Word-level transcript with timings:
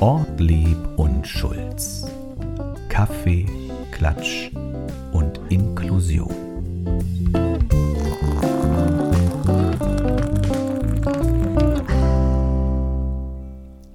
Ortlieb 0.00 0.78
und 0.96 1.26
Schulz. 1.26 2.06
Kaffee, 2.88 3.46
Klatsch 3.92 4.50
und 5.12 5.40
Inklusion. 5.48 6.34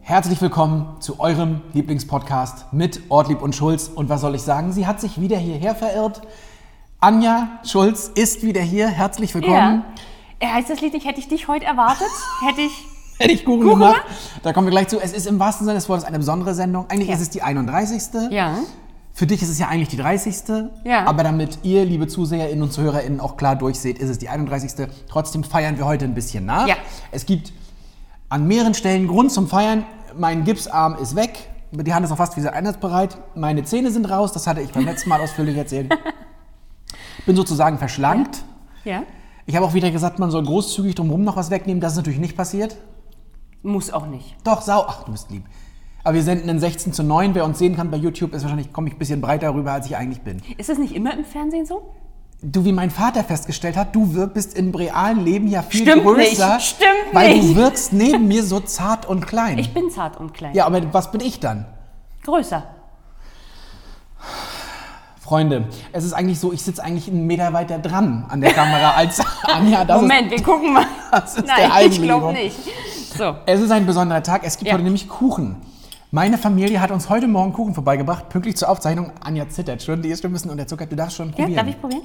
Herzlich 0.02 0.42
willkommen 0.42 1.02
zu 1.02 1.20
eurem 1.20 1.62
Lieblingspodcast 1.74 2.72
mit 2.74 3.02
Ortlieb 3.10 3.42
und 3.42 3.56
Schulz. 3.56 3.88
Und 3.88 4.08
was 4.10 4.22
soll 4.22 4.36
ich 4.36 4.44
sagen? 4.44 4.72
Sie 4.72 4.88
hat 4.88 5.02
sich 5.02 5.20
wieder 5.20 5.38
hierher 5.38 5.76
verirrt. 5.76 6.22
Anja 7.00 7.60
Schulz 7.64 8.12
ist 8.14 8.44
wieder 8.44 8.62
hier. 8.62 8.88
Herzlich 8.88 9.34
willkommen. 9.36 9.84
Ja. 9.84 9.86
Heißt 10.44 10.70
das 10.70 10.82
Lied 10.82 10.94
nicht, 10.94 11.06
hätte 11.06 11.20
ich 11.20 11.28
dich 11.28 11.48
heute 11.48 11.66
erwartet? 11.66 12.08
Hätte 12.46 12.62
ich. 12.62 12.72
Hätte 13.18 13.32
ich 13.32 13.46
Kuchen, 13.46 13.62
Kuchen 13.62 13.80
gemacht. 13.80 14.04
gemacht? 14.04 14.20
Da 14.44 14.52
kommen 14.52 14.68
wir 14.68 14.72
gleich 14.72 14.90
zu. 14.90 15.00
Es 15.00 15.14
ist 15.14 15.26
im 15.26 15.40
wahrsten 15.40 15.66
Sinne 15.66 15.78
des 15.78 15.88
Wortes 15.88 16.04
eine 16.04 16.18
besondere 16.18 16.54
Sendung. 16.54 16.90
Eigentlich 16.90 17.08
Ja. 17.08 17.16
ist 17.16 17.22
es 17.22 17.30
die 17.30 17.42
31. 17.42 18.30
Ja. 18.32 18.58
Für 19.14 19.26
dich 19.26 19.42
ist 19.42 19.48
es 19.48 19.58
ja 19.58 19.70
eigentlich 19.70 19.88
die 19.88 19.96
30. 19.96 20.36
Ja. 20.84 21.06
Aber 21.06 21.24
damit 21.24 21.60
ihr, 21.64 21.86
liebe 21.86 22.08
ZuseherInnen 22.08 22.62
und 22.62 22.74
ZuhörerInnen, 22.74 23.22
auch 23.22 23.38
klar 23.38 23.56
durchseht, 23.56 24.00
ist 24.00 24.10
es 24.10 24.18
die 24.20 24.28
31. 24.28 24.90
Trotzdem 25.08 25.46
feiern 25.46 25.78
wir 25.78 25.86
heute 25.86 26.04
ein 26.04 26.14
bisschen 26.14 26.46
nach. 26.46 26.68
Ja. 26.68 26.76
Es 27.12 27.26
gibt 27.26 27.54
an 28.28 28.46
mehreren 28.48 28.74
Stellen 28.74 29.08
Grund 29.08 29.32
zum 29.32 29.48
Feiern. 29.48 29.86
Mein 30.18 30.44
Gipsarm 30.44 30.96
ist 30.98 31.16
weg. 31.16 31.50
Die 31.72 31.94
Hand 31.94 32.04
ist 32.04 32.10
noch 32.10 32.18
fast 32.18 32.36
wieder 32.36 32.52
einsatzbereit. 32.52 33.18
Meine 33.36 33.64
Zähne 33.64 33.92
sind 33.92 34.10
raus. 34.10 34.34
Das 34.34 34.46
hatte 34.46 34.60
ich 34.60 34.72
beim 34.74 34.84
letzten 34.84 35.08
Mal 35.08 35.22
ausführlich 35.22 35.56
erzählt. 35.56 35.98
Bin 37.26 37.38
sozusagen 37.38 37.78
verschlankt. 37.78 38.44
Ja. 38.84 39.04
Ich 39.46 39.56
habe 39.56 39.66
auch 39.66 39.74
wieder 39.74 39.92
gesagt, 39.92 40.18
man 40.20 40.32
soll 40.32 40.44
großzügig 40.44 40.96
drumherum 40.96 41.24
noch 41.24 41.36
was 41.36 41.52
wegnehmen. 41.52 41.82
Das 41.82 41.92
ist 41.94 41.98
natürlich 41.98 42.20
nicht 42.20 42.36
passiert. 42.36 42.78
Muss 43.62 43.92
auch 43.92 44.08
nicht. 44.08 44.36
Doch, 44.44 44.62
sau. 44.62 44.86
Ach, 44.88 45.04
du 45.04 45.12
bist 45.12 45.30
lieb. 45.30 45.44
Aber 46.04 46.16
wir 46.16 46.24
senden 46.24 46.50
in 46.50 46.60
16 46.60 46.94
zu 46.94 47.04
9. 47.04 47.34
Wer 47.36 47.46
uns 47.46 47.58
sehen 47.60 47.76
kann 47.76 47.90
bei 47.92 47.98
YouTube, 47.98 48.34
ist 48.34 48.44
wahrscheinlich, 48.44 48.72
komme 48.74 48.88
ich 48.90 48.96
ein 48.96 49.00
bisschen 49.00 49.22
breiter 49.22 49.54
rüber, 49.54 49.72
als 49.74 49.88
ich 49.88 49.98
eigentlich 49.98 50.22
bin. 50.22 50.42
Ist 50.58 50.70
das 50.70 50.78
nicht 50.78 50.96
immer 50.96 51.14
im 51.18 51.26
Fernsehen 51.26 51.66
so? 51.66 51.94
Du, 52.42 52.64
wie 52.66 52.74
mein 52.74 52.92
Vater 52.92 53.24
festgestellt 53.24 53.76
hat, 53.76 53.96
du 53.96 54.28
bist 54.28 54.56
im 54.58 54.74
realen 54.76 55.24
Leben 55.24 55.48
ja 55.48 55.64
viel 55.64 55.82
Stimmt 55.82 56.04
größer. 56.04 56.56
nicht, 56.56 56.66
stimmt 56.68 56.90
weil 57.14 57.34
nicht. 57.38 57.50
du 57.52 57.56
wirkst 57.56 57.94
neben 57.94 58.28
mir 58.28 58.44
so 58.44 58.60
zart 58.60 59.08
und 59.08 59.26
klein. 59.26 59.58
Ich 59.58 59.74
bin 59.74 59.90
zart 59.90 60.20
und 60.20 60.34
klein. 60.34 60.54
ja, 60.54 60.66
aber 60.68 60.94
was 60.94 61.12
bin 61.12 61.22
ich 61.22 61.40
dann? 61.40 61.66
Größer. 62.24 62.64
Freunde, 65.30 65.66
es 65.92 66.04
ist 66.04 66.14
eigentlich 66.14 66.40
so, 66.40 66.54
ich 66.54 66.62
sitze 66.62 66.84
eigentlich 66.84 67.08
einen 67.08 67.26
Meter 67.26 67.52
weiter 67.52 67.80
dran 67.80 68.26
an 68.30 68.42
der 68.42 68.54
Kamera 68.54 68.92
als 68.92 69.20
Anja. 69.44 69.84
Das 69.84 70.00
Moment, 70.00 70.30
wir 70.30 70.44
gucken 70.44 70.72
mal. 70.72 70.86
das 71.12 71.36
ist 71.38 71.48
Nein, 71.48 71.72
der 71.80 71.88
ich 71.88 72.00
glaube 72.00 72.32
nicht. 72.32 72.56
So. 73.18 73.36
Es 73.48 73.60
ist 73.60 73.72
ein 73.72 73.88
besonderer 73.88 74.22
Tag. 74.22 74.42
Es 74.46 74.56
gibt 74.58 74.68
Ja. 74.68 74.74
heute 74.76 74.84
nämlich 74.84 75.10
Kuchen. 75.10 75.56
Meine 76.12 76.38
Familie 76.38 76.80
hat 76.80 76.92
uns 76.92 77.10
heute 77.10 77.28
Morgen 77.28 77.54
Kuchen 77.54 77.74
vorbeigebracht, 77.74 78.30
pünktlich 78.30 78.56
zur 78.56 78.70
Aufzeichnung. 78.70 79.12
Anja 79.24 79.50
zittert 79.50 79.82
schon, 79.82 80.04
die 80.04 80.10
ist 80.10 80.22
schon 80.22 80.30
ein 80.30 80.34
bisschen 80.34 80.52
unterzuckert. 80.52 80.92
Du 80.92 80.96
darfst 80.96 81.16
schon 81.18 81.30
Ja, 81.30 81.34
probieren. 81.36 81.56
darf 81.56 81.68
ich 81.68 81.82
probieren? 81.82 82.04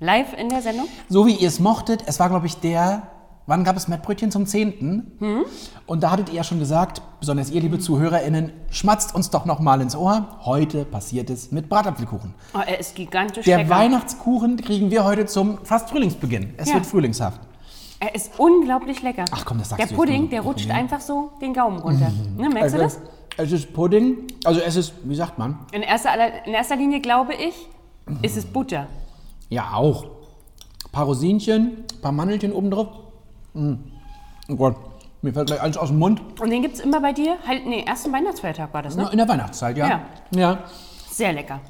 Live 0.00 0.34
in 0.38 0.50
der 0.50 0.60
Sendung? 0.60 0.88
So 1.08 1.26
wie 1.26 1.32
ihr 1.36 1.48
es 1.48 1.58
mochtet, 1.60 2.02
es 2.06 2.20
war, 2.20 2.28
glaube 2.28 2.46
ich, 2.46 2.56
der, 2.58 3.02
wann 3.48 3.64
gab 3.64 3.76
es 3.76 3.88
Mettbrötchen 3.88 4.30
zum 4.30 4.46
10.? 4.46 5.12
Hm? 5.18 5.44
Und 5.86 6.02
da 6.02 6.10
hattet 6.12 6.28
ihr 6.28 6.36
ja 6.36 6.44
schon 6.44 6.58
gesagt, 6.60 7.02
besonders 7.18 7.50
ihr, 7.50 7.60
liebe 7.60 7.78
ZuhörerInnen, 7.80 8.52
schmatzt 8.70 9.14
uns 9.14 9.30
doch 9.30 9.44
noch 9.46 9.58
mal 9.58 9.80
ins 9.80 9.96
Ohr. 9.96 10.38
Heute 10.44 10.84
passiert 10.84 11.30
es 11.30 11.50
mit 11.50 11.68
Bratapfelkuchen. 11.68 12.34
Oh, 12.54 12.58
er 12.64 12.78
ist 12.78 12.94
gigantisch 12.94 13.46
Der 13.46 13.58
lecker. 13.58 13.70
Weihnachtskuchen 13.70 14.56
kriegen 14.58 14.90
wir 14.90 15.04
heute 15.04 15.26
zum 15.26 15.58
fast 15.64 15.88
Frühlingsbeginn. 15.90 16.54
Es 16.58 16.68
Ja. 16.68 16.74
wird 16.74 16.86
frühlingshaft. 16.86 17.40
Er 18.00 18.14
ist 18.14 18.38
unglaublich 18.38 19.02
lecker. 19.02 19.24
Ach 19.32 19.44
komm, 19.44 19.58
das 19.58 19.70
sagst 19.70 19.80
Der 19.80 19.86
du 19.88 19.92
jetzt 19.94 19.98
Pudding, 19.98 20.20
nur. 20.22 20.30
der 20.30 20.40
rutscht 20.42 20.66
Probieren. 20.68 20.80
einfach 20.80 21.00
so 21.00 21.32
den 21.40 21.52
Gaumen 21.54 21.80
runter. 21.80 22.12
Ne, 22.36 22.48
merkst 22.48 22.74
du 22.76 22.78
das? 22.78 23.00
Es 23.38 23.50
ist 23.50 23.72
Pudding, 23.72 24.18
also 24.44 24.60
es 24.60 24.76
ist, 24.76 24.92
wie 25.04 25.14
sagt 25.16 25.38
man? 25.38 25.58
In 25.72 25.82
erster, 25.82 26.10
in 26.44 26.52
erster 26.54 26.76
Linie 26.76 27.00
glaube 27.00 27.32
ich, 27.34 27.54
ist 28.22 28.36
es 28.36 28.44
Butter. 28.44 28.86
Ja, 29.48 29.72
auch. 29.74 30.04
Ein 30.04 30.90
paar 30.92 31.04
Rosinchen, 31.06 31.84
ein 31.94 32.00
paar 32.00 32.12
Mandelchen 32.12 32.52
oben 32.52 32.70
drauf. 32.70 32.88
Mm. 33.54 33.74
Oh 34.48 34.56
Gott, 34.56 34.76
mir 35.22 35.32
fällt 35.32 35.48
gleich 35.48 35.60
alles 35.60 35.76
aus 35.76 35.88
dem 35.88 35.98
Mund. 35.98 36.20
Und 36.40 36.50
den 36.50 36.62
gibt 36.62 36.74
es 36.74 36.80
immer 36.80 37.00
bei 37.00 37.12
dir? 37.12 37.36
Halt, 37.46 37.66
nee, 37.66 37.84
ersten 37.86 38.12
Weihnachtsfeiertag 38.12 38.72
war 38.72 38.82
das, 38.82 38.96
ne? 38.96 39.08
In 39.10 39.18
der 39.18 39.28
Weihnachtszeit, 39.28 39.76
ja. 39.76 39.88
Ja. 39.88 40.00
ja. 40.34 40.58
Sehr 41.10 41.32
lecker. 41.32 41.60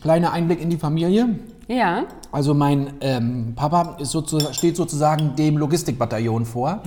Kleiner 0.00 0.32
Einblick 0.32 0.60
in 0.60 0.70
die 0.70 0.78
Familie. 0.78 1.38
Ja. 1.68 2.04
Also 2.32 2.54
mein 2.54 2.94
ähm, 3.00 3.52
Papa 3.54 3.96
ist 3.98 4.10
sozu 4.10 4.40
steht 4.52 4.76
sozusagen 4.76 5.36
dem 5.36 5.58
Logistikbataillon 5.58 6.46
vor, 6.46 6.82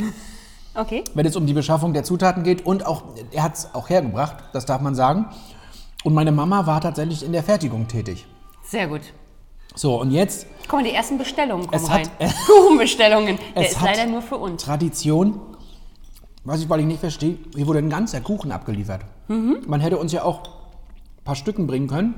Okay. 0.74 1.04
wenn 1.14 1.26
es 1.26 1.36
um 1.36 1.46
die 1.46 1.54
Beschaffung 1.54 1.94
der 1.94 2.04
Zutaten 2.04 2.44
geht. 2.44 2.66
Und 2.66 2.86
auch, 2.86 3.04
er 3.32 3.44
hat 3.44 3.56
es 3.56 3.74
auch 3.74 3.90
hergebracht, 3.90 4.36
das 4.54 4.66
darf 4.66 4.82
man 4.82 4.96
sagen. 4.96 5.28
Und 6.04 6.14
meine 6.14 6.32
Mama 6.32 6.66
war 6.66 6.82
tatsächlich 6.82 7.24
in 7.24 7.32
der 7.32 7.44
Fertigung 7.44 7.88
tätig. 7.88 8.26
Sehr 8.64 8.88
gut. 8.88 9.02
So, 9.78 10.02
und 10.02 10.12
jetzt 10.12 10.48
Guck 10.68 10.80
mal, 10.80 10.84
die 10.84 10.94
ersten 10.94 11.18
Bestellungen 11.18 11.68
kommen 11.68 11.82
Es 11.84 11.90
hat- 11.90 12.10
rein. 12.20 12.34
Kuchenbestellungen. 12.48 13.38
Der 13.56 13.64
es 13.64 13.72
ist 13.72 13.82
leider 13.82 14.06
nur 14.08 14.22
für 14.22 14.36
uns. 14.38 14.64
Tradition, 14.64 15.40
was 16.44 16.62
ich, 16.62 16.70
weil 16.70 16.80
ich 16.82 16.86
nicht 16.88 17.00
verstehe, 17.00 17.38
hier 17.56 17.68
wurde 17.68 17.80
ein 17.80 17.90
ganzer 17.90 18.20
Kuchen 18.22 18.52
abgeliefert. 18.52 19.02
Mhm. 19.28 19.60
Man 19.68 19.80
hätte 19.80 19.98
uns 19.98 20.12
ja 20.12 20.24
auch 20.24 20.44
ein 21.20 21.24
paar 21.24 21.36
Stücken 21.36 21.68
bringen 21.68 21.88
können. 21.88 22.16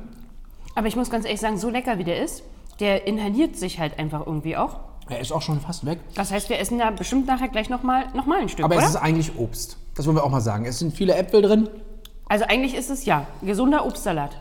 Aber 0.74 0.88
ich 0.88 0.96
muss 0.96 1.10
ganz 1.12 1.26
ehrlich 1.26 1.42
sagen, 1.42 1.58
so 1.58 1.70
lecker 1.70 1.98
wie 1.98 2.04
der 2.06 2.24
ist, 2.24 2.44
der 2.80 3.06
inhaliert 3.06 3.58
sich 3.58 3.80
halt 3.80 4.00
einfach 4.00 4.26
irgendwie 4.26 4.56
auch. 4.56 4.80
Er 5.10 5.20
ist 5.20 5.32
auch 5.32 5.42
schon 5.42 5.60
fast 5.60 5.86
weg. 5.86 6.00
Das 6.16 6.32
heißt, 6.32 6.50
wir 6.50 6.60
essen 6.60 6.78
da 6.80 6.92
bestimmt 6.92 7.28
nachher 7.28 7.50
gleich 7.50 7.70
nochmal 7.70 8.06
noch 8.14 8.26
mal 8.26 8.40
ein 8.40 8.48
Stück, 8.50 8.64
Aber 8.64 8.76
oder? 8.76 8.84
es 8.86 8.92
ist 8.92 8.96
eigentlich 8.96 9.38
Obst. 9.38 9.78
Das 9.96 10.06
wollen 10.06 10.16
wir 10.16 10.24
auch 10.24 10.30
mal 10.30 10.40
sagen. 10.42 10.66
Es 10.66 10.80
sind 10.80 10.96
viele 10.96 11.14
Äpfel 11.16 11.42
drin. 11.42 11.68
also 12.30 12.46
eigentlich 12.46 12.74
ist 12.76 12.90
es 12.90 13.06
ja 13.06 13.28
gesunder 13.42 13.86
Obstsalat. 13.86 14.38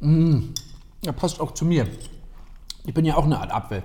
Ja, 0.00 1.12
passt 1.12 1.40
auch 1.40 1.52
zu 1.52 1.64
mir. 1.64 1.86
Ich 2.84 2.94
bin 2.94 3.04
ja 3.04 3.16
auch 3.16 3.24
eine 3.24 3.38
Art 3.38 3.52
Apfel. 3.52 3.82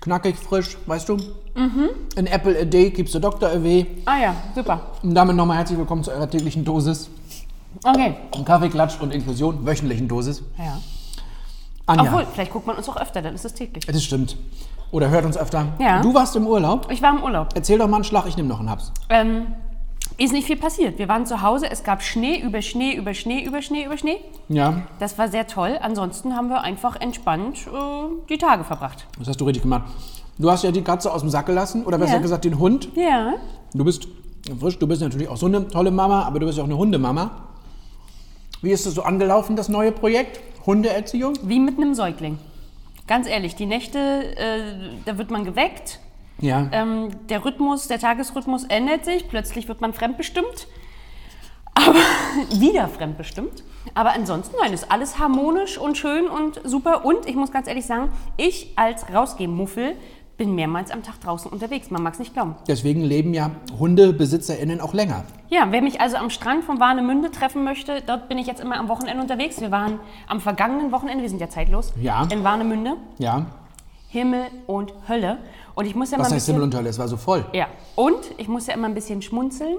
Knackig, 0.00 0.36
frisch, 0.36 0.76
weißt 0.86 1.08
du? 1.08 1.16
Mhm. 1.54 1.90
An 2.16 2.26
Apple 2.26 2.58
a 2.60 2.64
day 2.64 2.90
keeps 2.90 3.12
the 3.12 3.20
doctor 3.20 3.48
away. 3.50 3.86
Ah 4.06 4.18
ja, 4.18 4.36
super. 4.54 4.80
Und 5.02 5.14
damit 5.14 5.36
nochmal 5.36 5.58
herzlich 5.58 5.78
willkommen 5.78 6.02
zu 6.02 6.10
eurer 6.10 6.28
täglichen 6.28 6.64
Dosis. 6.64 7.08
Okay. 7.84 8.14
Kaffee, 8.44 8.68
Klatsch 8.68 9.00
und 9.00 9.12
Inklusion, 9.12 9.64
wöchentlichen 9.66 10.08
Dosis. 10.08 10.42
Ja. 10.58 10.78
Anja, 11.86 12.04
Obwohl, 12.04 12.26
vielleicht 12.32 12.52
guckt 12.52 12.66
man 12.66 12.76
uns 12.76 12.88
auch 12.88 12.96
öfter, 12.96 13.20
dann 13.20 13.34
ist 13.34 13.44
es 13.44 13.52
täglich. 13.54 13.84
das 13.84 14.02
stimmt. 14.02 14.36
Oder 14.90 15.10
hört 15.10 15.24
uns 15.24 15.36
öfter. 15.36 15.66
Ja. 15.78 16.00
Du 16.00 16.14
warst 16.14 16.36
im 16.36 16.46
Urlaub. 16.46 16.90
Ich 16.90 17.02
war 17.02 17.16
im 17.16 17.22
Urlaub. 17.22 17.48
Erzähl 17.54 17.78
doch 17.78 17.88
mal 17.88 17.96
einen 17.96 18.04
Schlag, 18.04 18.26
ich 18.26 18.36
nehme 18.36 18.48
noch 18.48 18.60
einen 18.60 18.70
Haps. 18.70 18.92
Ähm, 19.10 19.46
ist 20.18 20.32
nicht 20.32 20.46
viel 20.46 20.56
passiert. 20.56 20.98
Wir 20.98 21.08
waren 21.08 21.26
zu 21.26 21.42
Hause, 21.42 21.70
es 21.70 21.82
gab 21.82 22.02
Schnee 22.02 22.38
über 22.38 22.62
Schnee 22.62 22.94
über 22.94 23.14
Schnee 23.14 23.42
über 23.44 23.62
Schnee 23.62 23.84
über 23.84 23.96
Schnee. 23.96 24.18
Ja, 24.48 24.82
Das 24.98 25.18
war 25.18 25.28
sehr 25.28 25.46
toll. 25.46 25.78
Ansonsten 25.80 26.36
haben 26.36 26.48
wir 26.48 26.60
einfach 26.62 27.00
entspannt 27.00 27.66
äh, 27.66 28.26
die 28.28 28.38
Tage 28.38 28.64
verbracht. 28.64 29.06
das 29.18 29.28
hast 29.28 29.40
du 29.40 29.44
richtig 29.44 29.62
gemacht. 29.62 29.84
Du 30.38 30.50
hast 30.50 30.64
ja 30.64 30.70
die 30.72 30.82
Katze 30.82 31.12
aus 31.12 31.20
dem 31.20 31.30
Sack 31.30 31.46
gelassen, 31.46 31.84
oder 31.84 31.98
besser 31.98 32.14
Ja. 32.14 32.18
gesagt 32.20 32.44
den 32.44 32.58
Hund. 32.58 32.88
Ja. 32.96 33.34
Du 33.72 33.84
bist 33.84 34.08
frisch, 34.60 34.78
du 34.78 34.86
bist 34.86 35.00
natürlich 35.02 35.28
auch 35.28 35.36
so 35.36 35.46
eine 35.46 35.68
tolle 35.68 35.90
Mama, 35.90 36.22
aber 36.24 36.38
du 36.40 36.46
bist 36.46 36.58
ja 36.58 36.64
auch 36.64 36.68
eine 36.68 36.76
Hundemama. 36.76 37.30
Wie 38.62 38.70
ist 38.70 38.86
das 38.86 38.94
so 38.94 39.02
angelaufen, 39.02 39.56
das 39.56 39.68
neue 39.68 39.92
Projekt? 39.92 40.40
Hundeerziehung? 40.66 41.34
Wie 41.42 41.60
mit 41.60 41.76
einem 41.76 41.94
Säugling. 41.94 42.38
Ganz 43.06 43.28
ehrlich, 43.28 43.54
die 43.54 43.66
Nächte, 43.66 43.98
äh, 43.98 44.60
da 45.04 45.18
wird 45.18 45.30
man 45.30 45.44
geweckt. 45.44 46.00
Ja. 46.40 46.68
Ähm, 46.72 47.08
der 47.28 47.44
Rhythmus, 47.44 47.88
der 47.88 47.98
Tagesrhythmus 47.98 48.64
ändert 48.64 49.04
sich. 49.04 49.28
Plötzlich 49.28 49.68
wird 49.68 49.80
man 49.80 49.92
fremdbestimmt. 49.92 50.66
Aber 51.74 51.94
wieder 52.50 52.88
fremdbestimmt. 52.88 53.62
Aber 53.94 54.12
ansonsten, 54.14 54.56
nein, 54.60 54.72
ist 54.72 54.90
alles 54.90 55.18
harmonisch 55.18 55.78
und 55.78 55.96
schön 55.98 56.26
und 56.26 56.60
super. 56.64 57.04
Und 57.04 57.26
ich 57.26 57.36
muss 57.36 57.52
ganz 57.52 57.68
ehrlich 57.68 57.86
sagen, 57.86 58.10
ich 58.36 58.72
als 58.76 59.12
Rausgehmuffel 59.12 59.96
bin 60.36 60.54
mehrmals 60.56 60.90
am 60.90 61.02
Tag 61.04 61.20
draußen 61.20 61.48
unterwegs. 61.50 61.90
Man 61.90 62.02
mag 62.02 62.14
es 62.14 62.18
nicht 62.18 62.32
glauben. 62.32 62.56
Deswegen 62.66 63.02
leben 63.02 63.34
ja 63.34 63.52
HundebesitzerInnen 63.78 64.80
auch 64.80 64.92
länger. 64.92 65.24
Ja, 65.48 65.66
wer 65.70 65.80
mich 65.80 66.00
also 66.00 66.16
am 66.16 66.28
Strand 66.30 66.64
von 66.64 66.80
Warnemünde 66.80 67.30
treffen 67.30 67.62
möchte, 67.62 68.02
dort 68.04 68.28
bin 68.28 68.38
ich 68.38 68.48
jetzt 68.48 68.60
immer 68.60 68.76
am 68.78 68.88
Wochenende 68.88 69.22
unterwegs. 69.22 69.60
Wir 69.60 69.70
waren 69.70 70.00
am 70.26 70.40
vergangenen 70.40 70.90
Wochenende, 70.90 71.22
wir 71.22 71.28
sind 71.28 71.40
ja 71.40 71.48
zeitlos, 71.48 71.92
Ja. 72.00 72.26
in 72.32 72.42
Warnemünde. 72.42 72.96
Ja. 73.18 73.46
Himmel 74.08 74.46
und 74.66 74.92
Hölle. 75.08 75.38
Und 75.74 75.86
ich 75.86 75.94
muss 75.94 76.10
ja 76.10 76.18
Was 76.18 76.28
mal 76.28 76.34
heißt 76.34 76.46
bisschen, 76.46 76.54
Himmel 76.54 76.64
und 76.64 76.74
Hölle? 76.74 76.88
Es 76.88 76.98
war 76.98 77.08
so 77.08 77.16
voll. 77.16 77.44
Ja, 77.52 77.68
und 77.96 78.18
ich 78.38 78.48
muss 78.48 78.66
ja 78.66 78.74
immer 78.74 78.86
ein 78.86 78.94
bisschen 78.94 79.22
schmunzeln. 79.22 79.76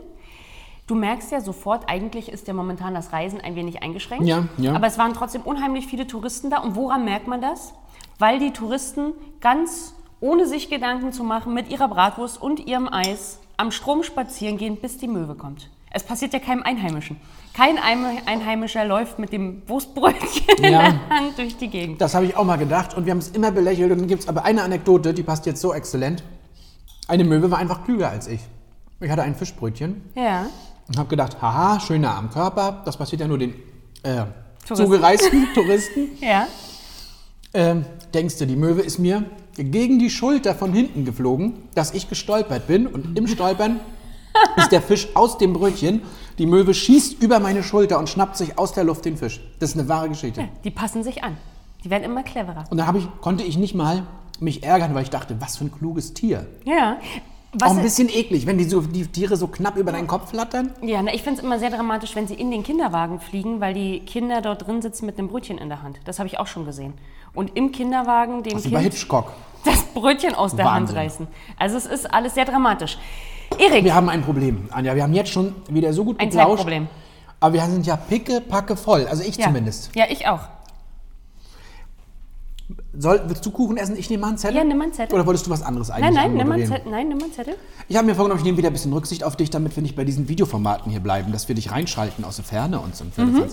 Du 0.87 0.93
merkst 0.93 1.31
ja 1.31 1.41
sofort, 1.41 1.89
eigentlich 1.89 2.29
ist 2.29 2.47
ja 2.47 2.53
momentan 2.53 2.93
das 2.93 3.11
Reisen 3.11 3.41
ein 3.41 3.55
wenig 3.55 3.81
eingeschränkt. 3.81 4.25
Ja, 4.27 4.47
ja. 4.57 4.73
Aber 4.73 4.85
es 4.85 4.97
waren 4.97 5.13
trotzdem 5.13 5.41
unheimlich 5.41 5.87
viele 5.87 6.05
Touristen 6.05 6.49
da. 6.51 6.59
Und 6.59 6.75
woran 6.75 7.05
merkt 7.05 7.27
man 7.27 7.41
das? 7.41 7.73
Weil 8.19 8.39
die 8.39 8.51
Touristen 8.51 9.13
ganz 9.41 9.95
ohne 10.19 10.47
sich 10.47 10.69
Gedanken 10.69 11.11
zu 11.11 11.23
machen 11.23 11.53
mit 11.53 11.69
ihrer 11.69 11.87
Bratwurst 11.87 12.41
und 12.41 12.59
ihrem 12.59 12.87
Eis 12.87 13.39
am 13.57 13.71
Strom 13.71 14.03
spazieren 14.03 14.57
gehen, 14.57 14.77
bis 14.77 14.97
die 14.97 15.07
Möwe 15.07 15.35
kommt. 15.35 15.69
Es 15.91 16.03
passiert 16.03 16.33
ja 16.33 16.39
keinem 16.39 16.63
Einheimischen. 16.63 17.17
Kein 17.55 17.77
Ein- 17.77 18.05
Einheimischer 18.25 18.83
läuft 18.85 19.17
mit 19.19 19.31
dem 19.31 19.61
Wurstbrötchen 19.67 20.57
in 20.57 20.63
Ja. 20.73 20.81
der 20.81 21.09
Hand 21.09 21.37
durch 21.37 21.55
die 21.57 21.69
Gegend. 21.69 22.01
Das 22.01 22.13
habe 22.13 22.25
ich 22.25 22.35
auch 22.35 22.43
mal 22.43 22.57
gedacht 22.57 22.95
und 22.95 23.05
wir 23.05 23.11
haben 23.11 23.19
es 23.19 23.29
immer 23.29 23.51
belächelt. 23.51 23.91
Und 23.91 23.99
dann 23.99 24.07
gibt 24.07 24.23
es 24.23 24.27
aber 24.27 24.43
eine 24.43 24.61
Anekdote, 24.63 25.13
die 25.13 25.23
passt 25.23 25.45
jetzt 25.45 25.61
so 25.61 25.73
exzellent. 25.73 26.23
Eine 27.07 27.23
Möwe 27.23 27.49
war 27.51 27.59
einfach 27.59 27.85
klüger 27.85 28.09
als 28.09 28.27
ich. 28.27 28.41
Ich 28.99 29.09
hatte 29.09 29.21
ein 29.23 29.35
Fischbrötchen 29.35 30.01
Ja. 30.15 30.47
und 30.87 30.97
habe 30.97 31.07
gedacht, 31.09 31.41
haha, 31.41 31.79
schön 31.79 32.01
nah 32.01 32.17
am 32.17 32.29
Körper, 32.29 32.81
das 32.85 32.97
passiert 32.97 33.21
ja 33.21 33.27
nur 33.27 33.37
den 33.37 33.53
äh, 34.03 34.23
Touristen. 34.67 34.75
zugereisten 34.75 35.47
Touristen. 35.53 36.09
Ja. 36.21 36.47
Ähm, 37.53 37.85
denkst 38.13 38.37
du, 38.37 38.47
die 38.47 38.55
Möwe 38.57 38.81
ist 38.81 38.99
mir 38.99 39.23
gegen 39.57 39.97
die 39.99 40.09
Schulter 40.09 40.55
von 40.55 40.73
hinten 40.73 41.05
geflogen, 41.05 41.53
dass 41.73 41.93
ich 41.93 42.09
gestolpert 42.09 42.67
bin 42.67 42.85
und 42.87 43.17
im 43.17 43.27
Stolpern 43.27 43.79
ist 44.57 44.71
der 44.71 44.81
Fisch 44.81 45.07
aus 45.15 45.37
dem 45.37 45.53
Brötchen. 45.53 46.01
Die 46.37 46.45
Möwe 46.45 46.73
schießt 46.73 47.21
über 47.21 47.39
meine 47.39 47.63
Schulter 47.63 47.97
und 47.99 48.09
schnappt 48.09 48.35
sich 48.37 48.57
aus 48.57 48.73
der 48.73 48.83
Luft 48.83 49.05
den 49.05 49.17
Fisch. 49.17 49.39
Das 49.59 49.71
ist 49.71 49.79
eine 49.79 49.87
wahre 49.87 50.09
Geschichte. 50.09 50.47
Die 50.63 50.71
passen 50.71 51.03
sich 51.03 51.23
an. 51.23 51.37
Die 51.83 51.89
werden 51.89 52.03
immer 52.03 52.23
cleverer. 52.23 52.65
Und 52.69 52.77
da 52.77 52.93
ich, 52.95 53.07
konnte 53.21 53.43
ich 53.43 53.57
nicht 53.57 53.75
mal 53.75 54.03
mich 54.39 54.63
ärgern, 54.63 54.93
weil 54.95 55.03
ich 55.03 55.09
dachte, 55.09 55.37
was 55.39 55.57
für 55.57 55.65
ein 55.65 55.71
kluges 55.71 56.13
Tier. 56.13 56.45
Ja. 56.65 56.97
Auch 57.61 57.67
Was 57.67 57.77
ein 57.77 57.83
bisschen 57.83 58.09
eklig, 58.09 58.45
wenn 58.47 58.57
die, 58.57 58.65
so, 58.65 58.81
die 58.81 59.07
Tiere 59.07 59.37
so 59.37 59.47
knapp 59.47 59.77
über 59.77 59.93
deinen 59.93 60.07
Kopf 60.07 60.31
flattern. 60.31 60.71
ja, 60.81 61.01
na, 61.01 61.13
ich 61.13 61.23
finde 61.23 61.39
es 61.39 61.45
immer 61.45 61.57
sehr 61.57 61.69
dramatisch, 61.69 62.13
wenn 62.13 62.27
sie 62.27 62.33
in 62.33 62.51
den 62.51 62.63
Kinderwagen 62.63 63.21
fliegen, 63.21 63.61
weil 63.61 63.73
die 63.73 64.01
Kinder 64.01 64.41
dort 64.41 64.67
drin 64.67 64.81
sitzen 64.81 65.05
mit 65.05 65.17
einem 65.17 65.29
Brötchen 65.29 65.57
in 65.57 65.69
der 65.69 65.81
Hand. 65.81 65.99
Das 66.03 66.19
habe 66.19 66.27
ich 66.27 66.37
auch 66.37 66.47
schon 66.47 66.65
gesehen. 66.65 66.95
Und 67.33 67.55
im 67.55 67.71
Kinderwagen 67.71 68.43
dem 68.43 68.57
ist 68.57 68.65
wie 68.65 68.71
bei 68.71 68.81
Kind 68.81 68.93
Hitchcock. 68.93 69.31
das 69.63 69.83
Brötchen 69.93 70.35
aus 70.35 70.53
der 70.57 70.65
Wahnsinn. 70.65 70.97
Hand 70.97 71.05
reißen. 71.05 71.27
Also 71.57 71.77
es 71.77 71.85
ist 71.85 72.13
alles 72.13 72.33
sehr 72.33 72.43
dramatisch. 72.43 72.97
Erik, 73.59 73.83
Wir 73.83 73.95
haben 73.95 74.09
ein 74.09 74.21
Problem, 74.21 74.67
Anja. 74.71 74.95
Wir 74.95 75.03
haben 75.03 75.13
jetzt 75.13 75.31
schon 75.31 75.53
wieder 75.69 75.93
so 75.93 76.03
gut 76.05 76.19
ein 76.19 76.29
geplauscht. 76.29 76.49
Zeitproblem. 76.63 76.87
Aber 77.39 77.53
wir 77.53 77.61
sind 77.65 77.85
ja 77.85 77.95
picke, 77.97 78.41
packe 78.41 78.75
voll. 78.75 79.07
Also 79.07 79.23
ich 79.23 79.35
Ja. 79.37 79.47
zumindest. 79.47 79.91
Ja, 79.95 80.05
ich 80.09 80.27
auch. 80.27 80.41
Soll, 82.97 83.21
willst 83.27 83.45
du 83.45 83.51
Kuchen 83.51 83.77
essen? 83.77 83.95
Ich 83.97 84.09
nehme 84.09 84.21
mal 84.21 84.29
einen 84.29 84.37
Zettel. 84.37 84.57
Ja, 84.57 84.63
nimm 84.63 84.77
mal 84.77 84.85
einen 84.85 84.93
Zettel. 84.93 85.13
Oder 85.13 85.25
wolltest 85.27 85.45
du 85.45 85.51
was 85.51 85.61
anderes 85.61 85.91
eigentlich 85.91 86.05
Nein, 86.05 86.31
nein, 86.31 86.33
nimm 86.37 86.47
mal 86.47 86.53
einen? 86.55 86.67
Zettel. 86.67 86.91
Nein, 86.91 87.07
nimm 87.09 87.17
mal 87.17 87.25
einen 87.25 87.33
Zettel. 87.33 87.55
Ich 87.87 87.97
habe 87.97 88.07
mir 88.07 88.15
vorgenommen, 88.15 88.39
ich 88.39 88.45
nehme 88.45 88.57
wieder 88.57 88.69
ein 88.69 88.73
bisschen 88.73 88.93
Rücksicht 88.93 89.23
auf 89.23 89.35
dich, 89.35 89.49
damit 89.49 89.75
wir 89.75 89.83
nicht 89.83 89.95
bei 89.95 90.03
diesen 90.05 90.27
Videoformaten 90.29 90.89
hier 90.91 91.01
bleiben, 91.01 91.31
dass 91.31 91.47
wir 91.47 91.55
dich 91.55 91.71
reinschalten 91.71 92.23
aus 92.25 92.37
der 92.37 92.45
Ferne 92.45 92.79
und 92.79 92.95
so. 92.95 93.03
Mhm. 93.17 93.43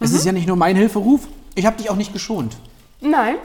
Es 0.00 0.12
ist 0.12 0.26
ja 0.26 0.32
nicht 0.32 0.46
nur 0.46 0.56
mein 0.56 0.76
Hilferuf, 0.76 1.26
ich 1.54 1.64
habe 1.64 1.76
dich 1.76 1.88
auch 1.88 1.96
nicht 1.96 2.12
geschont. 2.12 2.56
Nein. 3.00 3.36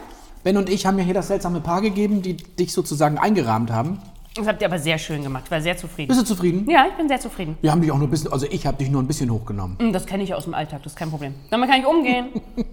Ben 0.43 0.57
und 0.57 0.69
ich 0.69 0.85
haben 0.85 0.97
ja 0.97 1.05
hier 1.05 1.13
das 1.13 1.27
seltsame 1.27 1.61
Paar 1.61 1.81
gegeben, 1.81 2.21
die 2.21 2.35
dich 2.35 2.73
sozusagen 2.73 3.17
eingerahmt 3.17 3.71
haben. 3.71 3.99
Das 4.39 4.47
habt 4.47 4.61
ihr 4.61 4.67
aber 4.67 4.79
sehr 4.79 4.97
schön 4.97 5.21
gemacht. 5.23 5.43
Ich 5.45 5.51
war 5.51 5.61
sehr 5.61 5.77
zufrieden. 5.77 6.07
Bist 6.07 6.21
du 6.21 6.25
zufrieden? 6.25 6.69
Ja, 6.69 6.85
ich 6.89 6.95
bin 6.95 7.07
sehr 7.07 7.19
zufrieden. 7.19 7.57
Wir 7.61 7.71
haben 7.71 7.81
dich 7.81 7.91
auch 7.91 7.97
nur 7.97 8.07
ein 8.07 8.11
bisschen, 8.11 8.31
also 8.31 8.45
ich 8.49 8.65
habe 8.65 8.77
dich 8.77 8.89
nur 8.89 9.01
ein 9.01 9.07
bisschen 9.07 9.29
hochgenommen. 9.31 9.77
Hm, 9.79 9.93
Das 9.93 10.05
kenne 10.05 10.23
ich 10.23 10.33
aus 10.33 10.45
dem 10.45 10.53
Alltag, 10.53 10.81
das 10.83 10.93
ist 10.93 10.97
kein 10.97 11.09
Problem. 11.09 11.35
Damit 11.49 11.69
kann 11.69 11.79
ich 11.79 11.85
umgehen. 11.85 12.27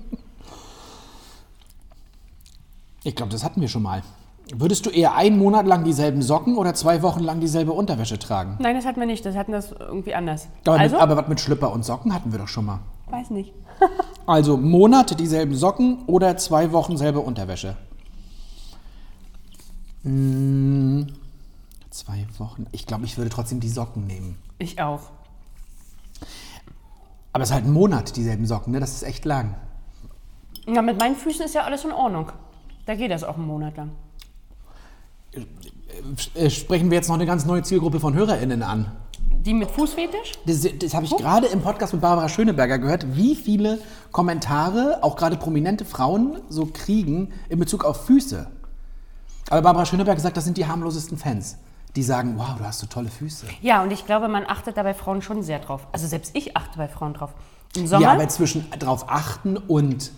Ich 3.05 3.15
glaube, 3.15 3.31
das 3.31 3.45
hatten 3.45 3.61
wir 3.61 3.69
schon 3.69 3.83
mal. 3.85 4.03
Würdest 4.53 4.85
du 4.85 4.91
eher 4.91 5.15
einen 5.15 5.39
Monat 5.39 5.65
lang 5.65 5.85
dieselben 5.85 6.23
Socken 6.23 6.57
oder 6.57 6.75
zwei 6.75 7.03
Wochen 7.03 7.21
lang 7.21 7.39
dieselbe 7.39 7.71
Unterwäsche 7.73 8.19
tragen? 8.19 8.57
Nein, 8.59 8.75
das 8.75 8.85
hatten 8.85 8.99
wir 8.99 9.07
nicht. 9.07 9.25
Das 9.25 9.37
hatten 9.37 9.53
das 9.53 9.71
irgendwie 9.71 10.13
anders. 10.15 10.49
Aber, 10.65 10.79
also, 10.81 10.97
mit, 10.97 11.03
aber 11.03 11.17
was 11.17 11.29
mit 11.29 11.41
Schlüpper 11.41 11.73
und 11.73 11.85
Socken 11.85 12.13
hatten 12.13 12.33
wir 12.33 12.41
doch 12.41 12.49
schon 12.49 12.65
mal. 12.65 12.81
weiß 13.11 13.31
nicht. 13.31 13.53
Also 14.27 14.57
Monate 14.57 15.15
dieselben 15.15 15.55
Socken 15.55 15.99
oder 16.09 16.37
zwei 16.37 16.73
Wochen 16.73 16.97
selbe 16.97 17.21
Unterwäsche? 17.21 17.77
Hm, 20.03 21.07
zwei 21.98 22.26
Wochen. 22.38 22.66
Ich 22.72 22.87
glaube, 22.87 23.04
ich 23.04 23.16
würde 23.16 23.31
trotzdem 23.31 23.60
die 23.60 23.69
Socken 23.69 24.06
nehmen. 24.06 24.37
Ich 24.58 24.81
auch. 24.81 25.10
Aber 27.32 27.43
es 27.43 27.50
ist 27.50 27.54
halt 27.54 27.66
ein 27.66 27.72
Monat 27.72 28.16
dieselben 28.16 28.46
Socken, 28.46 28.72
ne? 28.72 28.81
Das 28.81 28.93
ist 28.93 29.02
echt 29.02 29.25
lang. 29.25 29.54
Ja, 30.66 30.82
mit 30.82 30.98
meinen 30.98 31.16
Füßen 31.16 31.44
ist 31.44 31.54
ja 31.54 31.64
alles 31.64 31.84
in 31.84 31.93
Ordnung. 31.93 32.32
Da 32.87 32.94
geht 32.94 33.10
das 33.10 33.25
auch 33.25 33.37
einen 33.37 33.46
Monat 33.46 33.76
lang. 33.76 33.90
Äh, 36.34 36.50
Sprechen 36.50 36.90
wir 36.90 36.96
jetzt 36.96 37.08
noch 37.08 37.14
eine 37.14 37.26
ganz 37.26 37.44
neue 37.44 37.62
Zielgruppe 37.62 38.00
von 38.00 38.14
HörerInnen 38.14 38.62
an. 38.62 38.90
Die 39.46 39.54
mit 39.54 39.70
Fußfetisch? 39.70 40.32
Das, 40.46 40.66
das 40.78 40.94
habe 40.94 41.04
ich 41.04 41.16
gerade 41.16 41.46
im 41.46 41.62
Podcast 41.62 41.93
mit 41.93 42.02
Barbara 42.02 42.28
Schöneberger 42.28 42.78
gehört, 42.78 43.16
wie 43.16 43.37
viele 43.37 43.78
Kommentare 44.10 44.98
auch 45.02 45.16
gerade 45.16 45.37
prominente 45.37 45.84
Frauen 45.84 46.40
so 46.48 46.66
kriegen 46.66 47.32
in 47.48 47.58
Bezug 47.58 47.84
auf 47.84 48.06
Füße. 48.06 48.48
Aber 49.50 49.62
Barbara 49.62 49.87
Schöneberger 49.87 50.20
sagt, 50.20 50.37
das 50.37 50.44
sind 50.44 50.56
die 50.56 50.66
harmlosesten 50.66 51.16
Fans. 51.16 51.58
Die 51.96 52.02
sagen, 52.02 52.34
wow, 52.37 52.50
du 52.58 52.64
hast 52.64 52.81
so 52.81 52.87
tolle 52.87 53.08
Füße. 53.08 53.46
Ja, 53.62 53.82
und 53.82 53.90
ich 53.90 54.04
glaube, 54.04 54.28
man 54.28 54.44
achtet 54.46 54.76
da 54.76 54.82
bei 54.82 54.93
Frauen 54.93 55.22
schon 55.22 55.43
sehr 55.43 55.58
drauf. 55.58 55.87
Also 55.93 56.06
selbst 56.06 56.37
ich 56.37 56.54
achte 56.56 56.76
bei 56.76 56.88
Frauen 56.88 57.14
drauf. 57.14 57.31
Im 57.75 57.87
Sommer 57.87 58.02
Ja, 58.02 58.12
aber 58.12 58.28
zwischen 58.28 58.70
drauf 58.78 59.06
achten 59.08 59.56
und 59.56 60.12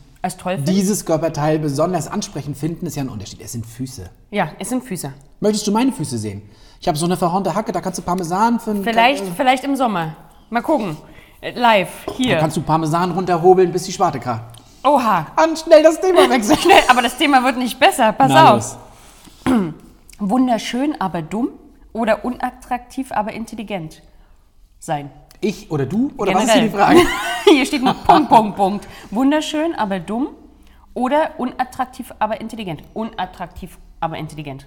dieses 0.66 1.04
Körperteil 1.06 1.60
besonders 1.60 2.08
ansprechend 2.08 2.56
finden, 2.56 2.86
ist 2.86 2.96
ja 2.96 3.04
ein 3.04 3.08
Unterschied. 3.08 3.40
Es 3.40 3.52
sind 3.52 3.64
Füße. 3.64 4.10
Ja, 4.32 4.50
es 4.58 4.68
sind 4.68 4.82
Füße. 4.82 5.12
Möchtest 5.38 5.66
du 5.68 5.72
meine 5.72 5.92
Füße 5.92 6.18
sehen? 6.18 6.42
Ich 6.80 6.88
habe 6.88 6.98
so 6.98 7.06
eine 7.06 7.16
verhornte 7.16 7.54
Hacke, 7.54 7.70
da 7.70 7.80
kannst 7.80 7.98
du 8.00 8.02
Parmesan 8.02 8.58
für 8.58 8.74
Vielleicht, 8.82 9.24
vielleicht 9.36 9.62
im 9.62 9.76
Sommer. 9.76 10.16
Mal 10.50 10.62
gucken. 10.62 10.96
Äh, 11.40 11.52
Live, 11.58 11.90
Da 12.06 12.12
hier. 12.14 12.36
kannst 12.38 12.56
du 12.56 12.62
Parmesan 12.62 13.12
runterhobeln, 13.12 13.70
bis 13.70 13.84
die 13.84 13.92
Schwarte 13.92 14.18
kracht. 14.18 14.42
Oha. 14.82 15.26
An, 15.36 15.56
schnell 15.56 15.84
das 15.84 16.00
Thema 16.00 16.28
wechseln. 16.30 16.58
Schnell, 16.58 16.82
aber 16.88 17.02
das 17.02 17.16
Thema 17.16 17.44
wird 17.44 17.56
nicht 17.56 17.78
besser. 17.78 18.12
Pass 18.12 18.32
Na 18.32 18.54
auf. 18.54 18.76
Wunderschön, 20.18 21.00
aber 21.00 21.22
dumm 21.22 21.50
oder 21.98 22.24
unattraktiv, 22.24 23.12
aber 23.12 23.32
intelligent 23.32 24.02
sein. 24.78 25.10
Ich 25.40 25.70
oder 25.70 25.86
du? 25.86 26.12
Oder 26.16 26.34
was 26.34 26.44
ist 26.44 26.52
hier 26.52 26.62
die 26.62 26.68
Generell. 26.70 26.96
Frage? 26.96 27.08
Hier 27.50 27.64
steht 27.66 27.82
nur 27.82 27.94
Punkt, 27.94 28.28
Punkt, 28.28 28.56
Punkt. 28.56 28.88
Wunderschön, 29.10 29.74
aber 29.74 30.00
dumm 30.00 30.28
oder 30.94 31.30
unattraktiv, 31.38 32.12
aber 32.18 32.40
intelligent. 32.40 32.82
Unattraktiv, 32.92 33.78
aber 34.00 34.18
intelligent. 34.18 34.66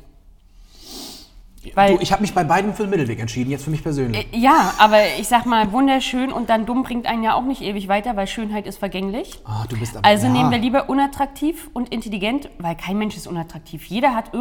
Weil, 1.76 1.96
Du, 1.98 2.02
ich 2.02 2.12
habe 2.12 2.22
mich 2.24 2.34
bei 2.34 2.44
beiden 2.44 2.74
für 2.74 2.84
den 2.84 2.90
Mittelweg 2.90 3.20
entschieden, 3.20 3.52
jetzt 3.52 3.66
für 3.66 3.70
mich 3.70 3.84
persönlich. 3.84 4.28
ja, 4.32 4.74
aber 4.80 4.98
ich 5.20 5.28
sag 5.28 5.46
mal, 5.46 5.72
wunderschön 5.72 6.32
und 6.32 6.50
dann 6.50 6.66
dumm 6.66 6.82
bringt 6.82 7.06
einen 7.06 7.22
ja 7.22 7.36
auch 7.36 7.44
nicht 7.44 7.62
ewig 7.62 7.88
weiter, 7.88 8.16
weil 8.16 8.26
Schönheit 8.26 8.66
ist 8.66 8.80
vergänglich. 8.80 9.40
Ah, 9.46 9.66
du 9.70 9.78
bist 9.78 9.96
aber, 9.96 10.04
Also 10.08 10.26
ja. 10.26 10.34
nehmen 10.34 10.50
wir 10.50 10.58
lieber 10.58 10.90
unattraktiv 10.90 11.70
und 11.74 11.90
intelligent, 11.90 12.50
weil 12.58 12.76
kein 12.76 12.98
Mensch 12.98 13.16
ist 13.16 13.28
unattraktiv. 13.28 13.86
Jeder 13.86 14.16
hat 14.16 14.34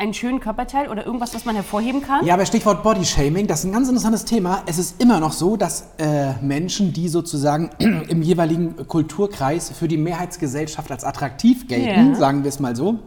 irgendeinen 0.00 0.14
schönen 0.14 0.40
Körperteil 0.40 0.88
oder 0.88 1.04
irgendwas, 1.04 1.34
was 1.34 1.44
man 1.44 1.54
hervorheben 1.54 2.00
kann. 2.02 2.24
Ja, 2.24 2.32
aber 2.34 2.46
Stichwort 2.46 2.82
Bodyshaming, 2.82 3.46
das 3.46 3.60
ist 3.60 3.64
ein 3.66 3.72
ganz 3.72 3.86
interessantes 3.88 4.24
Thema. 4.24 4.62
Es 4.66 4.78
ist 4.78 5.00
immer 5.00 5.20
noch 5.20 5.32
so, 5.32 5.56
dass 5.58 5.88
äh, 5.98 6.32
Menschen, 6.40 6.92
die 6.94 7.08
sozusagen 7.08 7.68
im 7.78 8.22
jeweiligen 8.22 8.86
Kulturkreis 8.88 9.70
für 9.70 9.88
die 9.88 9.98
Mehrheitsgesellschaft 9.98 10.90
als 10.90 11.04
attraktiv 11.04 11.68
gelten, 11.68 12.10
Ja. 12.12 12.14
sagen 12.14 12.44
wir 12.44 12.48
es 12.48 12.60
mal 12.60 12.74
so, 12.74 12.98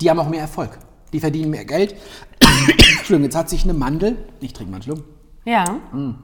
die 0.00 0.10
haben 0.10 0.18
auch 0.18 0.28
mehr 0.28 0.40
Erfolg. 0.40 0.78
Die 1.12 1.20
verdienen 1.20 1.50
mehr 1.50 1.64
Geld. 1.64 1.94
Entschuldigung, 2.98 3.22
jetzt 3.24 3.36
hat 3.36 3.48
sich 3.48 3.62
eine 3.64 3.74
Mandel, 3.74 4.16
ich 4.40 4.52
trinke 4.52 4.70
mal 4.72 4.76
einen 4.76 4.82
Schluck, 4.82 5.04
Ja. 5.44 5.64
Hm. 5.92 6.16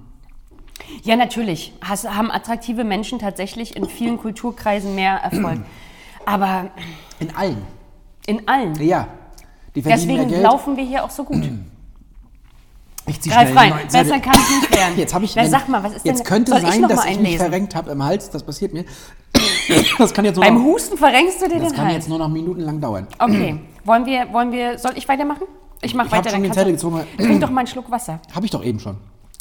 Ja, 1.04 1.16
natürlich 1.16 1.72
Has, 1.82 2.04
haben 2.04 2.30
attraktive 2.30 2.84
Menschen 2.84 3.18
tatsächlich 3.18 3.76
in 3.76 3.88
vielen 3.88 4.18
Kulturkreisen 4.18 4.94
mehr 4.94 5.14
Erfolg. 5.16 5.60
Aber 6.26 6.70
in 7.20 7.34
allen. 7.34 7.58
in 8.26 8.46
allen. 8.48 8.74
Ja, 8.82 9.06
die 9.76 9.82
verdienen 9.82 10.08
Deswegen 10.08 10.28
Geld. 10.30 10.42
laufen 10.42 10.76
wir 10.76 10.84
hier 10.84 11.04
auch 11.04 11.10
so 11.10 11.22
gut. 11.22 11.44
Ich 13.08 13.20
zieh 13.20 13.30
Greif 13.30 13.50
schnell 13.50 13.56
rein. 13.58 13.72
eine 13.72 13.82
neue 13.82 13.90
Seite. 13.92 14.04
Besser 14.08 14.20
kann 14.20 14.34
es 14.34 14.50
nicht 14.50 14.70
werden. 14.76 14.98
Jetzt 14.98 15.14
habe 15.14 15.24
ich. 15.24 15.36
Na, 15.36 15.46
sag 15.46 15.68
mal, 15.68 15.80
was 15.84 15.92
ist 15.94 16.04
Jetzt 16.04 16.18
denn? 16.18 16.26
könnte 16.26 16.50
Soll 16.50 16.62
ich 16.64 16.68
sein, 16.70 16.80
noch 16.80 16.88
dass 16.88 17.04
mal 17.04 17.12
ich 17.12 17.20
mich 17.20 17.36
verrenkt 17.36 17.76
habe 17.76 17.92
im 17.92 18.02
Hals. 18.02 18.30
Das 18.30 18.42
passiert 18.42 18.72
mir. 18.74 18.84
Das 19.98 20.12
kann 20.12 20.24
jetzt 20.24 20.36
nur 20.36 20.44
Beim 20.44 20.54
noch, 20.56 20.64
Husten 20.64 20.96
verrenkst 20.98 21.40
du 21.42 21.48
dir 21.48 21.58
das 21.60 21.68
den 21.68 21.76
kann 21.76 21.84
Hals. 21.86 21.94
jetzt 21.94 22.08
nur 22.08 22.18
noch 22.18 22.28
minutenlang 22.28 22.80
dauern. 22.80 23.06
Okay, 23.18 23.58
wollen 23.84 24.06
wir, 24.06 24.32
wollen 24.32 24.50
wir, 24.52 24.78
soll 24.78 24.92
ich 24.96 25.06
weitermachen? 25.08 25.42
Ich 25.82 25.94
mache 25.94 26.06
Ich 26.08 26.12
hab 26.12 26.18
weiter. 26.20 26.30
schon 26.30 26.42
den 26.42 26.50
kannst 26.52 26.58
Zettel 26.58 26.72
du- 26.72 26.76
gezogen. 26.76 27.06
Trink 27.18 27.40
doch 27.40 27.50
mal 27.50 27.60
einen 27.60 27.66
Schluck 27.68 27.90
Wasser. 27.90 28.18
Habe 28.34 28.44
ich 28.46 28.50
doch 28.52 28.64
eben 28.64 28.80
schon. 28.80 28.96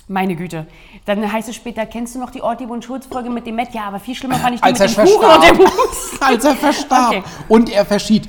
Meine 0.08 0.36
Güte. 0.36 0.68
Dann 1.06 1.32
heißt 1.32 1.50
es 1.50 1.56
später, 1.56 1.86
kennst 1.88 2.14
du 2.14 2.20
noch 2.20 2.30
die 2.30 2.42
Orti 2.44 2.66
und 2.66 2.84
Schulz-Folge 2.86 3.30
mit 3.32 3.48
dem 3.48 3.56
Matt? 3.56 3.74
Ja, 3.74 3.86
aber 3.88 4.00
viel 4.00 4.14
schlimmer 4.14 4.36
fand 4.36 4.54
ich 4.56 4.62
die 4.62 4.68
Als 4.68 4.80
er 4.80 4.88
mit 4.90 4.98
dem 4.98 5.06
Kuchen 5.06 5.26
und 5.26 5.32
verstarb. 5.32 5.58
dem 5.58 5.66
Husten. 5.68 6.24
Als 6.24 6.46
er 6.46 6.56
verstarb. 6.56 7.10
Okay. 7.10 7.24
Und 7.50 7.70
er 7.72 7.86
verschied. 7.86 8.28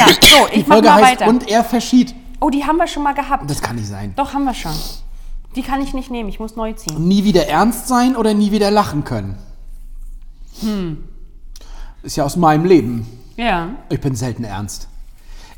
Ja, 0.00 0.14
so, 0.20 0.46
Die 0.52 0.60
ich 0.60 0.66
mach 0.66 0.76
Folge 0.76 0.88
mal 0.88 1.02
heißt 1.02 1.20
weiter. 1.20 1.28
Und 1.28 1.48
er 1.48 1.64
verschied. 1.64 2.14
Oh, 2.40 2.50
die 2.50 2.64
haben 2.64 2.76
wir 2.76 2.86
schon 2.86 3.02
mal 3.02 3.12
gehabt. 3.12 3.48
Das 3.50 3.60
kann 3.60 3.76
nicht 3.76 3.88
sein. 3.88 4.12
Doch, 4.16 4.34
haben 4.34 4.44
wir 4.44 4.54
schon. 4.54 4.72
Die 5.56 5.62
kann 5.62 5.82
ich 5.82 5.94
nicht 5.94 6.10
nehmen, 6.10 6.28
ich 6.28 6.38
muss 6.38 6.56
neu 6.56 6.72
ziehen. 6.72 7.08
Nie 7.08 7.24
wieder 7.24 7.48
ernst 7.48 7.88
sein 7.88 8.16
oder 8.16 8.34
nie 8.34 8.52
wieder 8.52 8.70
lachen 8.70 9.04
können. 9.04 9.36
Hm. 10.60 11.04
Ist 12.02 12.16
ja 12.16 12.24
aus 12.24 12.36
meinem 12.36 12.64
Leben. 12.64 13.06
Ja. 13.36 13.70
Ich 13.88 14.00
bin 14.00 14.14
selten 14.14 14.44
ernst. 14.44 14.88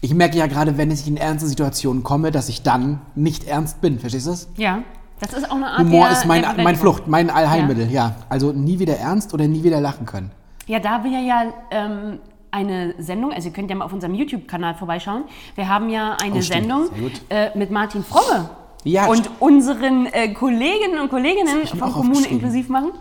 Ich 0.01 0.15
merke 0.15 0.37
ja 0.37 0.47
gerade, 0.47 0.79
wenn 0.79 0.91
ich 0.91 1.07
in 1.07 1.17
ernste 1.17 1.47
Situationen 1.49 2.03
komme, 2.03 2.33
dass 2.33 2.49
ich 2.49 2.63
dann 2.63 3.01
nicht 3.15 3.45
ernst 3.45 3.81
bin. 3.81 4.01
Verstehst 4.01 4.27
du 4.27 4.31
das? 4.31 4.49
Ja. 4.57 4.83
Das 5.21 5.33
ist 5.35 5.49
auch 5.49 5.55
eine 5.55 5.69
Art 5.69 5.79
Humor 5.79 6.07
der, 6.07 6.13
ist 6.13 6.27
mein, 6.27 6.43
der 6.43 6.65
mein. 6.65 6.75
Flucht, 6.75 7.07
mein 7.07 7.31
Allheilmittel, 7.31 7.89
ja. 7.93 8.17
Also 8.29 8.51
nie 8.51 8.81
wieder 8.81 8.97
ernst 8.97 9.33
oder 9.33 9.47
nie 9.47 9.63
wieder 9.63 9.81
lachen 9.81 10.05
können. 10.05 10.33
Ja, 10.67 10.81
da 10.81 11.05
wir 11.05 11.21
ja 11.21 11.45
ähm, 11.71 12.19
eine 12.53 12.95
Sendung, 12.99 13.33
also 13.33 13.49
ihr 13.49 13.53
könnt 13.55 13.71
ja 13.71 13.77
mal 13.77 13.85
auf 13.87 13.93
unserem 13.93 14.15
YouTube-Kanal 14.15 14.75
vorbeischauen. 14.75 15.25
Wir 15.57 15.69
haben 15.69 15.89
ja 15.91 16.17
eine 16.23 16.37
Oh. 16.37 16.41
Sendung 16.41 16.89
äh, 17.29 17.57
mit 17.59 17.71
Martin 17.71 18.05
Fromme 18.05 18.51
Ja, 18.85 19.07
und 19.07 19.29
unseren 19.41 20.07
äh, 20.07 20.29
Kolleginnen 20.35 21.01
und 21.01 21.09
Kolleginnen 21.09 21.67
von 21.67 21.93
Kommune 21.93 22.27
inklusiv 22.29 22.69
machen. 22.69 22.93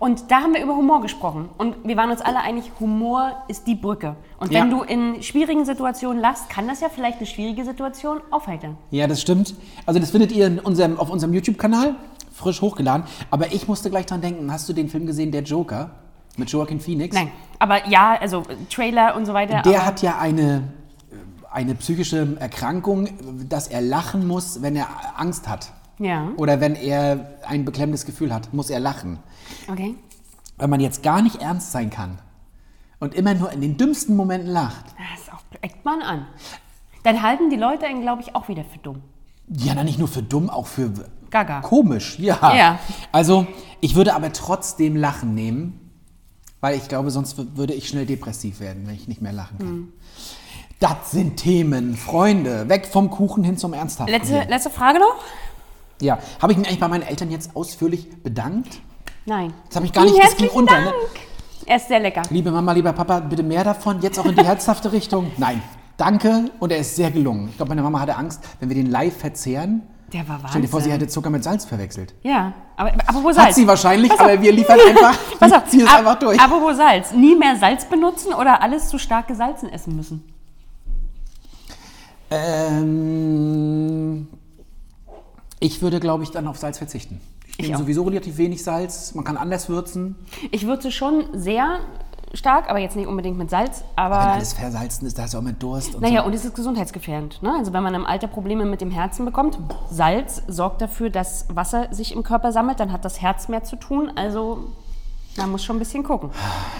Und 0.00 0.30
da 0.30 0.36
haben 0.40 0.54
wir 0.54 0.62
über 0.64 0.74
Humor 0.74 1.02
gesprochen. 1.02 1.48
Und 1.58 1.76
wir 1.84 1.96
waren 1.96 2.10
uns 2.10 2.20
alle 2.20 2.38
einig, 2.40 2.64
Humor 2.80 3.44
ist 3.46 3.66
die 3.66 3.74
Brücke. 3.76 4.16
Und 4.40 4.50
wenn 4.50 4.70
Ja. 4.70 4.76
du 4.78 4.82
in 4.82 5.22
schwierigen 5.22 5.64
Situationen 5.64 6.20
lachst, 6.20 6.48
kann 6.48 6.66
das 6.66 6.80
ja 6.80 6.88
vielleicht 6.88 7.18
eine 7.18 7.26
schwierige 7.26 7.64
Situation 7.64 8.20
aufheitern. 8.30 8.76
Ja, 8.90 9.06
das 9.06 9.20
stimmt. 9.20 9.54
Also 9.86 10.00
das 10.00 10.10
findet 10.10 10.32
ihr 10.32 10.60
unserem, 10.64 10.98
auf 10.98 11.10
unserem 11.10 11.32
YouTube-Kanal, 11.34 11.94
frisch 12.32 12.60
hochgeladen. 12.62 13.04
Aber 13.30 13.52
ich 13.52 13.68
musste 13.68 13.90
gleich 13.90 14.06
dran 14.06 14.20
denken, 14.22 14.50
hast 14.50 14.68
du 14.68 14.72
den 14.72 14.88
Film 14.88 15.06
gesehen, 15.06 15.30
Der 15.30 15.42
Joker? 15.42 15.90
Mit 16.36 16.50
Joaquin 16.50 16.80
Phoenix? 16.80 17.14
Nein, 17.14 17.30
aber 17.58 17.86
ja, 17.88 18.16
also 18.20 18.42
Trailer 18.70 19.14
und 19.16 19.26
so 19.26 19.34
weiter. 19.34 19.62
Der 19.62 19.86
hat 19.86 20.02
ja 20.02 20.18
eine, 20.18 20.64
eine 21.52 21.74
psychische 21.76 22.36
Erkrankung, 22.40 23.08
dass 23.48 23.68
er 23.68 23.80
lachen 23.80 24.26
muss, 24.26 24.60
wenn 24.62 24.74
er 24.76 24.88
Angst 25.16 25.48
hat. 25.48 25.72
Ja, 26.00 26.30
Oder 26.36 26.60
wenn 26.60 26.74
er 26.74 27.38
ein 27.46 27.64
beklemmendes 27.64 28.04
Gefühl 28.04 28.34
hat, 28.34 28.52
muss 28.52 28.68
er 28.68 28.80
lachen. 28.80 29.20
okay. 29.70 29.94
Wenn 30.58 30.70
man 30.70 30.80
jetzt 30.80 31.02
gar 31.04 31.22
nicht 31.22 31.40
ernst 31.42 31.70
sein 31.72 31.90
kann 31.90 32.18
und 33.00 33.14
immer 33.14 33.34
nur 33.34 33.50
in 33.52 33.60
den 33.60 33.76
dümmsten 33.76 34.16
Momenten 34.16 34.50
lacht, 34.50 34.86
Das 35.16 35.32
auch, 35.32 35.42
eckt 35.60 35.84
man 35.84 36.02
an. 36.02 36.26
Dann 37.04 37.22
halten 37.22 37.48
die 37.50 37.56
Leute 37.56 37.86
ihn, 37.86 38.00
glaube 38.02 38.22
ich, 38.22 38.34
auch 38.34 38.48
wieder 38.48 38.64
für 38.64 38.78
dumm. 38.78 39.02
ja, 39.48 39.74
dann 39.74 39.84
nicht 39.86 39.98
nur 40.00 40.08
für 40.08 40.22
dumm, 40.22 40.50
auch 40.50 40.66
für 40.66 40.90
Gaga. 41.30 41.60
komisch, 41.60 42.18
ja. 42.18 42.54
Ja. 42.56 42.78
Also, 43.12 43.46
ich 43.80 43.94
würde 43.94 44.14
aber 44.14 44.32
trotzdem 44.32 44.96
Lachen 44.96 45.34
nehmen, 45.34 45.83
weil 46.64 46.78
ich 46.78 46.88
glaube, 46.88 47.10
sonst 47.10 47.36
würde 47.58 47.74
ich 47.74 47.90
schnell 47.90 48.06
depressiv 48.06 48.58
werden, 48.58 48.84
wenn 48.86 48.94
ich 48.94 49.06
nicht 49.06 49.20
mehr 49.20 49.34
lachen 49.34 49.58
kann. 49.58 49.68
Hm. 49.68 49.92
Das 50.80 51.10
sind 51.10 51.36
Themen, 51.36 51.94
Freunde. 51.94 52.70
Weg 52.70 52.86
vom 52.86 53.10
Kuchen 53.10 53.44
hin 53.44 53.58
zum 53.58 53.74
Ernsthaften. 53.74 54.10
Letzte, 54.10 54.44
letzte 54.48 54.70
Frage 54.70 54.98
noch? 54.98 55.14
Ja, 56.00 56.18
habe 56.40 56.52
ich 56.52 56.58
mich 56.58 56.66
eigentlich 56.66 56.80
bei 56.80 56.88
meinen 56.88 57.02
Eltern 57.02 57.30
jetzt 57.30 57.54
ausführlich 57.54 58.08
bedankt? 58.22 58.80
Nein. 59.26 59.52
Das 59.66 59.76
habe 59.76 59.84
ich 59.84 59.92
gar 59.92 60.06
nicht, 60.06 60.16
das 60.18 60.38
ging 60.38 60.48
unter, 60.48 60.80
ne? 60.80 60.86
Dank. 60.86 60.96
Er 61.66 61.76
ist 61.76 61.88
sehr 61.88 62.00
lecker. 62.00 62.22
Liebe 62.30 62.50
Mama, 62.50 62.72
lieber 62.72 62.94
Papa, 62.94 63.20
bitte 63.20 63.42
mehr 63.42 63.64
davon, 63.64 64.00
jetzt 64.00 64.18
auch 64.18 64.24
in 64.24 64.34
die 64.34 64.46
herzhafte 64.46 64.90
Richtung. 64.90 65.32
Nein, 65.36 65.62
danke 65.98 66.50
und 66.60 66.72
er 66.72 66.78
ist 66.78 66.96
sehr 66.96 67.10
gelungen. 67.10 67.48
Ich 67.50 67.58
glaube, 67.58 67.68
meine 67.68 67.82
Mama 67.82 68.00
hatte 68.00 68.16
Angst, 68.16 68.42
wenn 68.60 68.70
wir 68.70 68.76
den 68.76 68.90
live 68.90 69.18
verzehren. 69.18 69.82
Der 70.14 70.26
war 70.28 70.40
Stell 70.48 70.62
dir 70.62 70.68
vor, 70.68 70.80
sie 70.80 70.84
Wahnsinn. 70.86 71.00
hätte 71.02 71.08
Zucker 71.12 71.28
mit 71.28 71.44
Salz 71.44 71.64
verwechselt. 71.66 72.14
Ja, 72.22 72.52
aber 72.76 72.92
apropos 73.06 73.34
Salz. 73.34 73.48
Hat 73.48 73.54
sie 73.56 73.66
wahrscheinlich, 73.66 74.10
auf. 74.12 74.20
aber 74.20 74.40
wir 74.40 74.52
liefern 74.52 74.78
einfach, 74.88 75.18
Pass 75.38 75.52
auf, 75.56 75.64
ziehen 75.66 75.80
es 75.80 75.88
ab- 75.88 75.98
einfach 75.98 76.18
durch. 76.20 76.40
Apropos 76.40 76.76
Salz. 76.76 77.12
Nie 77.12 77.34
mehr 77.36 77.56
Salz 77.56 77.84
benutzen 77.84 78.32
oder 78.32 78.62
alles 78.62 78.88
zu 78.88 78.98
stark 78.98 79.26
gesalzen 79.28 79.68
essen 79.68 79.94
müssen? 79.96 80.22
Ähm, 83.04 84.26
ich 85.60 85.82
würde, 85.82 86.00
glaube 86.00 86.22
ich, 86.24 86.30
dann 86.30 86.46
auf 86.46 86.58
Salz 86.58 86.78
verzichten. 86.78 87.20
Ich 87.46 87.58
Ich 87.60 87.66
nehme 87.66 87.76
auch. 87.76 87.80
sowieso 87.82 88.02
relativ 88.04 88.36
wenig 88.36 88.62
Salz. 88.64 89.14
Man 89.14 89.24
kann 89.24 89.36
anders 89.36 89.68
würzen. 89.68 90.16
Ich 90.50 90.66
würze 90.66 90.90
schon 90.90 91.24
sehr 91.34 91.78
stark, 92.34 92.68
aber 92.68 92.78
jetzt 92.78 92.96
nicht 92.96 93.06
unbedingt 93.06 93.38
mit 93.38 93.48
Salz. 93.50 93.84
Wenn 93.96 94.04
Aber 94.04 94.18
alles 94.18 94.52
versalzen 94.52 95.06
ist, 95.06 95.16
da 95.18 95.22
hast 95.22 95.34
du 95.34 95.38
auch 95.38 95.42
mit 95.42 95.62
Durst 95.62 95.94
und 95.94 96.02
naja, 96.02 96.20
so. 96.20 96.26
und 96.26 96.34
es 96.34 96.44
ist 96.44 96.54
gesundheitsgefährdend. 96.54 97.42
Ne? 97.42 97.52
Also 97.58 97.72
wenn 97.72 97.82
man 97.82 97.94
im 97.94 98.04
Alter 98.06 98.26
Probleme 98.26 98.64
mit 98.64 98.80
dem 98.80 98.90
Herzen 98.90 99.24
bekommt, 99.24 99.58
Salz 99.90 100.42
sorgt 100.48 100.80
dafür, 100.82 101.10
dass 101.10 101.46
Wasser 101.48 101.88
sich 101.92 102.14
im 102.14 102.22
Körper 102.22 102.52
sammelt, 102.52 102.80
dann 102.80 102.92
hat 102.92 103.04
das 103.04 103.20
Herz 103.22 103.48
mehr 103.48 103.64
zu 103.64 103.76
tun. 103.76 104.10
Also 104.16 104.58
man 105.36 105.50
muss 105.50 105.64
schon 105.64 105.76
ein 105.76 105.80
bisschen 105.80 106.04
gucken. 106.04 106.30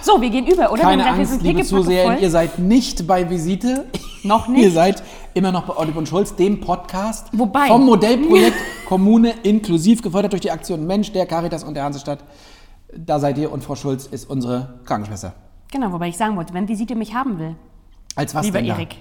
So, 0.03 0.21
wir 0.21 0.31
gehen 0.31 0.47
über, 0.47 0.71
oder? 0.73 0.83
Keine 0.83 1.05
Wir 1.05 1.13
Angst, 1.13 1.43
liebe 1.43 1.65
Zuseher, 1.65 2.19
ihr 2.21 2.31
seid 2.31 2.59
nicht 2.59 3.07
bei 3.07 3.29
Visite. 3.29 3.87
Noch 4.23 4.47
Ihr 4.49 4.55
nicht? 4.55 4.73
seid 4.75 5.03
immer 5.35 5.53
noch 5.53 5.65
bei 5.67 5.77
Olive 5.77 5.99
und 5.99 6.09
Schulz, 6.09 6.35
dem 6.35 6.59
Podcast 6.61 7.27
Wobei- 7.33 7.67
vom 7.69 7.85
Modellprojekt 7.85 8.57
Kommune 8.89 9.35
inklusiv, 9.43 10.01
gefördert 10.01 10.33
durch 10.33 10.41
die 10.41 10.51
Aktion 10.51 10.87
Mensch, 10.87 11.13
der 11.13 11.27
Caritas 11.27 11.63
und 11.63 11.75
der 11.75 11.85
Hansestadt. 11.85 12.21
Da 12.97 13.19
seid 13.19 13.37
ihr 13.37 13.53
und 13.53 13.63
Frau 13.63 13.75
Schulz 13.75 14.07
ist 14.07 14.31
unsere 14.31 14.81
Krankenschwester. 14.87 15.35
Genau, 15.75 15.91
wobei 15.91 16.07
ich 16.07 16.17
sagen 16.17 16.37
wollte, 16.37 16.55
wenn 16.55 16.69
Visite 16.69 16.95
mich 16.95 17.15
haben 17.17 17.37
will, 17.41 17.57
Als 18.15 18.33
was 18.33 18.47
lieber 18.47 18.59
denn 18.61 18.69
da? 18.69 18.75
Erik, 18.75 18.95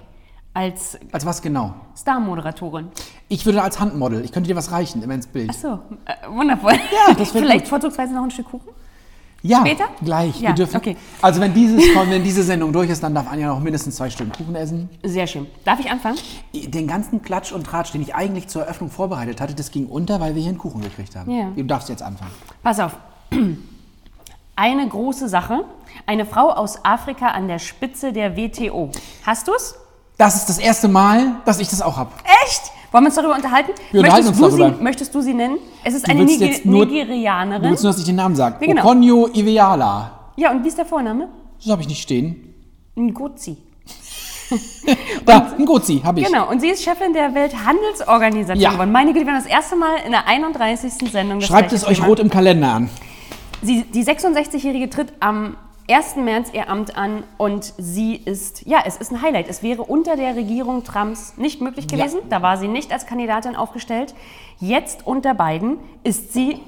als 0.55 0.97
Als 1.11 1.23
was 1.23 1.39
genau? 1.43 1.75
Star-Moderatorin. 1.95 2.87
Ich 3.29 3.45
würde 3.45 3.61
als 3.61 3.79
Handmodel. 3.79 4.25
Ich 4.25 4.31
könnte 4.31 4.47
dir 4.47 4.55
was 4.55 4.71
reichen, 4.71 5.03
immer 5.03 5.13
ins 5.13 5.27
Bild. 5.27 5.51
Achso, 5.51 5.79
äh, 6.05 6.27
wundervoll. 6.27 6.73
Ja, 6.73 7.13
das 7.13 7.29
Vielleicht 7.31 7.65
gut. 7.65 7.69
vorzugsweise 7.69 8.15
noch 8.15 8.23
ein 8.23 8.31
Stück 8.31 8.49
Kuchen? 8.49 8.69
Ja, 9.43 9.59
Später? 9.59 9.83
gleich. 10.03 10.41
Ja, 10.41 10.47
wir 10.49 10.55
dürfen, 10.55 10.77
okay. 10.77 10.97
Also 11.21 11.41
wenn, 11.41 11.53
dieses, 11.53 11.83
wenn 11.93 12.23
diese 12.23 12.41
Sendung 12.41 12.73
durch 12.73 12.89
ist, 12.89 13.03
dann 13.03 13.13
darf 13.13 13.31
Anja 13.31 13.49
noch 13.49 13.59
mindestens 13.59 13.97
zwei 13.97 14.09
Stunden 14.09 14.31
Kuchen 14.33 14.55
essen. 14.55 14.89
Sehr 15.03 15.27
schön. 15.27 15.45
Darf 15.65 15.79
ich 15.79 15.91
anfangen? 15.91 16.17
Den 16.55 16.87
ganzen 16.87 17.21
Klatsch 17.21 17.51
und 17.51 17.67
Tratsch, 17.67 17.91
den 17.91 18.01
ich 18.01 18.15
eigentlich 18.15 18.47
zur 18.47 18.63
Eröffnung 18.63 18.89
vorbereitet 18.89 19.41
hatte, 19.41 19.53
das 19.53 19.69
ging 19.69 19.85
unter, 19.85 20.19
weil 20.19 20.33
wir 20.33 20.41
hier 20.41 20.49
einen 20.49 20.57
Kuchen 20.57 20.81
gekriegt 20.81 21.15
haben. 21.15 21.29
Ja. 21.29 21.51
Du 21.55 21.61
darfst 21.65 21.89
jetzt 21.89 22.01
anfangen. 22.01 22.31
Pass 22.63 22.79
auf. 22.79 22.97
Eine 24.55 24.87
große 24.87 25.29
Sache. 25.29 25.65
Eine 26.05 26.25
Frau 26.25 26.49
aus 26.51 26.83
Afrika 26.83 27.27
an 27.29 27.47
der 27.47 27.59
Spitze 27.59 28.13
der 28.13 28.35
WTO. 28.37 28.89
Hast 29.25 29.47
du's? 29.47 29.75
Das 30.17 30.35
ist 30.35 30.47
das 30.49 30.57
erste 30.59 30.87
Mal, 30.87 31.37
dass 31.45 31.59
ich 31.59 31.69
das 31.69 31.81
auch 31.81 31.97
habe. 31.97 32.11
Echt? 32.45 32.61
Wollen 32.91 33.05
wir 33.05 33.07
uns 33.07 33.15
darüber 33.15 33.33
unterhalten? 33.35 33.71
Wir 33.91 34.01
unterhalten 34.01 34.27
möchtest, 34.27 34.43
uns 34.43 34.53
du 34.53 34.59
darüber. 34.59 34.77
Sie, 34.77 34.83
möchtest 34.83 35.15
du 35.15 35.21
sie 35.21 35.33
nennen? 35.33 35.57
Es 35.83 35.95
ist 35.95 36.07
Du 36.07 36.11
eine 36.11 36.23
Niger 36.25 36.49
nur- 36.65 36.85
Du 36.85 36.91
Nigerianerin. 36.93 37.63
willst 37.71 37.83
nur, 37.83 37.91
dass 37.91 37.99
ich 37.99 38.05
den 38.05 38.15
Namen 38.15 38.35
sage. 38.35 38.57
Ja, 38.61 38.67
genau. 38.67 38.83
Okonjo 38.83 39.29
Iweala. 39.33 40.11
Ja, 40.35 40.51
und 40.51 40.63
wie 40.63 40.67
ist 40.67 40.77
der 40.77 40.85
Vorname? 40.85 41.29
Das 41.59 41.71
habe 41.71 41.81
ich 41.81 41.87
nicht 41.87 42.01
stehen. 42.01 42.53
Ngozi. 42.95 43.57
Da, 45.25 45.53
Ngozi, 45.57 46.01
habe 46.03 46.19
ich. 46.19 46.27
Genau, 46.27 46.47
und 46.49 46.59
sie 46.59 46.67
ist 46.69 46.83
Chefin 46.83 47.13
der 47.13 47.33
Welthandelsorganisation 47.33 48.61
Ja. 48.61 48.71
geworden. 48.73 48.91
Meine 48.91 49.13
Güte, 49.13 49.25
wir 49.25 49.33
haben 49.33 49.41
das 49.41 49.49
erste 49.51 49.75
Mal 49.75 49.95
in 50.05 50.11
der 50.11 50.27
31. 50.27 51.09
Sendung 51.11 51.41
Schreibt 51.41 51.71
es 51.73 51.85
euch 51.87 51.95
Thema. 51.97 52.07
rot 52.09 52.19
im 52.19 52.29
Kalender 52.29 52.67
an. 52.73 52.89
Sie, 53.63 53.83
die 53.83 54.03
66-Jährige 54.03 54.89
tritt 54.89 55.13
am 55.21 55.55
1. 55.89 56.17
März 56.17 56.49
ihr 56.53 56.69
Amt 56.69 56.97
an 56.97 57.23
und 57.37 57.73
sie 57.77 58.15
ist, 58.15 58.65
ja, 58.65 58.79
es 58.85 58.97
ist 58.97 59.11
ein 59.11 59.21
Highlight. 59.21 59.47
Es 59.49 59.63
wäre 59.63 59.83
unter 59.83 60.15
der 60.15 60.35
Regierung 60.35 60.83
Trumps 60.83 61.33
nicht 61.37 61.61
möglich 61.61 61.87
Ja. 61.91 61.97
gewesen. 61.97 62.19
Da 62.29 62.41
war 62.41 62.57
sie 62.57 62.67
nicht 62.67 62.91
als 62.91 63.05
Kandidatin 63.05 63.55
aufgestellt. 63.55 64.13
Jetzt 64.59 65.05
unter 65.07 65.33
Biden 65.33 65.77
ist 66.03 66.33
sie 66.33 66.59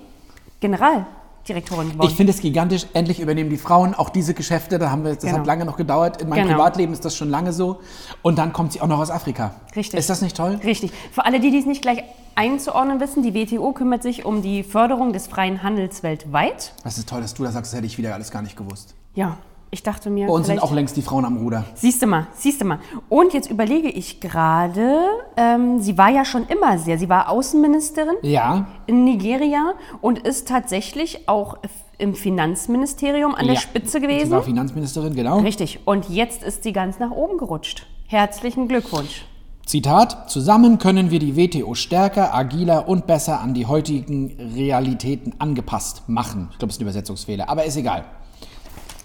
Generaldirektorin 1.45 1.91
geworden. 1.91 2.09
Ich 2.09 2.15
finde 2.15 2.31
es 2.33 2.41
gigantisch. 2.41 2.85
Endlich 2.93 3.19
übernehmen 3.19 3.49
die 3.49 3.57
Frauen 3.57 3.93
auch 3.93 4.09
diese 4.09 4.33
Geschäfte. 4.33 4.79
Da 4.79 4.89
haben 4.91 5.03
wir, 5.03 5.13
das 5.15 5.23
Genau. 5.23 5.37
hat 5.39 5.47
lange 5.47 5.65
noch 5.65 5.77
gedauert. 5.77 6.21
In 6.21 6.29
meinem 6.29 6.43
Genau. 6.43 6.57
Privatleben 6.57 6.93
ist 6.93 7.05
das 7.05 7.15
schon 7.15 7.29
lange 7.29 7.53
so. 7.53 7.79
Und 8.21 8.37
dann 8.37 8.51
kommt 8.53 8.73
sie 8.73 8.81
auch 8.81 8.87
noch 8.87 8.99
aus 8.99 9.11
Afrika. 9.11 9.55
Richtig. 9.75 9.99
Ist 9.99 10.09
das 10.09 10.21
nicht 10.21 10.35
toll? 10.35 10.59
Richtig. 10.63 10.91
Für 11.11 11.25
alle, 11.25 11.39
die 11.39 11.51
dies 11.51 11.65
nicht 11.65 11.81
gleich 11.81 12.03
einzuordnen 12.35 12.99
wissen, 12.99 13.23
die 13.23 13.33
WTO 13.33 13.71
kümmert 13.71 14.03
sich 14.03 14.25
um 14.25 14.41
die 14.41 14.63
Förderung 14.63 15.13
des 15.13 15.27
freien 15.27 15.63
Handels 15.63 16.03
weltweit. 16.03 16.73
Das 16.83 16.97
ist 16.97 17.07
toll, 17.07 17.21
dass 17.21 17.33
du 17.33 17.43
das 17.43 17.53
sagst. 17.53 17.71
Das 17.71 17.77
hätte 17.77 17.87
ich 17.87 17.97
wieder 17.97 18.13
alles 18.13 18.31
gar 18.31 18.41
nicht 18.41 18.57
gewusst. 18.57 18.95
Ja, 19.13 19.37
ich 19.75 19.83
dachte 19.83 20.09
mir. 20.09 20.27
Bei 20.27 20.33
uns 20.33 20.47
sind 20.47 20.63
auch 20.63 20.71
längst 20.71 20.95
die 20.97 21.01
Frauen 21.01 21.25
am 21.25 21.37
Ruder. 21.37 21.65
Siehst 21.75 22.01
du 22.01 22.07
mal, 22.07 22.27
siehst 22.33 22.61
du 22.61 22.65
mal. 22.65 22.79
Und 23.09 23.33
jetzt 23.33 23.51
überlege 23.51 23.89
ich 23.89 24.19
gerade, 24.21 24.99
ähm, 25.37 25.79
sie 25.81 25.97
war 25.97 26.09
ja 26.09 26.23
schon 26.25 26.47
immer 26.47 26.77
sehr, 26.79 26.97
sie 26.97 27.09
war 27.09 27.29
Außenministerin 27.29 28.15
Ja. 28.21 28.67
in 28.87 29.03
Nigeria 29.03 29.73
und 30.01 30.19
ist 30.19 30.47
tatsächlich 30.47 31.27
auch 31.27 31.57
im 31.97 32.15
Finanzministerium 32.15 33.35
an 33.35 33.45
der 33.45 33.55
ja. 33.55 33.59
Spitze 33.61 33.99
Sie 33.99 34.03
war 34.03 34.09
gewesen. 34.09 34.43
Finanzministerin, 34.43 35.13
genau. 35.13 35.39
Richtig. 35.39 35.79
Und 35.85 36.09
jetzt 36.09 36.41
ist 36.43 36.63
sie 36.63 36.71
ganz 36.73 36.99
nach 36.99 37.11
oben 37.11 37.37
gerutscht. 37.37 37.85
Herzlichen 38.07 38.67
Glückwunsch. 38.67 39.25
Zitat, 39.65 40.29
zusammen 40.29 40.77
können 40.77 41.11
wir 41.11 41.19
die 41.19 41.35
WTO 41.35 41.73
stärker, 41.75 42.33
agiler 42.33 42.87
und 42.87 43.07
besser 43.07 43.41
an 43.41 43.53
die 43.53 43.65
heutigen 43.65 44.37
Realitäten 44.55 45.33
angepasst 45.39 46.03
machen. 46.07 46.49
Ich 46.51 46.59
glaube, 46.59 46.69
es 46.69 46.75
ist 46.75 46.81
ein 46.81 46.83
Übersetzungsfehler, 46.83 47.49
aber 47.49 47.65
ist 47.65 47.75
egal. 47.75 48.05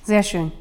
Sehr 0.02 0.22
schön. 0.22 0.52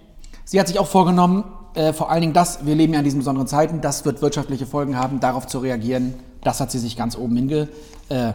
Sie 0.50 0.60
hat 0.60 0.68
sich 0.68 0.80
auch 0.80 0.88
vorgenommen, 0.88 1.44
äh, 1.76 1.94
vor 1.94 2.10
allen 2.10 2.22
Dingen 2.22 2.34
das, 2.34 2.66
wir 2.66 2.74
leben 2.74 2.94
ja 2.94 3.00
in 3.00 3.06
diesen 3.06 3.20
besonderen 3.20 3.46
Zeiten, 3.48 3.82
das 3.82 4.04
wird 4.04 4.24
wirtschaftliche 4.24 4.66
Folgen 4.66 4.98
haben, 4.98 5.20
darauf 5.20 5.46
zu 5.46 5.60
reagieren. 5.60 6.16
Das 6.44 6.60
hat 6.60 6.72
sie 6.72 6.80
sich 6.80 6.98
ganz 6.98 7.16
oben 7.16 7.36
hinge... 7.36 7.68
Äh, 8.10 8.34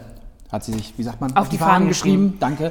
hat 0.52 0.62
sie 0.62 0.72
sich, 0.72 0.94
wie 0.96 1.02
sagt 1.02 1.20
man, 1.20 1.36
Auf 1.36 1.48
die 1.48 1.58
Fahnen 1.58 1.88
geschrieben. 1.88 2.36
Danke. 2.38 2.70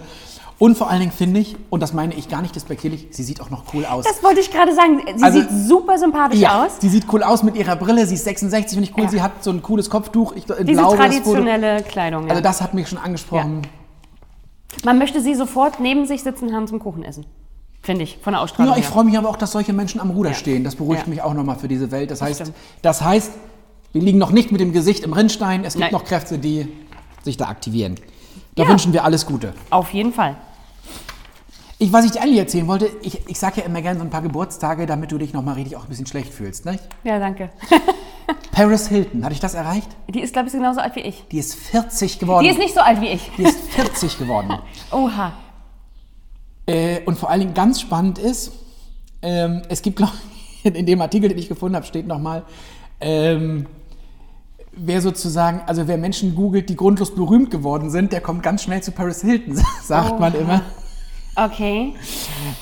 Und 0.60 0.78
vor 0.78 0.90
allen 0.90 1.02
Dingen 1.02 1.12
finde 1.12 1.42
ich, 1.42 1.58
und 1.70 1.82
das 1.84 1.92
meine 1.92 2.14
ich 2.14 2.30
gar 2.30 2.42
nicht 2.42 2.56
despektierlich, 2.56 3.08
sie 3.12 3.24
sieht 3.24 3.42
auch 3.42 3.50
noch 3.50 3.74
cool 3.74 3.86
aus. 3.86 4.06
Das 4.06 4.24
wollte 4.24 4.40
ich 4.40 4.50
gerade 4.50 4.74
sagen. 4.74 5.02
Sie 5.18 5.22
Also- 5.22 5.42
sieht 5.42 5.50
super 5.68 5.98
sympathisch 5.98 6.40
ja, 6.40 6.64
aus. 6.64 6.78
sie 6.80 6.88
sieht 6.88 7.12
cool 7.12 7.22
aus 7.24 7.44
mit 7.44 7.58
ihrer 7.58 7.76
Brille, 7.76 8.08
sie 8.08 8.16
ist 8.16 8.24
66, 8.24 8.78
finde 8.78 8.90
ich 8.90 8.98
cool. 8.98 9.04
Ja. 9.04 9.10
Sie 9.10 9.22
hat 9.22 9.44
so 9.44 9.50
ein 9.52 9.62
cooles 9.62 9.90
Kopftuch, 9.90 10.32
ich, 10.38 10.46
Diese 10.46 10.64
blau, 10.64 10.96
traditionelle 10.96 11.84
Kleidung. 11.84 12.28
Ja. 12.28 12.30
Also 12.30 12.42
das 12.42 12.62
hat 12.62 12.74
mich 12.74 12.88
schon 12.88 13.00
angesprochen. 13.00 13.64
Man 14.86 14.98
möchte 14.98 15.20
sie 15.20 15.36
sofort 15.36 15.82
neben 15.82 16.06
sich 16.06 16.24
sitzen 16.24 16.56
haben 16.56 16.68
zum 16.68 16.80
Kuchen 16.80 17.04
essen. 17.04 17.26
Finde 17.84 18.04
ich, 18.04 18.18
von 18.24 18.32
der 18.34 18.42
Ausstrahlung 18.42 18.74
Ja, 18.74 18.80
ich 18.80 18.86
freue 18.86 19.04
mich 19.04 19.18
aber 19.18 19.30
auch, 19.30 19.36
dass 19.36 19.52
solche 19.52 19.74
Menschen 19.74 20.00
am 20.00 20.10
Ruder 20.10 20.30
Ja. 20.32 20.36
stehen. 20.36 20.64
Das 20.64 20.76
beruhigt 20.76 21.04
Ja. 21.04 21.10
mich 21.10 21.22
auch 21.22 21.34
nochmal 21.34 21.58
für 21.58 21.68
diese 21.68 21.92
Welt. 21.92 22.10
Das 22.12 22.22
heißt, 22.22 22.40
stimmt. 22.42 22.56
das 22.82 23.02
heißt, 23.02 23.32
wir 23.92 24.02
liegen 24.02 24.18
noch 24.18 24.32
nicht 24.32 24.52
mit 24.54 24.62
dem 24.62 24.72
Gesicht 24.72 25.04
im 25.04 25.12
Rinnstein. 25.14 25.66
Es 25.66 25.74
gibt 25.74 25.82
Nein. 25.84 25.92
noch 25.92 26.06
Kräfte, 26.06 26.40
die 26.40 26.68
sich 27.24 27.36
da 27.38 27.46
aktivieren. 27.50 27.96
Da 28.56 28.64
Ja. 28.64 28.70
wünschen 28.70 28.94
wir 28.94 29.04
alles 29.04 29.26
Gute. 29.26 29.54
Auf 29.70 29.94
jeden 29.94 30.14
Fall. 30.14 30.38
Ich, 31.78 31.92
was 31.92 32.06
ich 32.06 32.12
dir 32.12 32.22
eigentlich 32.22 32.38
erzählen 32.40 32.68
wollte, 32.68 32.90
ich, 33.02 33.28
ich 33.28 33.38
sage 33.38 33.60
ja 33.60 33.66
immer 33.68 33.82
gerne 33.82 34.00
so 34.00 34.06
ein 34.06 34.10
paar 34.10 34.22
Geburtstage, 34.22 34.86
damit 34.86 35.12
du 35.12 35.18
dich 35.18 35.34
nochmal 35.34 35.56
richtig 35.56 35.76
auch 35.76 35.84
ein 35.84 35.90
bisschen 35.90 36.06
schlecht 36.06 36.34
fühlst. 36.34 36.66
Nicht? 36.66 36.80
Ja, 37.04 37.20
danke. 37.20 37.50
Paris 38.54 38.88
Hilton, 38.88 39.26
hatte 39.26 39.34
ich 39.34 39.42
das 39.42 39.54
erreicht? 39.56 39.90
Die 40.08 40.22
ist, 40.22 40.32
glaube 40.32 40.48
ich, 40.48 40.54
genauso 40.54 40.80
alt 40.80 40.96
wie 40.96 41.02
ich. 41.02 41.26
Die 41.32 41.40
ist 41.40 41.56
40 41.56 42.20
geworden. 42.20 42.46
Die 42.46 42.52
ist 42.52 42.60
nicht 42.60 42.74
so 42.74 42.80
alt 42.80 43.02
wie 43.02 43.08
ich. 43.08 43.30
Die 43.38 43.44
ist 43.44 43.60
40 43.72 44.18
geworden. 44.18 44.54
Oha. 44.92 45.34
Äh, 46.66 47.02
und 47.06 47.18
vor 47.18 47.30
allen 47.30 47.42
Dingen 47.42 47.54
ganz 47.54 47.82
spannend 47.82 48.20
ist, 48.20 48.54
ähm, 49.22 49.62
es 49.70 49.82
gibt, 49.82 49.98
glaube 49.98 50.14
ich, 50.64 50.76
in 50.76 50.86
dem 50.86 51.02
Artikel, 51.02 51.30
den 51.30 51.38
ich 51.38 51.50
gefunden 51.50 51.76
habe, 51.76 51.86
steht 51.86 52.08
nochmal, 52.08 52.44
ähm, 53.02 53.66
wer 54.72 55.02
sozusagen, 55.02 55.62
also 55.68 55.88
wer 55.88 55.98
Menschen 55.98 56.36
googelt, 56.36 56.70
die 56.70 56.76
grundlos 56.76 57.14
berühmt 57.14 57.52
geworden 57.52 57.90
sind, 57.90 58.12
der 58.12 58.22
kommt 58.22 58.44
ganz 58.44 58.64
schnell 58.64 58.82
zu 58.82 58.92
Paris 58.92 59.22
Hilton, 59.22 59.60
sagt 59.84 60.20
man 60.20 60.34
Oha. 60.34 60.42
immer. 60.42 60.62
Okay. 61.36 61.94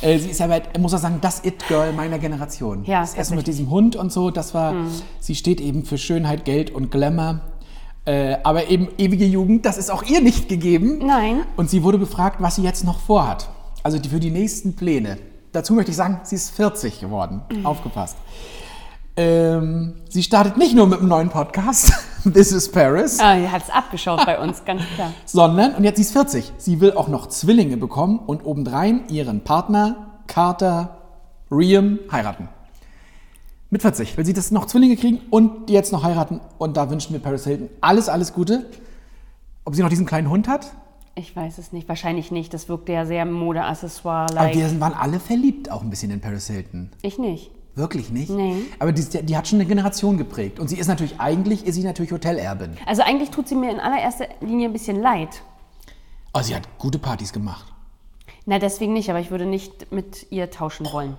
Äh, 0.02 0.18
sie 0.18 0.30
ist 0.30 0.40
weit, 0.40 0.78
muss 0.80 0.94
auch 0.94 1.00
sagen, 1.00 1.18
das 1.20 1.44
It-Girl 1.44 1.92
meiner 1.92 2.20
Generation. 2.20 2.86
Ja, 2.86 3.02
das 3.02 3.16
erste 3.16 3.36
mit 3.36 3.46
diesem 3.46 3.70
Hund 3.70 3.98
und 3.98 4.14
so, 4.14 4.32
das 4.32 4.54
war, 4.54 4.74
sie 5.20 5.36
steht 5.36 5.60
eben 5.60 5.84
für 5.84 5.98
Schönheit, 5.98 6.46
Geld 6.46 6.72
und 6.72 6.90
Glamour. 6.90 7.42
Äh, 8.06 8.38
aber 8.44 8.70
eben 8.70 8.88
ewige 8.98 9.26
Jugend, 9.26 9.66
das 9.66 9.78
ist 9.78 9.92
auch 9.92 10.04
ihr 10.04 10.22
nicht 10.22 10.48
gegeben. 10.48 11.06
Nein. 11.06 11.42
Und 11.58 11.70
sie 11.70 11.84
wurde 11.84 11.98
befragt, 11.98 12.38
was 12.40 12.56
sie 12.56 12.64
jetzt 12.64 12.84
noch 12.84 13.00
vorhat. 13.00 13.50
Also 13.84 13.98
die, 13.98 14.10
für 14.10 14.20
die 14.20 14.32
nächsten 14.32 14.76
Pläne. 14.76 15.18
Dazu 15.52 15.74
möchte 15.74 15.92
ich 15.92 15.98
sagen, 15.98 16.22
sie 16.24 16.36
ist 16.36 16.52
40 16.52 17.00
geworden. 17.00 17.42
Aufgepasst. 17.64 18.16
Ähm, 19.18 19.96
sie 20.10 20.24
startet 20.24 20.56
nicht 20.58 20.74
nur 20.74 20.88
mit 20.88 21.00
einem 21.00 21.10
neuen 21.10 21.30
Podcast, 21.30 21.92
This 22.34 22.54
is 22.54 22.72
Paris, 22.72 23.20
Ah, 23.20 23.36
die 23.36 23.50
hat 23.50 23.64
es 23.64 23.70
abgeschaut 23.70 24.26
bei 24.26 24.40
uns, 24.40 24.64
ganz 24.64 24.84
klar. 24.96 25.12
sondern, 25.26 25.76
und 25.76 25.84
jetzt 25.84 25.98
sie 25.98 26.04
ist 26.04 26.14
40, 26.14 26.54
sie 26.58 26.80
will 26.80 26.94
auch 26.94 27.10
noch 27.10 27.28
Zwillinge 27.28 27.76
bekommen 27.76 28.20
und 28.20 28.46
obendrein 28.46 29.04
ihren 29.10 29.42
Partner 29.44 30.22
Carter 30.28 30.98
Riem 31.52 32.00
heiraten. 32.10 32.48
Mit 33.70 33.82
40 33.82 34.16
will 34.18 34.26
sie 34.26 34.34
das 34.34 34.52
noch 34.52 34.66
Zwillinge 34.66 34.96
kriegen 34.96 35.20
und 35.30 35.68
die 35.68 35.74
jetzt 35.74 35.92
noch 35.92 36.04
heiraten. 36.04 36.40
Und 36.58 36.78
da 36.78 36.90
wünschen 36.90 37.12
wir 37.12 37.20
Paris 37.20 37.44
Hilton 37.44 37.70
alles, 37.82 38.08
alles 38.08 38.32
Gute. 38.34 38.66
Ob 39.66 39.76
sie 39.76 39.82
noch 39.82 39.90
diesen 39.90 40.06
kleinen 40.06 40.30
Hund 40.30 40.48
hat? 40.48 40.72
Ich 41.16 41.36
weiß 41.36 41.58
es 41.58 41.74
nicht, 41.74 41.90
wahrscheinlich 41.90 42.32
nicht. 42.32 42.54
Das 42.54 42.70
wirkte 42.70 42.94
ja 42.94 43.06
sehr 43.06 43.24
Aber 43.24 43.32
Modeaccessoire-like. 43.32 44.56
wir 44.56 44.80
waren 44.80 44.94
alle 44.94 45.20
verliebt 45.20 45.70
auch 45.70 45.82
ein 45.82 45.90
bisschen 45.90 46.12
in 46.12 46.22
Paris 46.22 46.48
Hilton. 46.48 46.90
Ich 47.02 47.18
nicht. 47.18 47.52
Wirklich 47.76 48.10
nicht? 48.12 48.30
Nee. 48.30 48.56
Aber 48.80 48.92
die, 48.92 49.04
die 49.26 49.38
hat 49.38 49.48
schon 49.48 49.60
eine 49.60 49.68
Generation 49.68 50.18
geprägt. 50.18 50.60
Und 50.60 50.68
sie 50.70 50.78
ist 50.78 50.88
natürlich, 50.88 51.20
eigentlich 51.20 51.66
ist 51.66 51.76
sie 51.76 51.84
natürlich 51.84 52.12
Hotelerbin. 52.12 52.78
Also 52.86 53.02
eigentlich 53.02 53.30
tut 53.30 53.48
sie 53.48 53.56
mir 53.56 53.72
in 53.72 53.80
allererster 53.80 54.28
Linie 54.42 54.70
ein 54.70 54.74
bisschen 54.74 55.02
leid. 55.02 55.42
Aber 56.34 56.44
sie 56.44 56.56
hat 56.56 56.64
gute 56.78 57.00
Partys 57.00 57.32
gemacht. 57.34 57.66
Na, 58.46 58.58
deswegen 58.58 58.94
nicht, 58.94 59.10
aber 59.10 59.20
ich 59.20 59.32
würde 59.32 59.46
nicht 59.46 59.92
mit 59.92 60.28
ihr 60.32 60.50
tauschen 60.50 60.86
wollen. 60.92 61.16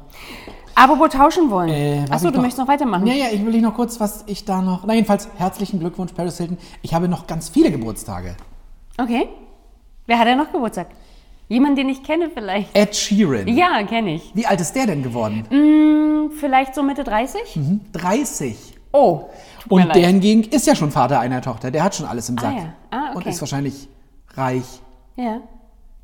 Apropos 0.74 1.10
tauschen 1.10 1.50
wollen. 1.50 1.68
Äh, 1.68 2.04
Achso, 2.10 2.30
du 2.30 2.38
möchtest 2.40 2.58
noch 2.58 2.68
weitermachen. 2.68 3.06
Ja, 3.06 3.14
ja, 3.14 3.26
ich 3.32 3.44
will 3.44 3.52
dich 3.52 3.62
noch 3.62 3.74
kurz, 3.74 4.00
was 4.00 4.24
ich 4.26 4.44
da 4.44 4.60
noch. 4.60 4.84
Na, 4.86 4.94
jedenfalls 4.94 5.28
herzlichen 5.36 5.78
Glückwunsch, 5.78 6.12
Paris 6.12 6.38
Hilton. 6.38 6.58
Ich 6.82 6.94
habe 6.94 7.08
noch 7.08 7.26
ganz 7.26 7.48
viele 7.48 7.70
Geburtstage. 7.70 8.36
Okay. 8.98 9.28
Wer 10.06 10.18
hat 10.18 10.26
denn 10.26 10.38
noch 10.38 10.50
Geburtstag? 10.52 10.88
Jemand, 11.48 11.76
den 11.76 11.88
ich 11.88 12.02
kenne 12.02 12.30
vielleicht. 12.32 12.74
Ed 12.76 12.94
Sheeran. 12.96 13.46
Ja, 13.48 13.82
kenne 13.84 14.14
ich. 14.14 14.30
Wie 14.34 14.46
alt 14.46 14.60
ist 14.60 14.72
der 14.74 14.86
denn 14.86 15.02
geworden? 15.02 15.44
Hm, 15.50 16.30
Vielleicht 16.38 16.74
so 16.74 16.82
Mitte 16.82 17.04
30? 17.04 17.40
30. 17.92 18.56
Oh, 18.92 19.22
Und 19.68 19.94
der 19.94 20.06
hingegen 20.06 20.42
ist 20.44 20.66
ja 20.66 20.74
schon 20.74 20.90
Vater 20.90 21.20
einer 21.20 21.40
Tochter. 21.42 21.70
Der 21.70 21.82
hat 21.84 21.94
schon 21.94 22.06
alles 22.06 22.28
im 22.28 22.38
Sack. 22.38 22.54
ja. 22.56 22.72
Ah, 22.90 23.08
okay. 23.10 23.16
Und 23.16 23.26
ist 23.26 23.40
wahrscheinlich 23.40 23.88
reich. 24.34 24.64
Ja, 25.16 25.40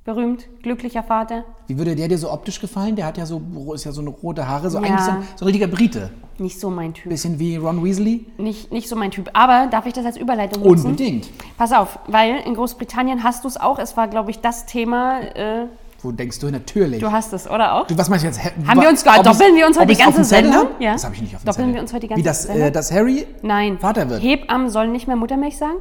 berühmt, 0.08 0.46
glücklicher 0.62 1.02
Vater. 1.02 1.44
Wie 1.66 1.76
würde 1.76 1.94
der 1.94 2.08
dir 2.08 2.16
so 2.16 2.32
optisch 2.32 2.60
gefallen? 2.62 2.96
Der 2.96 3.04
hat 3.04 3.18
ja 3.18 3.26
so, 3.26 3.42
ist 3.74 3.84
ja 3.84 3.92
so 3.92 4.00
eine 4.00 4.08
rote 4.08 4.48
Haare, 4.48 4.70
so 4.70 4.78
Ja. 4.78 4.84
eigentlich 4.84 5.00
so 5.04 5.10
ein, 5.10 5.22
so 5.36 5.44
ein 5.44 5.48
richtiger 5.48 5.66
Brite. 5.66 6.10
Nicht 6.38 6.58
so 6.58 6.70
mein 6.70 6.94
Typ. 6.94 7.10
Bisschen 7.10 7.38
wie 7.38 7.56
Ron 7.56 7.84
Weasley. 7.84 8.24
Nicht, 8.38 8.72
nicht 8.72 8.88
so 8.88 8.96
mein 8.96 9.10
Typ. 9.10 9.28
Aber 9.34 9.66
darf 9.66 9.84
ich 9.84 9.92
das 9.92 10.06
als 10.06 10.16
Überleitung 10.16 10.62
nutzen? 10.62 10.86
Unbedingt. 10.86 11.28
Pass 11.58 11.72
auf, 11.72 11.98
weil 12.06 12.36
in 12.46 12.54
Großbritannien 12.54 13.22
hast 13.22 13.44
du 13.44 13.48
es 13.48 13.58
auch. 13.58 13.78
Es 13.78 13.98
war, 13.98 14.08
glaube 14.08 14.30
ich, 14.30 14.40
das 14.40 14.64
Thema. 14.64 15.20
Äh, 15.20 15.66
Wo 16.00 16.10
denkst 16.10 16.38
du? 16.38 16.50
Natürlich. 16.50 17.00
du 17.00 17.12
hast 17.12 17.34
es, 17.34 17.46
oder 17.50 17.74
auch? 17.74 17.86
Du, 17.86 17.98
was 17.98 18.08
meinst 18.08 18.24
du 18.24 18.28
jetzt? 18.28 18.40
Haben 18.66 18.80
wir 18.80 18.88
uns 18.88 19.04
doppeln 19.04 19.54
wir 19.56 19.66
uns 19.66 19.78
heute 19.78 19.92
die 19.94 20.02
ganze 20.02 20.24
Sendung? 20.24 20.68
Ja. 20.78 20.92
Das 20.94 21.04
habe 21.04 21.14
ich 21.16 21.20
nicht 21.20 21.34
auf 21.36 21.42
dem 21.42 21.46
Doppeln 21.46 21.66
Zettel. 21.66 21.74
wir 21.74 21.80
uns 21.82 21.92
heute 21.92 22.00
die 22.00 22.08
ganze 22.08 22.20
Wie 22.22 22.26
das, 22.26 22.42
Sendung? 22.44 22.62
äh, 22.62 22.72
dass 22.72 22.90
Harry 22.92 23.26
Nein. 23.42 23.78
Vater 23.78 24.08
wird. 24.08 24.22
Hebammen 24.22 24.70
sollen 24.70 24.90
nicht 24.92 25.06
mehr 25.06 25.16
Muttermilch 25.16 25.58
sagen? 25.58 25.76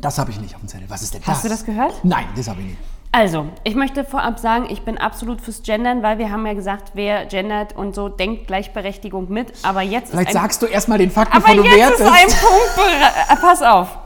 Das 0.00 0.18
habe 0.18 0.30
ich 0.30 0.40
nicht 0.40 0.54
auf 0.54 0.60
dem 0.60 0.68
Zettel. 0.68 0.86
Was 0.88 1.02
ist 1.02 1.14
denn 1.14 1.22
das? 1.24 1.34
Hast 1.34 1.44
du 1.44 1.48
das 1.48 1.64
gehört? 1.64 1.94
Nein, 2.04 2.26
das 2.36 2.48
habe 2.48 2.60
ich 2.60 2.66
nicht. 2.66 2.78
Also, 3.14 3.46
ich 3.62 3.74
möchte 3.74 4.04
vorab 4.04 4.38
sagen, 4.38 4.66
ich 4.70 4.82
bin 4.82 4.96
absolut 4.96 5.42
fürs 5.42 5.62
Gendern, 5.62 6.02
weil 6.02 6.16
wir 6.16 6.30
haben 6.30 6.46
ja 6.46 6.54
gesagt, 6.54 6.92
wer 6.94 7.26
gendert 7.26 7.76
und 7.76 7.94
so, 7.94 8.08
denkt 8.08 8.46
Gleichberechtigung 8.46 9.28
mit. 9.30 9.52
Aber 9.62 9.82
jetzt 9.82 10.12
Vielleicht 10.12 10.30
ist 10.30 10.36
ein 10.36 10.42
sagst 10.42 10.62
du 10.62 10.66
erstmal 10.66 10.96
den 10.96 11.10
Fakt, 11.10 11.34
Aber 11.34 11.46
bevor 11.46 11.62
du 11.62 11.68
jetzt 11.76 12.00
ist 12.00 12.00
wertest. 12.00 12.10
ein 12.10 12.28
Punkt. 12.40 13.30
äh, 13.30 13.36
Pass 13.36 13.60
auf. 13.62 13.98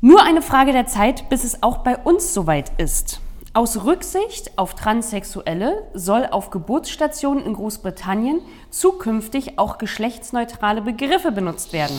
Nur 0.00 0.22
eine 0.22 0.40
Frage 0.40 0.72
der 0.72 0.86
Zeit, 0.86 1.28
bis 1.28 1.44
es 1.44 1.62
auch 1.62 1.78
bei 1.78 1.98
uns 1.98 2.32
soweit 2.32 2.72
ist. 2.78 3.20
Aus 3.52 3.84
Rücksicht 3.84 4.56
auf 4.56 4.74
Transsexuelle 4.74 5.86
soll 5.92 6.24
auf 6.30 6.48
Geburtsstationen 6.48 7.44
in 7.44 7.52
Großbritannien 7.54 8.40
zukünftig 8.70 9.58
auch 9.58 9.76
geschlechtsneutrale 9.76 10.80
Begriffe 10.80 11.30
benutzt 11.32 11.74
werden. 11.74 11.96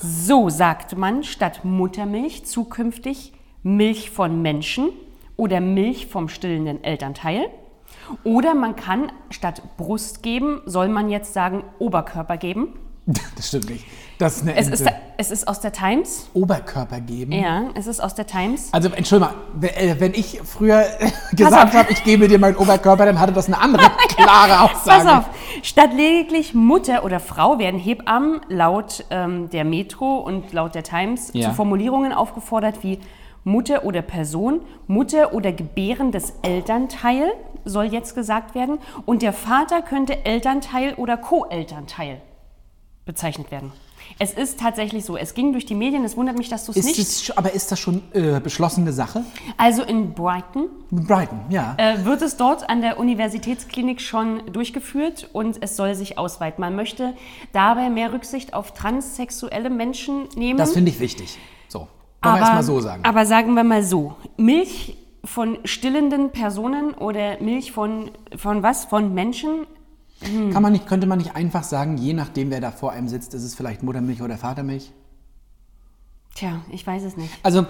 So 0.00 0.48
sagt 0.48 0.96
man 0.96 1.22
statt 1.22 1.60
Muttermilch 1.64 2.46
zukünftig 2.46 3.33
Milch 3.64 4.10
von 4.10 4.40
Menschen 4.42 4.90
oder 5.36 5.60
Milch 5.60 6.06
vom 6.06 6.28
stillenden 6.28 6.84
Elternteil. 6.84 7.46
Oder 8.22 8.54
man 8.54 8.76
kann 8.76 9.10
statt 9.30 9.62
Brust 9.78 10.22
geben, 10.22 10.60
soll 10.66 10.88
man 10.88 11.08
jetzt 11.08 11.32
sagen 11.32 11.64
Oberkörper 11.80 12.36
geben. 12.36 12.74
Das 13.36 13.48
stimmt 13.48 13.68
nicht. 13.70 13.84
Das 14.18 14.36
ist 14.36 14.42
eine 14.42 14.54
Es 14.56 14.68
ist, 14.68 14.86
es 15.18 15.30
ist 15.30 15.48
aus 15.48 15.60
der 15.60 15.72
Times. 15.72 16.30
Oberkörper 16.34 17.00
geben. 17.00 17.32
Ja, 17.32 17.64
es 17.74 17.86
ist 17.86 18.00
aus 18.00 18.14
der 18.14 18.26
Times. 18.26 18.68
Also, 18.72 18.88
entschuldige 18.90 19.30
mal, 19.30 19.36
wenn- 19.54 19.74
äh, 19.74 19.96
wenn 19.98 20.14
ich 20.14 20.40
früher 20.44 20.84
gesagt 21.32 21.74
habe, 21.74 21.90
ich 21.92 22.02
gebe 22.04 22.28
dir 22.28 22.38
meinen 22.38 22.56
Oberkörper, 22.56 23.04
dann 23.06 23.18
hatte 23.20 23.32
das 23.32 23.46
eine 23.48 23.58
andere 23.60 23.82
klare 24.08 24.60
Aussage. 24.70 25.04
Pass 25.04 25.18
auf, 25.18 25.24
statt 25.62 25.90
lediglich 25.94 26.54
Mutter 26.54 27.04
oder 27.04 27.18
Frau 27.20 27.58
werden 27.58 27.78
Hebammen 27.80 28.40
laut 28.48 29.04
ähm, 29.10 29.50
der 29.50 29.64
Metro 29.64 30.18
und 30.18 30.52
laut 30.52 30.74
der 30.74 30.84
Times 30.84 31.30
Ja. 31.34 31.48
zu 31.50 31.54
Formulierungen 31.56 32.12
aufgefordert 32.12 32.82
wie 32.82 33.00
Mutter 33.44 33.84
oder 33.84 34.02
Person, 34.02 34.60
Mutter 34.86 35.34
oder 35.34 35.52
gebärendes 35.52 36.32
Elternteil 36.42 37.32
soll 37.64 37.86
jetzt 37.86 38.14
gesagt 38.14 38.54
werden 38.54 38.78
und 39.06 39.22
der 39.22 39.32
Vater 39.32 39.82
könnte 39.82 40.24
Elternteil 40.24 40.94
oder 40.94 41.16
Co-Elternteil 41.16 42.20
bezeichnet 43.04 43.50
werden. 43.50 43.72
Es 44.18 44.32
ist 44.32 44.60
tatsächlich 44.60 45.04
so, 45.04 45.16
es 45.16 45.34
ging 45.34 45.52
durch 45.52 45.66
die 45.66 45.74
Medien, 45.74 46.04
es 46.04 46.16
wundert 46.16 46.36
mich, 46.36 46.48
dass 46.48 46.66
du 46.66 46.72
es 46.72 46.84
nicht... 46.84 46.98
es, 46.98 47.36
aber 47.36 47.52
ist 47.52 47.72
das 47.72 47.80
schon 47.80 48.02
äh, 48.12 48.38
beschlossene 48.38 48.92
Sache? 48.92 49.24
Also 49.56 49.82
in 49.82 50.12
Brighton 50.12 50.68
Brighton, 50.90 51.40
ja. 51.50 51.74
äh, 51.78 52.04
wird 52.04 52.22
es 52.22 52.36
dort 52.36 52.68
an 52.68 52.80
der 52.80 52.98
Universitätsklinik 52.98 54.00
schon 54.00 54.42
durchgeführt 54.52 55.30
und 55.32 55.62
es 55.62 55.76
soll 55.76 55.94
sich 55.94 56.18
ausweiten. 56.18 56.60
Man 56.60 56.76
möchte 56.76 57.14
dabei 57.52 57.90
mehr 57.90 58.12
Rücksicht 58.12 58.54
auf 58.54 58.72
transsexuelle 58.72 59.70
Menschen 59.70 60.28
nehmen. 60.36 60.58
das 60.58 60.72
finde 60.72 60.90
ich 60.90 61.00
wichtig. 61.00 61.38
Wollen 62.24 62.34
wir 62.36 62.40
erst 62.40 62.52
mal 62.54 62.62
so 62.62 62.80
sagen. 62.80 63.04
Aber 63.04 63.26
sagen 63.26 63.54
wir 63.54 63.64
mal 63.64 63.82
so, 63.82 64.16
Milch 64.36 64.96
von 65.24 65.58
stillenden 65.64 66.30
Personen 66.30 66.92
oder 66.94 67.40
Milch 67.40 67.72
von, 67.72 68.10
von 68.36 68.62
was? 68.62 68.84
Von 68.86 69.14
Menschen? 69.14 69.66
Kann 70.52 70.62
man 70.62 70.72
nicht, 70.72 70.86
könnte 70.86 71.06
man 71.06 71.18
nicht 71.18 71.34
einfach 71.36 71.64
sagen, 71.64 71.98
je 71.98 72.12
nachdem, 72.14 72.50
wer 72.50 72.60
da 72.60 72.70
vor 72.70 72.92
einem 72.92 73.08
sitzt, 73.08 73.34
ist 73.34 73.42
es 73.42 73.54
vielleicht 73.54 73.82
Muttermilch 73.82 74.22
oder 74.22 74.38
Vatermilch? 74.38 74.92
Tja, 76.34 76.60
ich 76.70 76.86
weiß 76.86 77.02
es 77.04 77.16
nicht. 77.16 77.32
Also, 77.42 77.66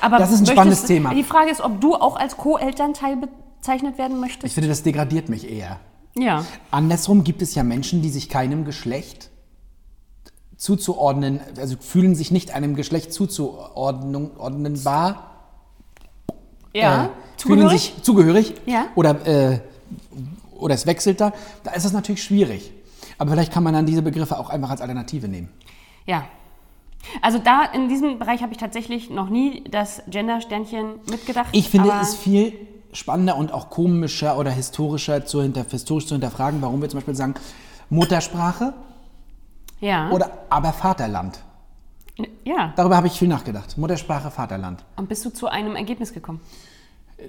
Aber 0.00 0.18
Das 0.18 0.30
ist 0.30 0.36
ein 0.36 0.40
möchtest- 0.40 0.52
spannendes 0.52 0.84
Thema. 0.84 1.14
Die 1.14 1.22
Frage 1.24 1.50
ist, 1.50 1.60
ob 1.60 1.80
du 1.80 1.94
auch 1.94 2.16
als 2.16 2.36
Co-Elternteil 2.36 3.16
bezeichnet 3.58 3.98
werden 3.98 4.14
ich 4.16 4.20
möchtest? 4.20 4.54
finde, 4.54 4.68
das 4.68 4.82
degradiert 4.82 5.28
mich 5.28 5.50
eher. 5.50 5.78
Ja. 6.18 6.44
Andersrum 6.70 7.24
gibt 7.24 7.42
es 7.42 7.54
ja 7.54 7.62
Menschen, 7.62 8.02
die 8.02 8.08
sich 8.10 8.28
keinem 8.28 8.64
Geschlecht 8.64 9.30
zuzuordnen, 10.56 11.40
also 11.58 11.76
fühlen 11.78 12.14
sich 12.14 12.30
nicht 12.30 12.54
einem 12.54 12.76
Geschlecht 12.76 13.12
zuzuordnenbar. 13.12 15.32
Ja. 16.72 17.06
äh, 17.06 17.08
fühlen 17.38 17.68
sich 17.68 17.94
zugehörig. 18.02 18.54
Ja. 18.66 18.86
Oder, 18.94 19.26
äh, 19.26 19.58
oder 20.58 20.74
es 20.74 20.86
wechselt 20.86 21.20
da. 21.20 21.32
Da 21.64 21.72
ist 21.72 21.84
es 21.84 21.92
natürlich 21.92 22.22
schwierig. 22.22 22.72
Aber 23.18 23.32
vielleicht 23.32 23.52
kann 23.52 23.62
man 23.62 23.74
dann 23.74 23.86
diese 23.86 24.02
Begriffe 24.02 24.38
auch 24.38 24.50
einfach 24.50 24.70
als 24.70 24.80
Alternative 24.80 25.28
nehmen. 25.28 25.48
Ja. 26.06 26.24
Also 27.22 27.38
da 27.38 27.64
in 27.64 27.88
diesem 27.88 28.18
Bereich 28.18 28.42
habe 28.42 28.52
ich 28.52 28.58
tatsächlich 28.58 29.10
noch 29.10 29.28
nie 29.28 29.64
das 29.70 30.02
Gender-Sternchen 30.08 31.00
mitgedacht. 31.08 31.48
Ich 31.52 31.70
finde 31.70 31.92
es 32.00 32.14
viel 32.14 32.52
spannender 32.92 33.36
und 33.36 33.52
auch 33.52 33.70
komischer 33.70 34.38
oder 34.38 34.50
historischer 34.50 35.24
zu 35.24 35.42
hinter, 35.42 35.64
historisch 35.68 36.06
zu 36.06 36.14
hinterfragen, 36.14 36.62
warum 36.62 36.80
wir 36.80 36.88
zum 36.88 36.98
Beispiel 36.98 37.14
sagen 37.14 37.34
Muttersprache 37.90 38.74
ja. 39.80 40.10
oder 40.10 40.30
aber 40.50 40.72
Vaterland. 40.72 41.40
ja. 42.44 42.72
Darüber 42.76 42.96
habe 42.96 43.06
ich 43.06 43.18
viel 43.18 43.28
nachgedacht. 43.28 43.76
Muttersprache, 43.78 44.30
Vaterland. 44.30 44.84
Und 44.96 45.08
bist 45.08 45.24
du 45.24 45.30
zu 45.30 45.48
einem 45.48 45.76
Ergebnis 45.76 46.12
gekommen? 46.12 46.40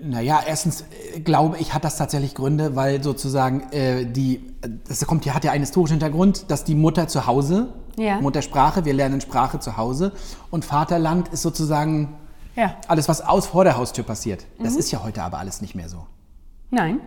Naja, 0.02 0.42
erstens 0.46 0.82
äh, 1.14 1.22
glaube 1.22 1.58
ich, 1.60 1.74
hat 1.74 1.86
das 1.86 1.96
tatsächlich 1.98 2.36
Gründe, 2.36 2.76
weil 2.76 3.02
sozusagen 3.02 3.72
äh, 3.72 4.06
die, 4.06 4.54
das 4.88 5.06
kommt, 5.08 5.24
hier 5.24 5.34
hat 5.34 5.46
ja 5.46 5.52
einen 5.52 5.64
historischen 5.64 5.94
Hintergrund, 5.94 6.52
dass 6.52 6.66
die 6.66 6.76
Mutter 6.76 7.08
zu 7.08 7.26
Hause, 7.26 7.74
Ja. 7.96 8.20
Muttersprache, 8.20 8.84
wir 8.84 8.94
lernen 8.94 9.22
Sprache 9.22 9.60
zu 9.60 9.78
Hause 9.78 10.12
und 10.52 10.66
Vaterland 10.66 11.30
ist 11.30 11.42
sozusagen 11.42 12.16
Ja. 12.56 12.76
Alles, 12.90 13.08
was 13.08 13.22
aus 13.22 13.48
vor 13.48 13.64
der 13.64 13.78
Haustür 13.78 14.04
passiert. 14.04 14.46
Das 14.62 14.76
ist 14.76 14.92
ja 14.92 15.04
heute 15.04 15.24
aber 15.24 15.38
alles 15.38 15.62
nicht 15.62 15.74
mehr 15.74 15.88
so. 15.88 16.06
Nein. 16.70 17.00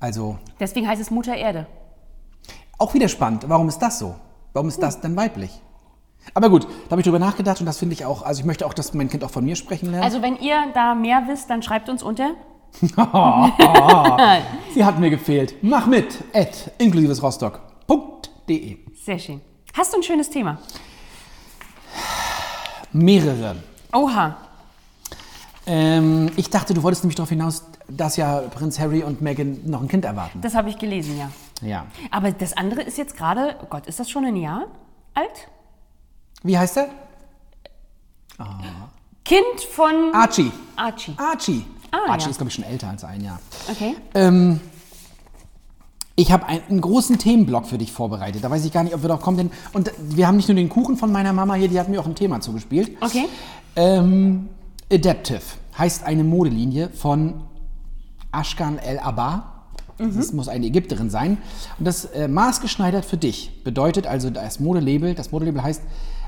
Also 0.00 0.38
Deswegen 0.58 0.88
heißt 0.88 1.00
es 1.00 1.10
Mutter 1.12 1.36
Erde. 1.36 1.68
auch 2.78 2.94
wieder 2.94 3.08
spannend. 3.08 3.44
Warum 3.48 3.68
ist 3.68 3.78
das 3.78 4.00
so? 4.00 4.16
Warum 4.54 4.68
ist 4.68 4.82
das 4.82 5.00
denn 5.00 5.16
weiblich? 5.16 5.50
Aber 6.32 6.48
gut, 6.48 6.64
da 6.64 6.92
habe 6.92 7.00
ich 7.00 7.04
drüber 7.04 7.18
nachgedacht 7.18 7.60
und 7.60 7.66
das 7.66 7.78
finde 7.78 7.92
ich 7.92 8.06
auch, 8.06 8.22
also 8.22 8.40
ich 8.40 8.46
möchte 8.46 8.64
auch, 8.64 8.72
dass 8.72 8.94
mein 8.94 9.10
Kind 9.10 9.22
auch 9.24 9.30
von 9.30 9.44
mir 9.44 9.56
sprechen 9.56 9.90
lernt. 9.90 10.04
Also 10.04 10.22
wenn 10.22 10.36
ihr 10.36 10.68
da 10.72 10.94
mehr 10.94 11.24
wisst, 11.26 11.50
dann 11.50 11.62
schreibt 11.62 11.90
uns 11.90 12.02
unter. 12.02 12.30
Sie 14.74 14.84
hat 14.84 14.98
mir 14.98 15.10
gefehlt. 15.10 15.56
Mach 15.62 15.86
mit, 15.86 16.18
at 16.32 16.72
inklusivesrostock.de. 16.78 18.78
Sehr 19.04 19.18
schön. 19.18 19.40
Hast 19.76 19.92
du 19.92 19.98
ein 19.98 20.02
schönes 20.02 20.30
Thema? 20.30 20.58
Mehrere. 22.92 23.56
Oha. 23.92 24.36
Ähm, 25.66 26.30
ich 26.36 26.48
dachte, 26.48 26.74
du 26.74 26.82
wolltest 26.82 27.04
nämlich 27.04 27.16
darauf 27.16 27.30
hinaus, 27.30 27.64
dass 27.88 28.16
ja 28.16 28.40
Prinz 28.40 28.78
Harry 28.78 29.02
und 29.02 29.20
Meghan 29.20 29.60
noch 29.66 29.82
ein 29.82 29.88
Kind 29.88 30.04
erwarten. 30.04 30.40
Das 30.40 30.54
habe 30.54 30.70
ich 30.70 30.78
gelesen, 30.78 31.18
ja. 31.18 31.28
Ja. 31.62 31.86
Aber 32.10 32.32
das 32.32 32.56
andere 32.56 32.82
ist 32.82 32.98
jetzt 32.98 33.16
gerade, 33.16 33.56
oh 33.62 33.66
Gott, 33.68 33.86
ist 33.86 34.00
das 34.00 34.10
schon 34.10 34.24
ein 34.24 34.36
Jahr 34.36 34.66
alt? 35.14 35.48
Wie 36.42 36.58
heißt 36.58 36.76
er? 36.76 36.88
Kind 39.24 39.60
von 39.70 40.12
Archie. 40.12 40.52
Archie. 40.76 41.14
Archie. 41.16 41.64
Ah, 41.90 42.10
Archie 42.10 42.24
ja. 42.24 42.30
ist, 42.30 42.36
glaube 42.36 42.48
ich, 42.48 42.54
schon 42.54 42.64
älter 42.64 42.88
als 42.88 43.04
ein 43.04 43.22
Jahr. 43.22 43.40
Okay. 43.70 43.96
Ähm, 44.14 44.60
ich 46.16 46.30
habe 46.30 46.46
einen, 46.46 46.62
einen 46.68 46.80
großen 46.80 47.18
Themenblock 47.18 47.66
für 47.66 47.78
dich 47.78 47.92
vorbereitet. 47.92 48.44
Da 48.44 48.50
weiß 48.50 48.64
ich 48.64 48.72
gar 48.72 48.84
nicht, 48.84 48.94
ob 48.94 49.02
wir 49.02 49.08
drauf 49.08 49.22
kommen. 49.22 49.36
Denn, 49.38 49.50
und 49.72 49.90
wir 49.98 50.26
haben 50.26 50.36
nicht 50.36 50.48
nur 50.48 50.56
den 50.56 50.68
Kuchen 50.68 50.96
von 50.96 51.10
meiner 51.10 51.32
Mama 51.32 51.54
hier, 51.54 51.68
die 51.68 51.78
hat 51.78 51.88
mir 51.88 52.00
auch 52.00 52.06
ein 52.06 52.14
Thema 52.14 52.40
zugespielt. 52.40 52.96
Okay. 53.00 53.26
Ähm, 53.76 54.48
Adaptive 54.92 55.42
heißt 55.78 56.04
eine 56.04 56.24
Modelinie 56.24 56.90
von 56.90 57.42
Ashkan 58.30 58.78
El 58.78 58.98
Abba. 58.98 59.53
Das 59.98 60.32
muss 60.32 60.48
eine 60.48 60.66
Ägypterin 60.66 61.08
sein. 61.10 61.38
Und 61.78 61.84
das 61.86 62.04
äh, 62.06 62.26
maßgeschneidert 62.28 63.04
für 63.04 63.16
dich 63.16 63.62
bedeutet 63.64 64.06
also 64.06 64.30
das 64.30 64.58
Modelabel, 64.60 65.14
das 65.14 65.30
Modelabel 65.30 65.62
heißt 65.62 65.82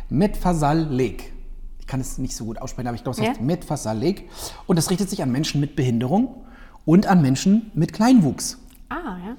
Metfasal 0.09 0.85
Leg. 0.89 1.33
Ich 1.81 1.87
kann 1.87 2.01
es 2.01 2.19
nicht 2.19 2.37
so 2.37 2.45
gut 2.45 2.59
aussprechen, 2.61 2.89
aber 2.89 2.95
ich 2.97 3.03
glaube, 3.03 3.19
es 3.19 3.25
Ja. 3.25 3.31
heißt 3.31 3.41
Metfasal 3.41 3.99
Leg. 3.99 4.29
Und 4.67 4.77
das 4.77 4.91
richtet 4.91 5.11
sich 5.11 5.23
an 5.23 5.31
Menschen 5.33 5.61
mit 5.61 5.75
Behinderung 5.77 6.45
und 6.85 7.07
an 7.07 7.23
Menschen 7.23 7.71
mit 7.75 7.93
Kleinwuchs. 7.93 8.59
Ah, 8.89 9.17
ja. 9.25 9.37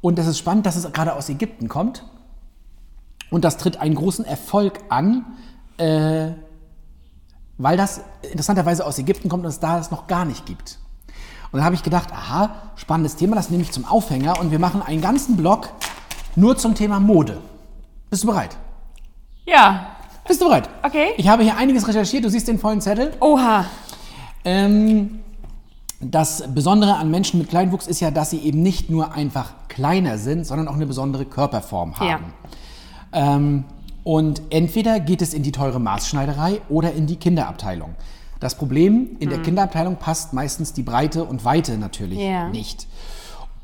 Und 0.00 0.18
das 0.18 0.26
ist 0.28 0.38
spannend, 0.38 0.64
dass 0.66 0.76
es 0.76 0.90
gerade 0.92 1.14
aus 1.14 1.28
Ägypten 1.28 1.68
kommt. 1.68 2.04
Und 3.30 3.44
das 3.44 3.56
tritt 3.56 3.78
einen 3.78 3.94
großen 3.96 4.24
Erfolg 4.24 4.78
an, 4.88 5.26
äh, 5.78 6.30
weil 7.58 7.76
das 7.76 8.00
interessanterweise 8.22 8.86
aus 8.86 8.98
Ägypten 8.98 9.28
kommt 9.28 9.42
und 9.44 9.50
es 9.50 9.58
da 9.60 9.78
es 9.80 9.90
noch 9.90 10.06
gar 10.06 10.24
nicht 10.24 10.46
gibt. 10.46 10.78
Und 11.50 11.58
dann 11.58 11.64
habe 11.64 11.74
ich 11.74 11.82
gedacht, 11.82 12.12
aha, 12.12 12.50
spannendes 12.76 13.16
Thema, 13.16 13.36
das 13.36 13.50
nehme 13.50 13.62
ich 13.62 13.72
zum 13.72 13.84
Aufhänger 13.84 14.38
und 14.40 14.50
wir 14.50 14.58
machen 14.58 14.82
einen 14.82 15.00
ganzen 15.00 15.36
Blog 15.36 15.70
nur 16.36 16.56
zum 16.56 16.74
Thema 16.74 17.00
Mode. 17.00 17.38
Bist 18.10 18.22
du 18.22 18.28
bereit? 18.28 18.56
Ja. 19.46 19.96
Bist 20.26 20.40
du 20.40 20.46
bereit? 20.46 20.68
Okay. 20.82 21.08
Ich 21.16 21.28
habe 21.28 21.42
hier 21.42 21.56
einiges 21.56 21.88
recherchiert, 21.88 22.24
du 22.24 22.30
siehst 22.30 22.48
den 22.48 22.58
vollen 22.58 22.80
Zettel. 22.80 23.12
Oha. 23.20 23.64
Ähm, 24.44 25.20
das 26.00 26.44
Besondere 26.54 26.96
an 26.96 27.10
Menschen 27.10 27.38
mit 27.38 27.48
Kleinwuchs 27.48 27.86
ist 27.86 28.00
ja, 28.00 28.10
dass 28.10 28.30
sie 28.30 28.38
eben 28.38 28.62
nicht 28.62 28.90
nur 28.90 29.12
einfach 29.12 29.52
kleiner 29.68 30.18
sind, 30.18 30.46
sondern 30.46 30.68
auch 30.68 30.74
eine 30.74 30.86
besondere 30.86 31.24
Körperform 31.24 31.98
haben. 31.98 32.34
Ja. 33.12 33.36
Ähm, 33.36 33.64
und 34.04 34.42
entweder 34.50 35.00
geht 35.00 35.22
es 35.22 35.34
in 35.34 35.42
die 35.42 35.52
teure 35.52 35.80
Maßschneiderei 35.80 36.60
oder 36.68 36.92
in 36.92 37.06
die 37.06 37.16
Kinderabteilung. 37.16 37.94
Das 38.40 38.54
Problem, 38.54 39.16
in 39.18 39.30
der 39.30 39.42
Kinderabteilung 39.42 39.96
passt 39.96 40.32
meistens 40.32 40.72
die 40.72 40.82
Breite 40.82 41.24
und 41.24 41.44
Weite 41.44 41.76
natürlich 41.76 42.18
Ja. 42.18 42.48
nicht. 42.48 42.86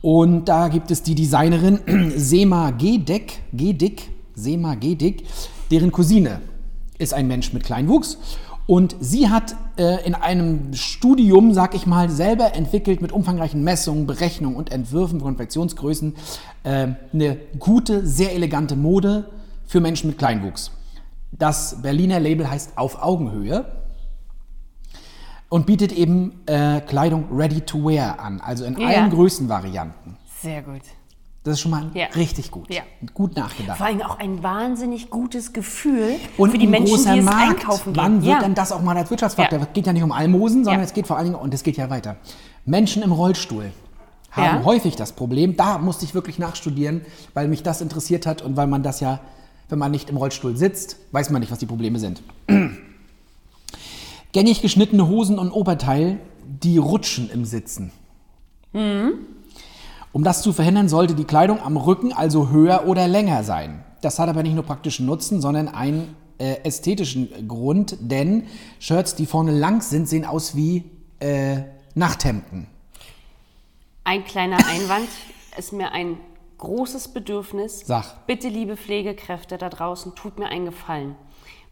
Und 0.02 0.46
da 0.46 0.68
gibt 0.68 0.90
es 0.90 1.02
die 1.02 1.14
Designerin 1.14 1.80
Sema 2.16 2.70
Gedeck, 2.72 3.40
Gedick, 3.52 4.10
Sema 4.34 4.74
Gedick, 4.74 5.24
deren 5.70 5.92
Cousine 5.92 6.40
ist 6.98 7.14
ein 7.14 7.26
Mensch 7.26 7.52
mit 7.52 7.64
Kleinwuchs. 7.64 8.18
Und 8.66 8.96
sie 9.00 9.28
hat 9.28 9.54
äh, 9.76 10.04
in 10.06 10.14
einem 10.14 10.72
Studium, 10.74 11.52
sag 11.52 11.74
ich 11.74 11.86
mal, 11.86 12.08
selber 12.10 12.54
entwickelt 12.54 13.02
mit 13.02 13.12
umfangreichen 13.12 13.62
Messungen, 13.62 14.06
Berechnungen 14.06 14.56
und 14.56 14.72
Entwürfen 14.72 15.20
von 15.20 15.28
Konfektionsgrößen 15.28 16.14
äh, 16.64 16.88
eine 17.12 17.36
gute, 17.58 18.06
sehr 18.06 18.34
elegante 18.34 18.74
Mode 18.74 19.30
für 19.66 19.80
Menschen 19.80 20.08
mit 20.08 20.18
Kleinwuchs. 20.18 20.70
Das 21.32 21.82
Berliner 21.82 22.20
Label 22.20 22.50
heißt 22.50 22.76
Auf 22.76 23.02
Augenhöhe 23.02 23.66
und 25.54 25.66
bietet 25.66 25.92
eben 25.92 26.40
äh, 26.46 26.80
Kleidung 26.80 27.26
ready 27.30 27.60
to 27.60 27.78
wear 27.78 28.18
an, 28.18 28.40
also 28.40 28.64
in 28.64 28.76
Ja. 28.76 28.88
allen 28.88 29.10
Größenvarianten. 29.10 30.16
Sehr 30.42 30.62
gut. 30.62 30.80
Das 31.44 31.52
ist 31.54 31.60
schon 31.60 31.70
mal 31.70 31.92
Ja. 31.94 32.06
richtig 32.16 32.50
gut. 32.50 32.68
Ja. 32.74 32.82
Gut 33.14 33.36
nachgedacht. 33.36 33.78
Vor 33.78 33.86
allem 33.86 34.02
auch 34.02 34.18
ein 34.18 34.42
wahnsinnig 34.42 35.10
gutes 35.10 35.52
Gefühl 35.52 36.16
Und 36.38 36.50
für 36.50 36.58
die 36.58 36.66
Menschen, 36.66 37.04
die 37.04 37.18
es 37.20 37.24
Markt. 37.24 37.50
einkaufen 37.60 37.92
gehen. 37.92 38.02
Wann 38.02 38.24
wird 38.24 38.42
denn 38.42 38.54
das 38.56 38.72
auch 38.72 38.82
mal 38.82 38.96
als 38.96 39.10
Wirtschaftsfaktor? 39.10 39.60
Es 39.60 39.68
geht 39.72 39.86
ja 39.86 39.92
nicht 39.92 40.02
um 40.02 40.10
Almosen, 40.10 40.64
sondern 40.64 40.82
es 40.82 40.92
geht 40.92 41.06
vor 41.06 41.18
allen 41.18 41.26
Dingen, 41.26 41.38
und 41.38 41.54
es 41.54 41.62
geht 41.62 41.76
ja 41.76 41.88
weiter. 41.88 42.16
Menschen 42.64 43.04
im 43.04 43.12
Rollstuhl 43.12 43.70
haben 44.32 44.64
häufig 44.64 44.96
das 44.96 45.12
Problem, 45.12 45.56
da 45.56 45.78
musste 45.78 46.04
ich 46.04 46.16
wirklich 46.16 46.40
nachstudieren, 46.40 47.02
weil 47.32 47.46
mich 47.46 47.62
das 47.62 47.80
interessiert 47.80 48.26
hat 48.26 48.42
und 48.42 48.56
weil 48.56 48.66
man 48.66 48.82
das 48.82 48.98
ja, 48.98 49.20
wenn 49.68 49.78
man 49.78 49.92
nicht 49.92 50.10
im 50.10 50.16
Rollstuhl 50.16 50.56
sitzt, 50.56 50.96
weiß 51.12 51.30
man 51.30 51.38
nicht, 51.38 51.52
was 51.52 51.60
die 51.60 51.66
Probleme 51.66 52.00
sind. 52.00 52.24
Gängig 54.34 54.62
geschnittene 54.62 55.06
Hosen 55.06 55.38
und 55.38 55.52
Oberteil, 55.52 56.18
die 56.44 56.76
rutschen 56.76 57.30
im 57.30 57.44
Sitzen. 57.44 57.92
Um 58.72 60.24
das 60.24 60.42
zu 60.42 60.52
verhindern, 60.52 60.88
sollte 60.88 61.14
die 61.14 61.22
Kleidung 61.22 61.60
am 61.60 61.76
Rücken 61.76 62.12
also 62.12 62.48
höher 62.48 62.88
oder 62.88 63.06
länger 63.06 63.44
sein. 63.44 63.84
Das 64.02 64.18
hat 64.18 64.28
aber 64.28 64.42
nicht 64.42 64.56
nur 64.56 64.64
praktischen 64.64 65.06
Nutzen, 65.06 65.40
sondern 65.40 65.68
einen 65.68 66.16
äh, 66.38 66.56
ästhetischen 66.64 67.46
Grund, 67.46 67.96
denn 68.00 68.48
Shirts, 68.80 69.14
die 69.14 69.26
vorne 69.26 69.52
lang 69.52 69.82
sind, 69.82 70.08
sehen 70.08 70.24
aus 70.24 70.56
wie 70.56 70.82
äh, 71.20 71.58
Nachthemden. 71.94 72.66
Ein 74.02 74.24
kleiner 74.24 74.58
Einwand 74.66 75.08
ist 75.56 75.72
mir 75.72 75.92
ein 75.92 76.18
großes 76.58 77.06
Bedürfnis. 77.06 77.84
Sag. 77.86 78.26
Bitte, 78.26 78.48
liebe 78.48 78.76
Pflegekräfte 78.76 79.58
da 79.58 79.68
draußen, 79.68 80.16
tut 80.16 80.40
mir 80.40 80.48
einen 80.48 80.64
Gefallen. 80.64 81.14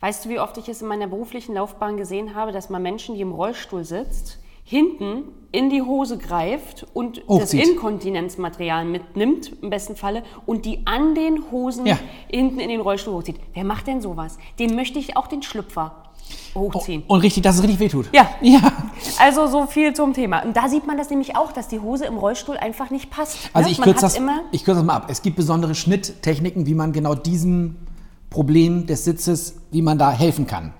Weißt 0.02 0.24
du, 0.24 0.30
wie 0.30 0.40
oft 0.40 0.58
ich 0.58 0.68
es 0.68 0.82
in 0.82 0.88
meiner 0.88 1.06
beruflichen 1.06 1.54
Laufbahn 1.54 1.96
gesehen 1.96 2.34
habe, 2.34 2.50
dass 2.50 2.68
man 2.68 2.82
Menschen, 2.82 3.14
die 3.14 3.20
im 3.20 3.30
Rollstuhl 3.30 3.84
sitzt, 3.84 4.40
hinten 4.64 5.22
in 5.52 5.70
die 5.70 5.80
Hose 5.80 6.18
greift 6.18 6.84
und 6.92 7.18
das 7.18 7.28
Hochzieht. 7.28 7.68
Inkontinenzmaterial 7.68 8.84
mitnimmt, 8.84 9.52
im 9.62 9.70
besten 9.70 9.94
Falle, 9.94 10.24
und 10.44 10.64
die 10.64 10.84
an 10.88 11.14
den 11.14 11.52
Hosen 11.52 11.86
Ja. 11.86 12.00
hinten 12.26 12.58
in 12.58 12.68
den 12.68 12.80
Rollstuhl 12.80 13.14
hochzieht. 13.14 13.36
Wer 13.54 13.62
macht 13.62 13.86
denn 13.86 14.00
sowas? 14.00 14.38
Dem 14.58 14.74
möchte 14.74 14.98
ich 14.98 15.16
auch 15.16 15.28
den 15.28 15.40
Schlüpfer 15.40 15.94
hochziehen. 16.56 17.04
Und 17.06 17.20
richtig, 17.20 17.44
dass 17.44 17.56
es 17.58 17.62
richtig 17.62 17.78
wehtut. 17.78 18.08
Ja. 18.12 18.28
Ja. 18.40 18.72
Also 19.20 19.46
so 19.46 19.66
viel 19.66 19.94
zum 19.94 20.14
Thema. 20.14 20.42
Und 20.44 20.56
da 20.56 20.68
sieht 20.68 20.84
man 20.84 20.96
das 20.96 21.10
nämlich 21.10 21.36
auch, 21.36 21.52
dass 21.52 21.68
die 21.68 21.78
Hose 21.78 22.06
im 22.06 22.16
Rollstuhl 22.16 22.56
einfach 22.56 22.90
nicht 22.90 23.08
passt. 23.08 23.38
Also 23.52 23.68
ne? 23.68 23.72
ich 23.72 23.80
kürze 23.80 24.00
das, 24.00 24.16
immer 24.16 24.40
ich 24.50 24.64
kürze 24.64 24.80
das 24.80 24.84
mal 24.84 24.96
ab. 24.96 25.06
Es 25.08 25.22
gibt 25.22 25.36
besondere 25.36 25.76
Schnitttechniken, 25.76 26.66
wie 26.66 26.74
man 26.74 26.92
genau 26.92 27.14
diesem 27.14 27.76
Problem 28.32 28.86
des 28.86 29.04
Sitzes, 29.04 29.56
wie 29.70 29.82
man 29.82 29.98
da 29.98 30.10
helfen 30.10 30.46
kann. 30.46 30.72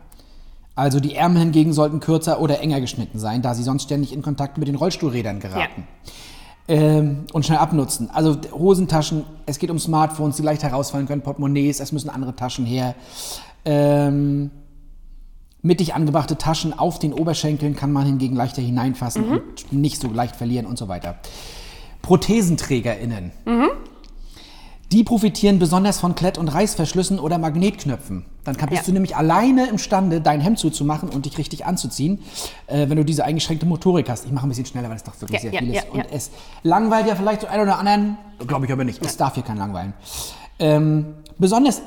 Also 0.75 1.01
die 1.01 1.15
Ärmel 1.15 1.43
hingegen 1.43 1.73
sollten 1.75 2.01
kürzer 2.01 2.41
oder 2.41 2.61
enger 2.61 2.81
geschnitten 2.81 3.19
sein, 3.19 3.43
da 3.43 3.55
sie 3.55 3.62
sonst 3.62 3.85
ständig 3.85 4.12
in 4.12 4.23
Kontakt 4.23 4.57
mit 4.57 4.69
den 4.69 4.75
Rollstuhlrädern 4.75 5.38
geraten. 5.38 5.87
Ähm, 6.67 7.25
und 7.33 7.45
schnell 7.45 7.59
abnutzen. 7.59 8.09
Also 8.11 8.38
Hosentaschen, 8.53 9.25
es 9.45 9.59
geht 9.59 9.71
um 9.71 9.79
Smartphones, 9.79 10.37
die 10.37 10.43
leicht 10.43 10.62
herausfallen 10.62 11.07
können, 11.07 11.21
Portemonnaies, 11.21 11.81
es 11.81 11.93
müssen 11.93 12.09
andere 12.09 12.35
Taschen 12.35 12.65
her. 12.65 12.95
Ähm, 13.67 14.51
mittig 15.61 15.95
angebrachte 15.95 16.38
Taschen 16.38 16.73
auf 16.77 16.99
den 16.99 17.12
Oberschenkeln 17.12 17.77
kann 17.77 17.93
man 17.93 18.07
hingegen 18.07 18.35
leichter 18.35 18.62
hineinfassen 18.62 19.25
und 19.29 19.73
nicht 19.73 20.01
so 20.01 20.09
leicht 20.09 20.37
verlieren 20.37 20.65
und 20.65 20.79
so 20.79 20.88
weiter. 20.88 21.17
ProthesenträgerInnen. 22.01 23.33
Die 24.92 25.05
profitieren 25.05 25.59
besonders 25.59 25.98
von 26.00 26.14
Klett- 26.14 26.37
und 26.37 26.48
Reißverschlüssen 26.48 27.18
oder 27.18 27.38
Magnetknöpfen. 27.38 28.26
Dann 28.44 28.57
kann, 28.59 28.68
bist 28.68 28.83
Ja. 28.83 28.87
du 28.87 28.92
nämlich 28.92 29.16
alleine 29.16 29.66
imstande, 29.68 30.20
dein 30.20 30.40
Hemd 30.42 30.59
zuzumachen 30.59 31.09
und 31.09 31.24
dich 31.24 31.38
richtig 31.38 31.64
anzuziehen, 31.64 32.18
äh, 32.66 32.88
wenn 32.90 32.96
du 32.98 33.05
diese 33.05 33.24
eingeschränkte 33.24 33.64
Motorik 33.64 34.11
hast. 34.11 34.26
Ich 34.26 34.33
mache 34.33 34.46
ein 34.46 34.50
bisschen 34.50 34.66
schneller, 34.66 34.90
weil 34.90 34.96
es 34.96 35.02
doch 35.05 35.18
wirklich 35.20 35.42
Ja, 35.42 35.50
sehr 35.50 35.52
ja, 35.55 35.59
viel 35.61 35.70
ist. 35.74 35.87
ja. 35.94 36.02
Und 36.02 36.07
es 36.12 36.31
langweilt 36.62 37.07
ja 37.07 37.14
vielleicht 37.16 37.40
so 37.40 37.46
einen 37.46 37.62
oder 37.62 37.78
anderen, 37.78 38.18
glaube 38.46 38.66
ich 38.66 38.72
aber 38.72 38.85
nicht. 38.85 39.05
Es 39.05 39.16
darf 39.16 39.35
hier 39.35 39.42
kein 39.44 39.57
langweilen. 39.57 39.94
Ähm, 40.59 41.14
besonders, 41.38 41.81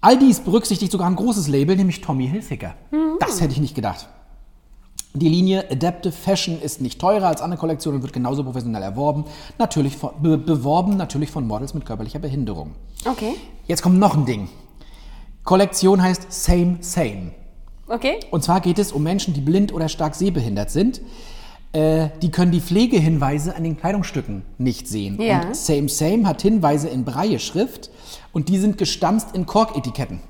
all 0.00 0.16
dies 0.18 0.40
berücksichtigt 0.40 0.90
sogar 0.92 1.08
ein 1.10 1.16
großes 1.16 1.48
Label, 1.48 1.76
nämlich 1.76 2.00
Tommy 2.00 2.26
Hilfiger. 2.26 2.74
Mhm. 2.90 3.18
Das 3.20 3.40
hätte 3.42 3.52
ich 3.52 3.60
nicht 3.60 3.74
gedacht. 3.74 4.08
Die 5.14 5.28
Linie 5.28 5.70
Adaptive 5.70 6.12
Fashion 6.12 6.60
ist 6.60 6.80
nicht 6.80 7.00
teurer 7.00 7.28
als 7.28 7.40
andere 7.40 7.58
Kollektionen 7.58 7.96
und 7.96 8.02
wird 8.02 8.12
genauso 8.12 8.44
professionell 8.44 8.82
erworben. 8.82 9.24
Natürlich 9.58 9.96
von, 9.96 10.10
be, 10.20 10.36
beworben 10.36 10.96
natürlich 10.96 11.30
von 11.30 11.46
Models 11.46 11.74
mit 11.74 11.86
körperlicher 11.86 12.18
Behinderung. 12.18 12.74
Okay. 13.04 13.34
Jetzt 13.66 13.82
kommt 13.82 13.98
noch 13.98 14.16
ein 14.16 14.26
Ding. 14.26 14.48
Kollektion 15.44 16.02
heißt 16.02 16.30
Same 16.30 16.78
Same. 16.80 17.32
Okay. 17.88 18.20
Und 18.30 18.44
zwar 18.44 18.60
geht 18.60 18.78
es 18.78 18.92
um 18.92 19.02
Menschen, 19.02 19.32
die 19.32 19.40
blind 19.40 19.72
oder 19.72 19.88
stark 19.88 20.14
sehbehindert 20.14 20.70
sind. 20.70 21.00
Äh, 21.72 22.08
die 22.22 22.30
können 22.30 22.52
die 22.52 22.60
Pflegehinweise 22.60 23.56
an 23.56 23.64
den 23.64 23.78
Kleidungsstücken 23.78 24.42
nicht 24.58 24.88
sehen. 24.88 25.20
Ja. 25.20 25.40
Und 25.40 25.56
Same 25.56 25.88
Same 25.88 26.26
hat 26.26 26.42
Hinweise 26.42 26.88
in 26.88 27.04
Braille-Schrift 27.04 27.90
und 28.32 28.48
die 28.50 28.58
sind 28.58 28.78
gestanzt 28.78 29.28
in 29.34 29.46
Korketiketten. 29.46 30.20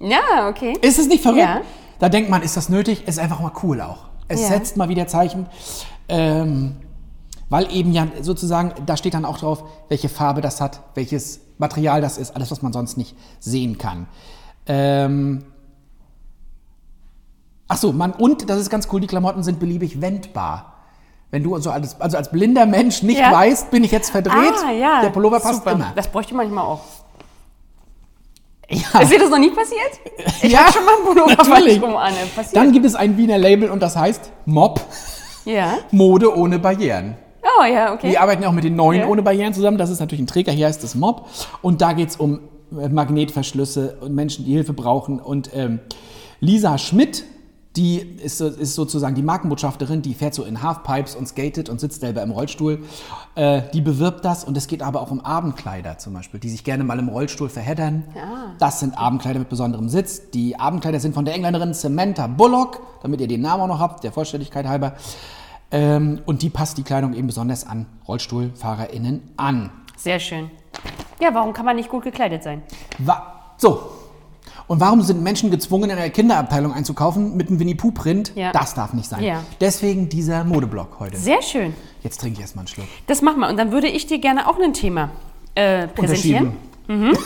Ja, 0.00 0.48
okay. 0.48 0.76
Ist 0.80 0.98
es 0.98 1.08
nicht 1.08 1.22
verrückt? 1.22 1.40
Ja. 1.40 1.60
Da 1.98 2.08
denkt 2.08 2.28
man, 2.28 2.42
ist 2.42 2.56
das 2.56 2.68
nötig? 2.68 3.06
Ist 3.06 3.18
einfach 3.18 3.40
mal 3.40 3.52
cool 3.62 3.80
auch. 3.80 4.08
Es 4.34 4.42
Ja. 4.42 4.48
setzt 4.48 4.76
mal 4.76 4.88
wieder 4.88 5.06
Zeichen. 5.06 5.46
Ähm, 6.08 6.76
weil 7.50 7.70
eben 7.72 7.92
ja 7.92 8.06
sozusagen, 8.20 8.72
da 8.86 8.96
steht 8.96 9.14
dann 9.14 9.24
auch 9.24 9.38
drauf, 9.38 9.64
welche 9.88 10.08
Farbe 10.08 10.40
das 10.40 10.60
hat, 10.60 10.80
welches 10.94 11.40
Material 11.58 12.00
das 12.00 12.18
ist, 12.18 12.34
alles, 12.34 12.50
was 12.50 12.62
man 12.62 12.72
sonst 12.72 12.96
nicht 12.96 13.14
sehen 13.38 13.78
kann. 13.78 14.06
Ähm, 14.66 15.44
ach 17.68 17.76
so, 17.76 17.92
man, 17.92 18.12
und 18.12 18.48
das 18.50 18.58
ist 18.58 18.70
ganz 18.70 18.88
cool, 18.92 19.00
die 19.00 19.06
Klamotten 19.06 19.42
sind 19.42 19.60
beliebig 19.60 20.00
wendbar. 20.00 20.72
Wenn 21.30 21.42
du 21.42 21.54
also 21.54 21.70
als, 21.70 22.00
also 22.00 22.16
als 22.16 22.30
blinder 22.30 22.64
Mensch 22.66 23.02
nicht 23.02 23.18
Ja. 23.18 23.32
weißt, 23.32 23.70
bin 23.70 23.82
ich 23.84 23.90
jetzt 23.90 24.10
verdreht, 24.10 24.54
Ah, 24.66 24.70
ja. 24.72 25.00
der 25.02 25.10
Pullover 25.10 25.40
passt 25.40 25.56
Super. 25.60 25.72
immer. 25.72 25.92
Das 25.96 26.08
bräuchte 26.08 26.32
ich 26.32 26.36
manchmal 26.36 26.64
auch. 26.64 26.80
Ja. 28.68 29.00
Ist 29.00 29.12
dir 29.12 29.18
das 29.18 29.30
noch 29.30 29.38
nie 29.38 29.50
passiert? 29.50 30.00
Ich 30.42 30.50
Ja, 30.52 30.60
hab 30.66 30.72
schon 30.74 30.84
mal 30.84 30.94
einen 30.96 31.04
Pullover 31.04 31.34
natürlich. 31.36 31.82
rum 31.82 31.96
an. 31.96 32.12
Passiert. 32.34 32.56
Dann 32.56 32.72
gibt 32.72 32.86
es 32.86 32.94
ein 32.94 33.16
Wiener 33.16 33.36
Label 33.38 33.70
und 33.70 33.80
das 33.80 33.96
heißt 33.96 34.30
Mob, 34.46 34.80
ja. 35.44 35.78
Mode 35.90 36.34
ohne 36.36 36.58
Barrieren. 36.58 37.16
Oh, 37.60 37.64
ja, 37.64 37.92
okay. 37.92 38.10
Wir 38.10 38.20
arbeiten 38.22 38.42
ja 38.42 38.48
auch 38.48 38.52
mit 38.54 38.64
den 38.64 38.74
neuen 38.74 39.00
Ja. 39.02 39.06
ohne 39.06 39.22
Barrieren 39.22 39.52
zusammen. 39.52 39.76
Das 39.76 39.90
ist 39.90 40.00
natürlich 40.00 40.22
ein 40.22 40.26
Träger, 40.26 40.50
hier 40.52 40.66
heißt 40.66 40.82
es 40.82 40.94
Mob. 40.94 41.26
Und 41.60 41.82
da 41.82 41.92
geht 41.92 42.08
es 42.08 42.16
um 42.16 42.40
äh, 42.80 42.88
Magnetverschlüsse 42.88 43.98
und 44.00 44.14
Menschen, 44.14 44.46
die 44.46 44.52
Hilfe 44.52 44.72
brauchen. 44.72 45.20
Und 45.20 45.50
ähm, 45.54 45.80
Lisa 46.40 46.78
Schmidt, 46.78 47.24
die 47.76 47.98
ist, 47.98 48.40
ist 48.40 48.74
sozusagen 48.74 49.16
die 49.16 49.22
Markenbotschafterin, 49.22 50.00
die 50.00 50.14
fährt 50.14 50.34
so 50.34 50.44
in 50.44 50.62
Halfpipes 50.62 51.16
und 51.16 51.26
skatet 51.26 51.68
und 51.68 51.80
sitzt 51.80 52.00
selber 52.00 52.22
im 52.22 52.30
Rollstuhl. 52.30 52.84
Äh, 53.34 53.62
die 53.72 53.80
bewirbt 53.80 54.24
das 54.24 54.44
und 54.44 54.56
es 54.56 54.68
geht 54.68 54.80
aber 54.80 55.00
auch 55.00 55.10
um 55.10 55.20
Abendkleider 55.20 55.98
zum 55.98 56.14
Beispiel, 56.14 56.38
die 56.38 56.50
sich 56.50 56.62
gerne 56.62 56.84
mal 56.84 56.98
im 56.98 57.08
Rollstuhl 57.08 57.48
verheddern. 57.48 58.04
Das 58.60 58.78
sind 58.78 58.96
Abendkleider 58.96 59.40
mit 59.40 59.48
besonderem 59.48 59.88
Sitz. 59.88 60.30
Die 60.30 60.58
Abendkleider 60.58 61.00
sind 61.00 61.14
von 61.14 61.24
der 61.24 61.34
Engländerin 61.34 61.74
Samantha 61.74 62.28
Bullock, 62.28 62.80
damit 63.02 63.20
ihr 63.20 63.28
den 63.28 63.40
Namen 63.40 63.62
auch 63.62 63.68
noch 63.68 63.80
habt, 63.80 64.04
der 64.04 64.12
Vollständigkeit 64.12 64.66
halber. 64.66 64.94
Ähm, 65.72 66.20
und 66.26 66.42
die 66.42 66.50
passt 66.50 66.78
die 66.78 66.84
Kleidung 66.84 67.14
eben 67.14 67.26
besonders 67.26 67.66
an 67.66 67.86
RollstuhlfahrerInnen 68.06 69.32
an. 69.36 69.70
Sehr 69.96 70.20
schön. 70.20 70.50
Ja, 71.20 71.34
warum 71.34 71.52
kann 71.52 71.64
man 71.64 71.74
nicht 71.74 71.88
gut 71.88 72.04
gekleidet 72.04 72.44
sein? 72.44 72.62
Wa 72.98 73.54
so. 73.56 74.03
Und 74.66 74.80
warum 74.80 75.02
sind 75.02 75.22
Menschen 75.22 75.50
gezwungen, 75.50 75.90
in 75.90 75.96
einer 75.96 76.10
Kinderabteilung 76.10 76.72
einzukaufen 76.72 77.36
mit 77.36 77.48
einem 77.48 77.60
Winnie-Pooh-Print? 77.60 78.32
Ja. 78.34 78.52
Das 78.52 78.74
darf 78.74 78.94
nicht 78.94 79.08
sein. 79.08 79.22
Ja. 79.22 79.42
Deswegen 79.60 80.08
dieser 80.08 80.44
Modeblock 80.44 81.00
heute. 81.00 81.16
Sehr 81.16 81.42
schön. 81.42 81.74
Jetzt 82.02 82.20
trinke 82.20 82.36
ich 82.36 82.40
erstmal 82.40 82.62
einen 82.62 82.68
Schluck. 82.68 82.86
Das 83.06 83.20
machen 83.22 83.40
wir. 83.40 83.48
Und 83.48 83.58
dann 83.58 83.72
würde 83.72 83.88
ich 83.88 84.06
dir 84.06 84.18
gerne 84.18 84.48
auch 84.48 84.58
ein 84.58 84.72
Thema 84.72 85.10
äh, 85.54 85.86
präsentieren. 85.88 86.56
Unterschieben. 86.88 87.18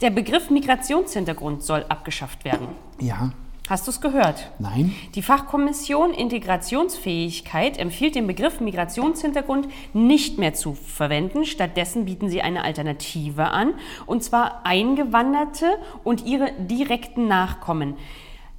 Der 0.00 0.10
Begriff 0.10 0.50
Migrationshintergrund 0.50 1.62
soll 1.62 1.84
abgeschafft 1.88 2.44
werden. 2.44 2.68
Ja. 3.00 3.32
Hast 3.66 3.86
du 3.86 3.92
es 3.92 4.02
gehört? 4.02 4.50
Nein. 4.58 4.94
Die 5.14 5.22
Fachkommission 5.22 6.12
Integrationsfähigkeit 6.12 7.78
empfiehlt 7.78 8.14
den 8.14 8.26
Begriff 8.26 8.60
Migrationshintergrund 8.60 9.68
nicht 9.94 10.36
mehr 10.36 10.52
zu 10.52 10.74
verwenden. 10.74 11.46
Stattdessen 11.46 12.04
bieten 12.04 12.28
sie 12.28 12.42
eine 12.42 12.62
Alternative 12.62 13.44
an, 13.44 13.72
und 14.04 14.22
zwar 14.22 14.66
Eingewanderte 14.66 15.78
und 16.02 16.26
ihre 16.26 16.52
direkten 16.58 17.26
Nachkommen. 17.26 17.96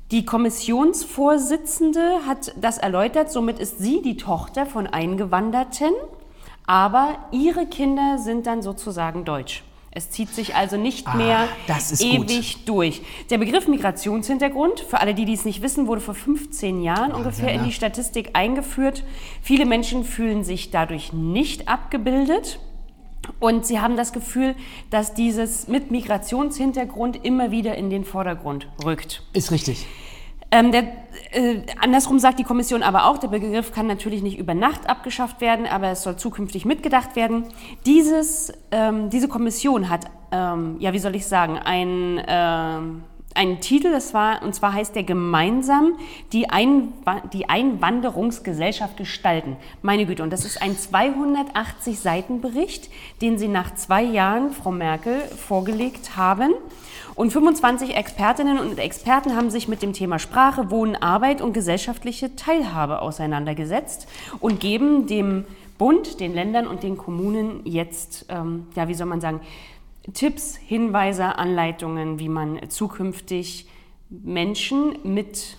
Die 0.09 0.25
Kommissionsvorsitzende 0.25 2.25
hat 2.25 2.55
das 2.59 2.79
erläutert, 2.79 3.31
somit 3.31 3.59
ist 3.59 3.77
sie 3.77 4.01
die 4.01 4.17
Tochter 4.17 4.65
von 4.65 4.87
Eingewanderten, 4.87 5.93
aber 6.65 7.19
ihre 7.31 7.67
Kinder 7.67 8.17
sind 8.17 8.47
dann 8.47 8.63
sozusagen 8.63 9.23
deutsch. 9.23 9.63
Es 9.97 10.09
zieht 10.09 10.29
sich 10.29 10.55
also 10.55 10.75
nicht 10.75 11.07
Ah, 11.07 11.15
mehr 11.15 11.47
ewig 11.99 12.65
durch. 12.65 13.01
Der 13.29 13.37
Begriff 13.37 13.69
Migrationshintergrund, 13.69 14.81
für 14.81 14.99
alle, 14.99 15.13
die 15.15 15.23
dies 15.23 15.45
nicht 15.45 15.61
wissen, 15.61 15.87
wurde 15.87 16.01
vor 16.01 16.13
15 16.13 16.83
Jahren 16.83 17.13
ungefähr 17.13 17.53
ja, 17.53 17.55
in 17.59 17.63
die. 17.63 17.71
Statistik 17.71 18.31
eingeführt. 18.33 19.03
Viele 19.41 19.65
Menschen 19.65 20.03
fühlen 20.03 20.43
sich 20.43 20.69
dadurch 20.69 21.13
nicht 21.13 21.69
abgebildet. 21.69 22.59
Und 23.39 23.65
sie 23.65 23.79
haben 23.79 23.95
das 23.95 24.11
Gefühl, 24.11 24.53
dass 24.89 25.13
dieses 25.13 25.67
mit 25.69 25.91
Migrationshintergrund 25.91 27.25
immer 27.25 27.51
wieder 27.51 27.75
in 27.75 27.89
den 27.89 28.03
Vordergrund 28.03 28.67
rückt. 28.83 29.23
Ist 29.33 29.51
richtig. 29.51 29.87
Ähm, 30.55 30.71
der, 30.71 30.83
äh, 31.31 31.63
andersrum 31.81 32.17
sagt 32.17 32.39
die 32.39 32.45
Kommission 32.45 32.81
aber 32.81 33.07
auch, 33.07 33.17
der 33.17 33.27
Begriff 33.27 33.73
kann 33.73 33.87
natürlich 33.87 34.23
nicht 34.23 34.37
über 34.37 34.53
Nacht 34.53 34.87
abgeschafft 34.89 35.41
werden, 35.41 35.65
aber 35.67 35.89
es 35.89 36.03
soll 36.03 36.15
zukünftig 36.15 36.63
mitgedacht 36.63 37.17
werden. 37.17 37.43
Dieses, 37.85 38.53
ähm, 38.71 39.09
diese 39.09 39.27
Kommission 39.27 39.89
hat, 39.89 40.05
ähm, 40.31 40.77
ja, 40.79 40.93
wie 40.93 40.99
soll 40.99 41.13
ich 41.13 41.25
sagen, 41.25 41.59
ein, 41.59 42.23
ähm, 42.25 43.03
einen 43.35 43.59
Titel, 43.59 43.91
das 43.91 44.13
war, 44.13 44.41
und 44.43 44.55
zwar 44.55 44.73
heißt 44.73 44.95
der 44.95 45.03
gemeinsam 45.03 45.97
die, 46.31 46.49
Einwa 46.49 47.21
die 47.33 47.49
Einwanderungsgesellschaft 47.49 48.97
gestalten. 48.97 49.57
Meine 49.81 50.05
Güte, 50.05 50.23
und 50.23 50.31
das 50.31 50.45
ist 50.45 50.61
ein 50.61 50.77
280 50.77 51.99
Seiten 51.99 52.41
Bericht, 52.41 52.89
den 53.21 53.37
sie 53.37 53.47
nach 53.47 53.75
zwei 53.75 54.03
Jahren, 54.03 54.51
Frau 54.51 54.71
Merkel, 54.71 55.19
vorgelegt 55.21 56.17
haben. 56.17 56.53
Und 57.15 57.31
25 57.31 57.95
Expertinnen 57.95 58.59
und 58.59 58.77
Experten 58.77 59.35
haben 59.35 59.49
sich 59.49 59.67
mit 59.67 59.81
dem 59.81 59.93
Thema 59.93 60.19
Sprache, 60.19 60.69
Wohnen, 60.69 60.95
Arbeit 60.95 61.41
und 61.41 61.53
gesellschaftliche 61.53 62.35
Teilhabe 62.35 63.01
auseinandergesetzt 63.01 64.07
und 64.41 64.59
geben 64.59 65.07
dem 65.07 65.45
Bund, 65.77 66.19
den 66.19 66.33
Ländern 66.33 66.67
und 66.67 66.83
den 66.83 66.97
Kommunen 66.97 67.61
jetzt, 67.65 68.25
ähm, 68.29 68.67
ja, 68.75 68.87
wie 68.87 68.93
soll 68.93 69.07
man 69.07 69.19
sagen, 69.19 69.41
Tipps, 70.13 70.55
Hinweise, 70.55 71.37
Anleitungen, 71.37 72.19
wie 72.19 72.29
man 72.29 72.59
zukünftig 72.69 73.67
Menschen 74.09 74.97
mit 75.03 75.57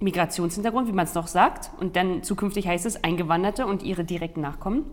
Migrationshintergrund, 0.00 0.86
wie 0.88 0.92
man 0.92 1.04
es 1.04 1.14
noch 1.14 1.26
sagt, 1.26 1.70
und 1.80 1.96
dann 1.96 2.22
zukünftig 2.22 2.68
heißt 2.68 2.86
es 2.86 3.02
Eingewanderte 3.02 3.66
und 3.66 3.82
ihre 3.82 4.04
direkten 4.04 4.40
Nachkommen, 4.40 4.84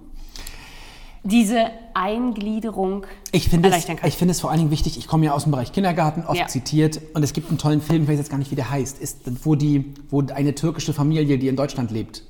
diese 1.23 1.65
Eingliederung 1.93 3.05
Ich 3.31 3.49
finde 3.49 3.67
es, 3.69 3.73
erleichtern 3.73 3.97
kann. 3.97 4.09
ich 4.09 4.15
finde 4.15 4.31
es 4.31 4.39
vor 4.41 4.49
allen 4.51 4.59
Dingen 4.59 4.71
wichtig, 4.71 4.97
ich 4.97 5.07
komme 5.07 5.25
ja 5.25 5.33
aus 5.33 5.43
dem 5.43 5.51
Bereich 5.51 5.71
Kindergarten, 5.71 6.23
oft 6.25 6.37
Ja. 6.39 6.47
zitiert, 6.47 6.99
und 7.13 7.23
es 7.23 7.33
gibt 7.33 7.49
einen 7.49 7.57
tollen 7.59 7.81
Film, 7.81 8.03
ich 8.03 8.09
weiß 8.09 8.17
jetzt 8.17 8.29
gar 8.29 8.37
nicht, 8.37 8.49
wie 8.51 8.55
der 8.55 8.69
heißt, 8.69 8.99
ist, 8.99 9.45
wo, 9.45 9.55
die, 9.55 9.93
wo 10.09 10.21
eine 10.21 10.55
türkische 10.55 10.93
Familie, 10.93 11.37
die 11.37 11.47
in 11.47 11.55
Deutschland 11.55 11.91
lebt, 11.91 12.23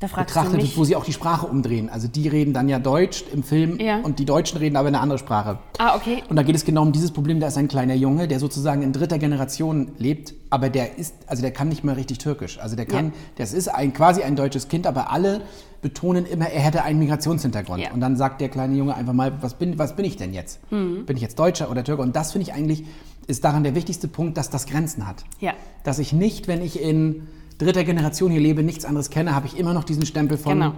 betrachtet 0.00 0.76
wo 0.76 0.84
sie 0.84 0.94
auch 0.96 1.04
die 1.04 1.12
Sprache 1.12 1.46
umdrehen. 1.46 1.88
Also 1.88 2.08
die 2.08 2.28
reden 2.28 2.52
dann 2.52 2.68
ja 2.68 2.78
Deutsch 2.78 3.24
im 3.32 3.42
Film 3.42 3.78
Ja. 3.80 3.98
und 4.00 4.18
die 4.18 4.24
Deutschen 4.24 4.58
reden 4.58 4.76
aber 4.76 4.88
eine 4.88 5.00
andere 5.00 5.18
Sprache. 5.18 5.58
Ah, 5.78 5.96
okay. 5.96 6.22
Und 6.28 6.36
da 6.36 6.42
geht 6.42 6.54
es 6.54 6.64
genau 6.64 6.82
um 6.82 6.92
dieses 6.92 7.10
Problem, 7.10 7.40
da 7.40 7.48
ist 7.48 7.58
ein 7.58 7.68
kleiner 7.68 7.94
Junge, 7.94 8.28
der 8.28 8.38
sozusagen 8.38 8.82
in 8.82 8.92
dritter 8.92 9.18
Generation 9.18 9.92
lebt, 9.98 10.34
aber 10.50 10.68
der 10.70 10.98
ist, 10.98 11.14
also 11.26 11.42
der 11.42 11.50
kann 11.50 11.68
nicht 11.68 11.82
mehr 11.84 11.96
richtig 11.96 12.18
Türkisch. 12.18 12.58
Also 12.60 12.76
der 12.76 12.86
kann, 12.86 13.06
Ja. 13.06 13.12
das 13.36 13.52
ist 13.52 13.68
ein, 13.68 13.92
quasi 13.92 14.22
ein 14.22 14.36
deutsches 14.36 14.68
Kind, 14.68 14.86
aber 14.86 15.10
alle 15.10 15.40
betonen 15.82 16.26
immer, 16.26 16.46
er 16.48 16.60
hätte 16.60 16.82
einen 16.84 16.98
Migrationshintergrund. 16.98 17.80
Ja. 17.82 17.92
Und 17.92 18.00
dann 18.00 18.16
sagt 18.16 18.40
der 18.40 18.48
kleine 18.48 18.76
Junge 18.76 18.94
einfach 18.94 19.12
mal, 19.12 19.32
was 19.42 19.54
bin, 19.54 19.78
was 19.78 19.96
bin 19.96 20.04
ich 20.04 20.16
denn 20.16 20.32
jetzt? 20.32 20.60
Mhm. 20.72 21.06
Bin 21.06 21.16
ich 21.16 21.22
jetzt 21.22 21.38
Deutscher 21.38 21.70
oder 21.70 21.82
Türke? 21.84 22.02
Und 22.02 22.14
das 22.16 22.32
finde 22.32 22.48
ich 22.48 22.54
eigentlich, 22.54 22.84
ist 23.26 23.44
daran 23.44 23.62
der 23.62 23.74
wichtigste 23.74 24.08
Punkt, 24.08 24.36
dass 24.38 24.48
das 24.50 24.66
Grenzen 24.66 25.06
hat. 25.06 25.24
Ja. 25.40 25.52
Dass 25.84 25.98
ich 25.98 26.12
nicht, 26.12 26.48
wenn 26.48 26.62
ich 26.62 26.80
in 26.80 27.26
dritter 27.58 27.84
Generation 27.84 28.30
hier 28.30 28.40
lebe, 28.40 28.62
nichts 28.62 28.84
anderes 28.84 29.10
kenne, 29.10 29.34
habe 29.34 29.46
ich 29.46 29.58
immer 29.58 29.74
noch 29.74 29.84
diesen 29.84 30.06
Stempel 30.06 30.38
von, 30.38 30.54
Genau. 30.54 30.72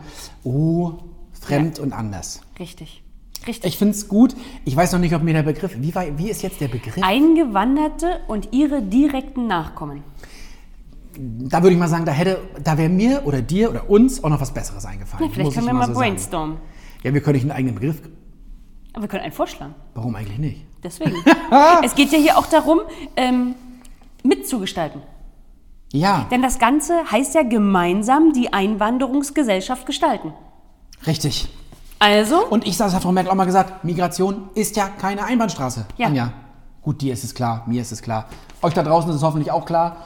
oh, 0.45 0.93
fremd 1.33 1.79
und 1.79 1.93
anders. 1.93 2.41
Richtig. 2.59 3.03
Richtig. 3.47 3.73
Ich 3.73 3.79
finde 3.79 3.95
es 3.95 4.09
gut. 4.09 4.35
Ich 4.67 4.77
weiß 4.77 4.93
noch 4.93 4.99
nicht, 4.99 5.15
ob 5.15 5.23
mir 5.23 5.33
der 5.33 5.43
Begriff. 5.43 5.75
Wie, 5.79 5.95
war, 5.95 6.19
wie 6.19 6.29
ist 6.29 6.43
jetzt 6.43 6.61
der 6.61 6.69
Begriff? 6.69 7.03
Eingewanderte 7.03 8.21
und 8.29 8.53
ihre 8.53 8.83
direkten 8.83 9.47
Nachkommen. 9.47 10.03
Da 11.17 11.63
würde 11.63 11.73
ich 11.73 11.79
mal 11.79 11.89
sagen, 11.89 12.05
da 12.05 12.13
hätte, 12.13 12.39
da 12.63 12.77
wäre 12.77 12.89
mir 12.91 13.23
oder 13.25 13.41
dir 13.43 13.71
oder 13.71 13.89
uns 13.89 14.23
auch 14.23 14.29
noch 14.29 14.41
was 14.41 14.53
Besseres 14.53 14.85
eingefallen. 14.85 15.25
Ja, 15.27 15.31
vielleicht 15.33 15.55
können 15.55 15.67
wir 15.67 15.73
mal 15.73 15.87
so 15.87 15.95
sagen. 15.95 15.99
brainstormen. 16.09 16.57
Ja, 17.03 17.15
wir 17.15 17.21
können 17.23 17.35
nicht 17.35 17.45
einen 17.45 17.53
eigenen 17.53 17.75
Begriff. 17.77 18.03
Aber 18.93 19.03
wir 19.05 19.09
können 19.09 19.23
einen 19.23 19.33
vorschlagen. 19.33 19.75
Warum 19.95 20.15
eigentlich 20.15 20.39
nicht? 20.39 20.67
Deswegen. 20.83 21.15
es 21.85 21.95
geht 21.95 22.13
ja 22.13 22.19
hier 22.19 22.39
auch 22.39 22.47
darum, 22.47 22.81
ähm, 23.17 23.55
mitzugestalten. 24.23 25.01
Ja, 25.93 26.27
Denn 26.31 26.41
das 26.43 26.59
Ganze 26.59 27.11
heißt 27.11 27.35
ja 27.35 27.43
gemeinsam 27.43 28.33
die 28.33 28.53
Einwanderungsgesellschaft 28.53 29.87
gestalten. 29.87 30.33
richtig. 31.07 31.49
Also, 31.99 32.47
Und 32.47 32.67
ich 32.67 32.79
sage, 32.79 32.89
das 32.89 32.95
hat 32.97 33.03
Frau 33.03 33.13
Merkel 33.13 33.31
auch 33.31 33.35
mal 33.37 33.45
gesagt, 33.45 33.85
Migration 33.85 34.49
ist 34.55 34.77
ja 34.77 34.89
keine 34.89 35.25
Einbahnstraße. 35.25 35.85
Ja. 35.99 36.07
Anja, 36.07 36.33
gut, 36.81 37.03
dir 37.03 37.13
ist 37.13 37.25
es 37.25 37.35
klar, 37.35 37.65
mir 37.67 37.83
ist 37.83 37.93
es 37.93 38.01
klar. 38.01 38.27
Euch 38.63 38.73
da 38.73 38.83
draußen 38.83 39.11
ist 39.11 39.17
es 39.17 39.23
hoffentlich 39.23 39.51
auch 39.51 39.67
klar. 39.67 39.99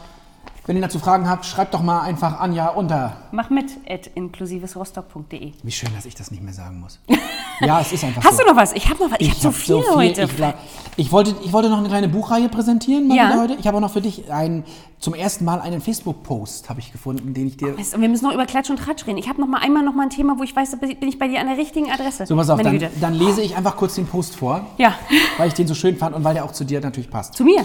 Wenn 0.66 0.77
ihr 0.77 0.83
dazu 0.83 0.98
Fragen 0.98 1.29
habt, 1.29 1.44
schreibt 1.44 1.74
doch 1.74 1.83
mal 1.83 2.00
einfach 2.00 2.40
Anja 2.40 2.68
unter. 2.68 3.16
Mach 3.33 3.50
mit 3.50 3.66
at 3.87 4.07
inklusivesrostock.de. 4.14 5.53
Wie 5.62 5.70
schön, 5.72 5.90
dass 5.94 6.07
ich 6.07 6.14
das 6.14 6.31
nicht 6.31 6.42
mehr 6.42 6.55
sagen 6.55 6.81
muss. 6.81 6.98
Ja, 7.61 7.81
es 7.81 7.92
ist 7.92 8.03
einfach 8.03 8.24
Hast 8.24 8.38
so. 8.38 8.42
du 8.42 8.48
noch 8.50 8.57
was? 8.57 8.72
Ich 8.72 8.88
habe 8.90 9.00
noch 9.05 9.12
was. 9.12 9.18
Ich, 9.20 9.29
habe 9.31 9.38
so 9.38 9.48
hab 9.50 9.55
viel 9.55 9.77
heute. 9.94 10.22
Ich, 10.22 10.40
war- 10.40 10.55
ich, 10.96 11.12
wollte, 11.12 11.37
ich 11.44 11.53
wollte 11.53 11.70
noch 11.70 11.79
eine 11.79 11.87
kleine 11.88 12.09
Buchreihe 12.09 12.48
präsentieren 12.48 13.12
Ja. 13.14 13.33
heute. 13.38 13.55
Ich 13.61 13.68
habe 13.68 13.77
auch 13.77 13.81
noch 13.81 13.92
für 13.92 14.00
dich 14.00 14.29
ein, 14.33 14.64
zum 14.98 15.14
ersten 15.14 15.44
Mal 15.44 15.61
einen 15.61 15.81
Facebook-Post 15.81 16.68
habe 16.68 16.81
ich 16.81 16.90
gefunden, 16.90 17.33
den 17.33 17.46
ich 17.46 17.57
dir... 17.57 17.68
Mist, 17.74 17.94
und 17.94 18.00
wir 18.00 18.09
müssen 18.09 18.24
noch 18.24 18.35
über 18.35 18.44
Klatsch 18.46 18.70
und 18.70 18.79
Tratsch 18.81 19.07
reden. 19.07 19.18
Ich 19.18 19.29
habe 19.29 19.40
noch 19.40 19.46
mal 19.46 19.59
einmal 19.59 19.85
noch 19.85 19.94
mal 19.94 20.03
ein 20.03 20.11
Thema, 20.11 20.37
wo 20.37 20.42
ich 20.42 20.55
weiß, 20.57 20.72
da 20.72 20.79
bin 20.79 20.96
ich 21.09 21.16
bei 21.20 21.29
dir 21.29 21.38
an 21.38 21.46
der 21.46 21.57
richtigen 21.57 21.92
Adresse. 21.92 22.27
So, 22.27 22.35
pass 22.35 22.50
auf, 22.50 22.61
dann, 22.61 22.85
dann 23.00 23.14
lese 23.14 23.40
ich 23.40 23.57
einfach 23.57 23.77
kurz 23.77 23.94
den 23.94 24.07
Post 24.09 24.35
vor, 24.35 24.66
Ja, 24.79 24.94
weil 25.38 25.46
ich 25.46 25.55
den 25.55 25.68
so 25.68 25.74
schön 25.77 25.96
fand 25.96 26.16
und 26.16 26.24
weil 26.24 26.35
der 26.35 26.44
auch 26.44 26.53
zu 26.53 26.64
dir 26.64 26.81
natürlich 26.81 27.09
passt. 27.09 27.35
zu 27.35 27.44
mir. 27.44 27.64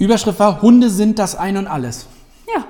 Überschrift 0.00 0.38
war, 0.40 0.62
Hunde 0.62 0.88
sind 0.88 1.18
das 1.18 1.34
Ein 1.34 1.58
und 1.58 1.66
Alles. 1.66 2.06
Ja. 2.48 2.64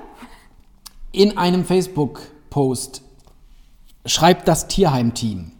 In 1.13 1.37
einem 1.37 1.63
Facebook-Post 1.63 3.03
schreibt 4.05 4.49
das 4.49 4.67
Tierheim-Team. 4.67 5.53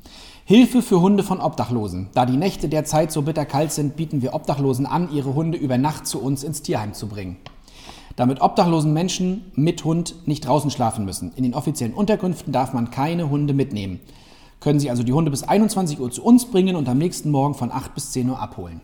Hilfe 0.44 0.82
für 0.82 1.00
Hunde 1.00 1.24
von 1.24 1.40
Obdachlosen. 1.40 2.10
Da 2.14 2.26
die 2.26 2.36
Nächte 2.36 2.68
derzeit 2.68 3.14
so 3.14 3.22
bitterkalt 3.22 3.72
sind, 3.72 3.96
bieten 3.96 4.22
wir 4.22 4.34
Obdachlosen 4.34 4.86
an, 4.86 5.14
ihre 5.14 5.34
Hunde 5.34 5.58
über 5.58 5.78
Nacht 5.78 6.08
zu 6.08 6.22
uns 6.22 6.44
ins 6.44 6.62
Tierheim 6.62 6.94
zu 6.94 7.08
bringen. 7.08 7.38
Damit 8.18 8.42
obdachlosen 8.42 8.92
Menschen 8.92 9.50
mit 9.56 9.86
Hund 9.86 10.28
nicht 10.28 10.46
draußen 10.46 10.72
schlafen 10.72 11.06
müssen. 11.06 11.32
In 11.38 11.44
den 11.44 11.54
offiziellen 11.54 11.94
Unterkünften 11.94 12.52
darf 12.52 12.74
man 12.74 12.92
keine 12.92 13.30
Hunde 13.30 13.54
mitnehmen. 13.54 14.02
Können 14.60 14.82
Sie 14.82 14.90
also 14.90 15.04
die 15.04 15.14
Hunde 15.14 15.32
bis 15.32 15.44
21 15.44 16.02
Uhr 16.02 16.12
zu 16.12 16.22
uns 16.22 16.52
bringen 16.52 16.76
und 16.76 16.90
am 16.90 16.98
nächsten 16.98 17.32
Morgen 17.32 17.56
von 17.56 17.72
8 17.72 17.96
bis 17.96 18.12
10 18.12 18.30
Uhr 18.30 18.42
abholen. 18.42 18.82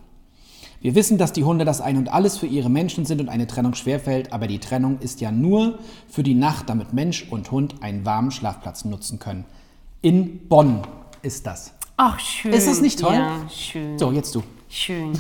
Wir 0.80 0.94
wissen, 0.96 1.18
dass 1.18 1.34
die 1.34 1.44
Hunde 1.44 1.66
das 1.66 1.82
Ein 1.82 1.98
und 1.98 2.14
Alles 2.14 2.38
für 2.38 2.46
ihre 2.46 2.70
Menschen 2.70 3.06
sind 3.06 3.20
und 3.20 3.30
eine 3.30 3.48
Trennung 3.48 3.74
schwerfällt, 3.74 4.32
aber 4.32 4.48
die 4.48 4.60
Trennung 4.60 5.00
ist 5.00 5.22
ja 5.22 5.32
nur 5.32 5.80
für 6.08 6.22
die 6.24 6.36
Nacht, 6.36 6.70
damit 6.70 6.94
Mensch 6.94 7.28
und 7.32 7.50
Hund 7.52 7.76
einen 7.82 8.06
warmen 8.06 8.30
Schlafplatz 8.32 8.86
nutzen 8.86 9.18
können. 9.20 9.46
In 10.02 10.48
Bonn 10.48 10.82
ist 11.24 11.48
das. 11.48 11.74
Ach, 11.98 12.20
schön. 12.20 12.54
Ist 12.54 12.68
das 12.68 12.80
nicht 12.82 13.00
toll? 13.00 13.16
Ja, 13.16 13.40
schön. 13.50 13.98
So, 13.98 14.12
jetzt 14.12 14.36
du. 14.36 14.44
Schön. 14.70 15.18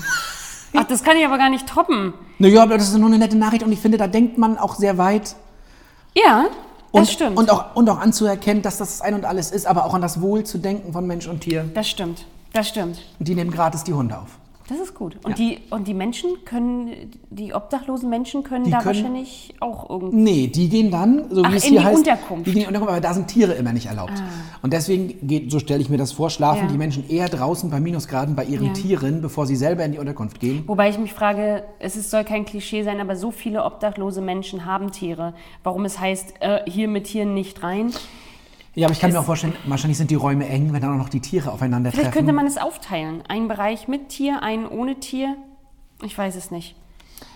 Ach, 0.75 0.83
das 0.83 1.03
kann 1.03 1.17
ich 1.17 1.25
aber 1.25 1.39
gar 1.39 1.49
nicht 1.49 1.65
toppen. 1.67 2.13
Naja, 2.37 2.61
aber 2.61 2.77
das 2.77 2.89
ist 2.89 2.97
nur 2.97 3.07
eine 3.07 3.17
nette 3.17 3.35
Nachricht 3.35 3.63
und 3.63 3.71
ich 3.71 3.79
finde, 3.79 3.97
da 3.97 4.05
denkt 4.07 4.37
man 4.37 4.59
auch 4.59 4.75
sehr 4.75 4.99
weit. 4.99 5.35
Ja, 6.13 6.45
das 6.93 7.01
Und, 7.01 7.09
stimmt. 7.09 7.37
Und 7.37 7.49
auch, 7.49 7.75
und 7.75 7.89
auch 7.89 7.99
anzuerkennen, 7.99 8.61
dass 8.61 8.77
das 8.77 8.97
das 8.97 9.01
Ein 9.01 9.15
und 9.15 9.25
Alles 9.25 9.49
ist, 9.49 9.65
aber 9.65 9.85
auch 9.85 9.95
an 9.95 10.01
das 10.01 10.21
Wohl 10.21 10.43
zu 10.43 10.59
denken 10.59 10.93
von 10.93 11.07
Mensch 11.07 11.25
und 11.27 11.41
Tier. 11.41 11.65
das 11.73 11.89
stimmt. 11.89 12.25
Das 12.53 12.67
stimmt. 12.69 12.99
Und 13.17 13.27
die 13.27 13.33
nehmen 13.35 13.51
gratis 13.51 13.83
die 13.83 13.93
Hunde 13.93 14.17
auf. 14.19 14.37
Das 14.69 14.79
ist 14.79 14.93
gut. 14.93 15.15
Und, 15.23 15.29
Ja. 15.29 15.35
die, 15.35 15.59
und 15.69 15.87
die 15.87 15.93
Menschen 15.93 16.29
können, 16.43 16.91
die 17.29 17.53
obdachlosen 17.53 18.09
Menschen 18.09 18.43
können 18.43 18.65
Die 18.65 18.71
da 18.71 18.79
können- 18.79 18.97
wahrscheinlich 18.97 19.55
auch 19.61 19.89
irgendwie. 19.89 20.15
Nee, 20.17 20.47
die 20.47 20.67
gehen 20.67 20.91
dann, 20.91 21.23
so 21.29 21.41
Ach, 21.45 21.51
wie 21.51 21.55
es 21.55 21.63
in 21.63 21.71
hier 21.71 21.79
die 21.79 21.85
heißt, 21.85 21.97
Unterkunft. 21.99 22.31
Ah. 22.31 22.35
die 22.43 22.51
gehen 22.51 22.53
in 22.53 22.59
die 22.59 22.67
Unterkunft, 22.67 22.91
aber 22.91 22.99
da 23.01 23.13
sind 23.13 23.27
Tiere 23.29 23.53
immer 23.53 23.71
nicht 23.71 23.85
erlaubt. 23.85 24.13
Und 24.61 24.73
deswegen 24.73 25.25
geht, 25.25 25.51
so 25.51 25.59
stelle 25.59 25.79
ich 25.81 25.89
mir 25.89 25.95
das 25.97 26.11
vor, 26.11 26.29
schlafen 26.29 26.65
Ja. 26.65 26.71
die 26.71 26.77
Menschen 26.77 27.09
eher 27.09 27.29
draußen 27.29 27.69
bei 27.69 27.79
Minusgraden 27.79 28.35
bei 28.35 28.43
ihren 28.43 28.67
Ja. 28.67 28.73
Tieren, 28.73 29.21
bevor 29.21 29.45
sie 29.45 29.55
selber 29.55 29.85
in 29.85 29.93
die 29.93 29.99
Unterkunft 29.99 30.39
gehen. 30.41 30.63
Wobei 30.67 30.89
ich 30.89 30.97
mich 30.99 31.13
frage, 31.13 31.63
es 31.79 31.95
ist, 31.95 32.11
soll 32.11 32.25
kein 32.25 32.43
Klischee 32.43 32.83
sein, 32.83 32.99
aber 32.99 33.15
so 33.15 33.31
viele 33.31 33.63
obdachlose 33.63 34.19
Menschen 34.21 34.65
haben 34.65 34.91
Tiere. 34.91 35.33
Warum 35.63 35.85
es 35.85 35.97
heißt, 35.99 36.33
äh, 36.41 36.69
hier 36.69 36.89
mit 36.89 37.05
Tieren 37.05 37.33
nicht 37.33 37.63
rein? 37.63 37.93
Ja, 38.77 38.85
aber 38.85 38.93
ich 38.93 38.99
kann 38.99 39.11
mir 39.11 39.19
auch 39.19 39.25
vorstellen, 39.25 39.55
wahrscheinlich 39.65 39.97
sind 39.97 40.11
die 40.11 40.15
Räume 40.15 40.47
eng, 40.47 40.71
wenn 40.71 40.81
dann 40.81 40.93
auch 40.93 40.97
noch 41.03 41.09
die 41.09 41.19
Tiere 41.19 41.51
aufeinander 41.51 41.89
Vielleicht 41.91 42.11
treffen. 42.11 42.17
könnte 42.19 42.33
man 42.33 42.45
es 42.45 42.57
aufteilen. 42.57 43.23
Einen 43.27 43.47
Bereich 43.47 43.87
mit 43.87 44.09
Tier, 44.09 44.43
einen 44.43 44.67
ohne 44.67 44.99
Tier. 44.99 45.35
Ich 46.03 46.15
weiß 46.15 46.35
es 46.35 46.51
nicht. 46.51 46.75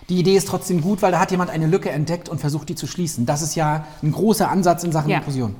Die 0.08 0.20
Idee 0.20 0.36
ist 0.36 0.48
trotzdem 0.48 0.82
gut, 0.82 1.02
weil 1.02 1.12
da 1.12 1.20
hat 1.20 1.32
jemand 1.32 1.50
eine 1.50 1.66
Lücke 1.66 1.90
entdeckt 1.90 2.30
und 2.30 2.40
versucht, 2.40 2.70
die 2.70 2.76
zu 2.76 2.86
schließen. 2.86 3.26
Das 3.26 3.42
ist 3.42 3.56
ja 3.56 3.86
ein 4.04 4.12
großer 4.12 4.52
Ansatz 4.52 4.84
in 4.84 4.92
Sachen 4.92 5.10
Ja. 5.10 5.18
Inklusion. 5.18 5.56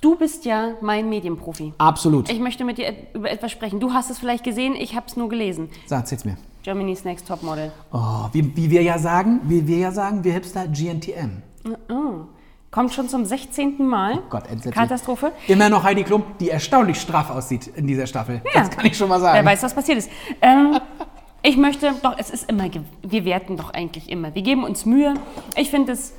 Du 0.00 0.16
bist 0.16 0.44
ja 0.44 0.74
mein 0.80 1.08
Medienprofi. 1.08 1.74
Absolut. 1.78 2.30
Ich 2.30 2.38
möchte 2.38 2.64
mit 2.64 2.78
dir 2.78 2.94
über 3.12 3.32
etwas 3.32 3.50
sprechen. 3.50 3.80
Du 3.80 3.92
hast 3.92 4.10
es 4.10 4.18
vielleicht 4.18 4.44
gesehen, 4.44 4.76
ich 4.76 4.94
habe 4.94 5.06
es 5.08 5.16
nur 5.16 5.28
gelesen. 5.28 5.70
Sag, 5.86 6.00
erzähl's 6.02 6.24
mir. 6.24 6.36
Germany's 6.62 7.04
Next 7.04 7.26
Topmodel. 7.26 7.72
Oh, 7.92 8.26
wie, 8.32 8.56
wie 8.56 8.70
wir 8.70 8.82
ja 8.82 8.96
sagen, 8.98 9.40
wie 9.44 9.66
wir 9.66 9.78
ja 9.78 9.90
sagen, 9.90 10.22
wir 10.22 10.34
Hipster 10.34 10.68
GNTM. 10.68 11.42
Kommt 12.70 12.94
schon 12.94 13.08
zum 13.08 13.24
16. 13.24 13.84
Mal. 13.84 14.18
Oh 14.18 14.30
Gott, 14.30 14.46
entsetzlich. 14.46 14.74
Katastrophe. 14.74 15.32
Immer 15.48 15.68
noch 15.68 15.82
Heidi 15.82 16.04
Klum, 16.04 16.22
die 16.38 16.50
erstaunlich 16.50 17.00
straff 17.00 17.30
aussieht 17.30 17.66
in 17.66 17.86
dieser 17.86 18.06
Staffel. 18.06 18.42
Ja. 18.54 18.60
Das 18.60 18.70
kann 18.70 18.86
ich 18.86 18.96
schon 18.96 19.08
mal 19.08 19.18
sagen. 19.20 19.36
Wer 19.36 19.44
weiß, 19.44 19.64
was 19.64 19.74
passiert 19.74 19.98
ist. 19.98 20.10
Ähm, 20.40 20.78
ich 21.42 21.56
möchte, 21.56 21.92
doch, 22.02 22.16
es 22.16 22.30
ist 22.30 22.48
immer, 22.48 22.66
wir 23.02 23.24
werten 23.24 23.56
doch 23.56 23.70
eigentlich 23.70 24.08
immer. 24.08 24.34
Wir 24.36 24.42
geben 24.42 24.62
uns 24.62 24.86
Mühe. 24.86 25.14
Ich 25.56 25.70
finde 25.70 25.92
es 25.92 26.14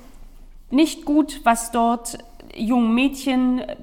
nicht 0.70 1.06
gut, 1.06 1.40
was 1.46 1.72
dort 1.72 2.18
jungen 2.54 2.94
Mädchen 2.94 3.60
äh, 3.60 3.78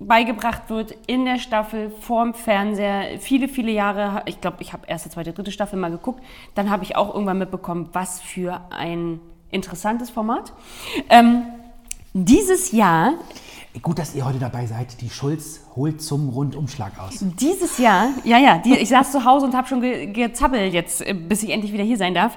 beigebracht 0.00 0.62
wird 0.68 0.96
in 1.06 1.24
der 1.24 1.38
Staffel 1.38 1.90
vorm 2.00 2.34
Fernseher. 2.34 3.20
Viele, 3.20 3.46
viele 3.46 3.70
Jahre, 3.70 4.22
ich 4.26 4.40
glaube, 4.40 4.56
ich 4.60 4.72
habe 4.72 4.84
erste, 4.88 5.10
zweite, 5.10 5.32
dritte 5.32 5.52
Staffel 5.52 5.78
mal 5.78 5.92
geguckt. 5.92 6.24
Dann 6.56 6.70
habe 6.70 6.82
ich 6.82 6.96
auch 6.96 7.14
irgendwann 7.14 7.38
mitbekommen, 7.38 7.88
was 7.92 8.20
für 8.20 8.60
ein 8.70 9.20
interessantes 9.52 10.10
Format. 10.10 10.52
Ähm, 11.08 11.44
dieses 12.12 12.72
Jahr 12.72 13.14
Gut, 13.82 14.00
dass 14.00 14.16
ihr 14.16 14.24
heute 14.24 14.40
dabei 14.40 14.66
seid. 14.66 15.00
Die 15.00 15.08
Schulz 15.08 15.60
holt 15.76 16.02
zum 16.02 16.28
Rundumschlag 16.30 16.92
aus. 16.98 17.24
Dieses 17.40 17.78
Jahr, 17.78 18.08
ja, 18.24 18.36
ja, 18.36 18.58
die, 18.58 18.76
ich 18.76 18.88
saß 18.88 19.12
zu 19.12 19.24
Hause 19.24 19.46
und 19.46 19.54
habe 19.54 19.68
schon 19.68 19.80
ge 19.80 20.06
gezappelt 20.06 20.74
jetzt, 20.74 21.06
äh, 21.06 21.14
bis 21.14 21.44
ich 21.44 21.50
endlich 21.50 21.72
wieder 21.72 21.84
hier 21.84 21.96
sein 21.96 22.12
darf. 22.12 22.36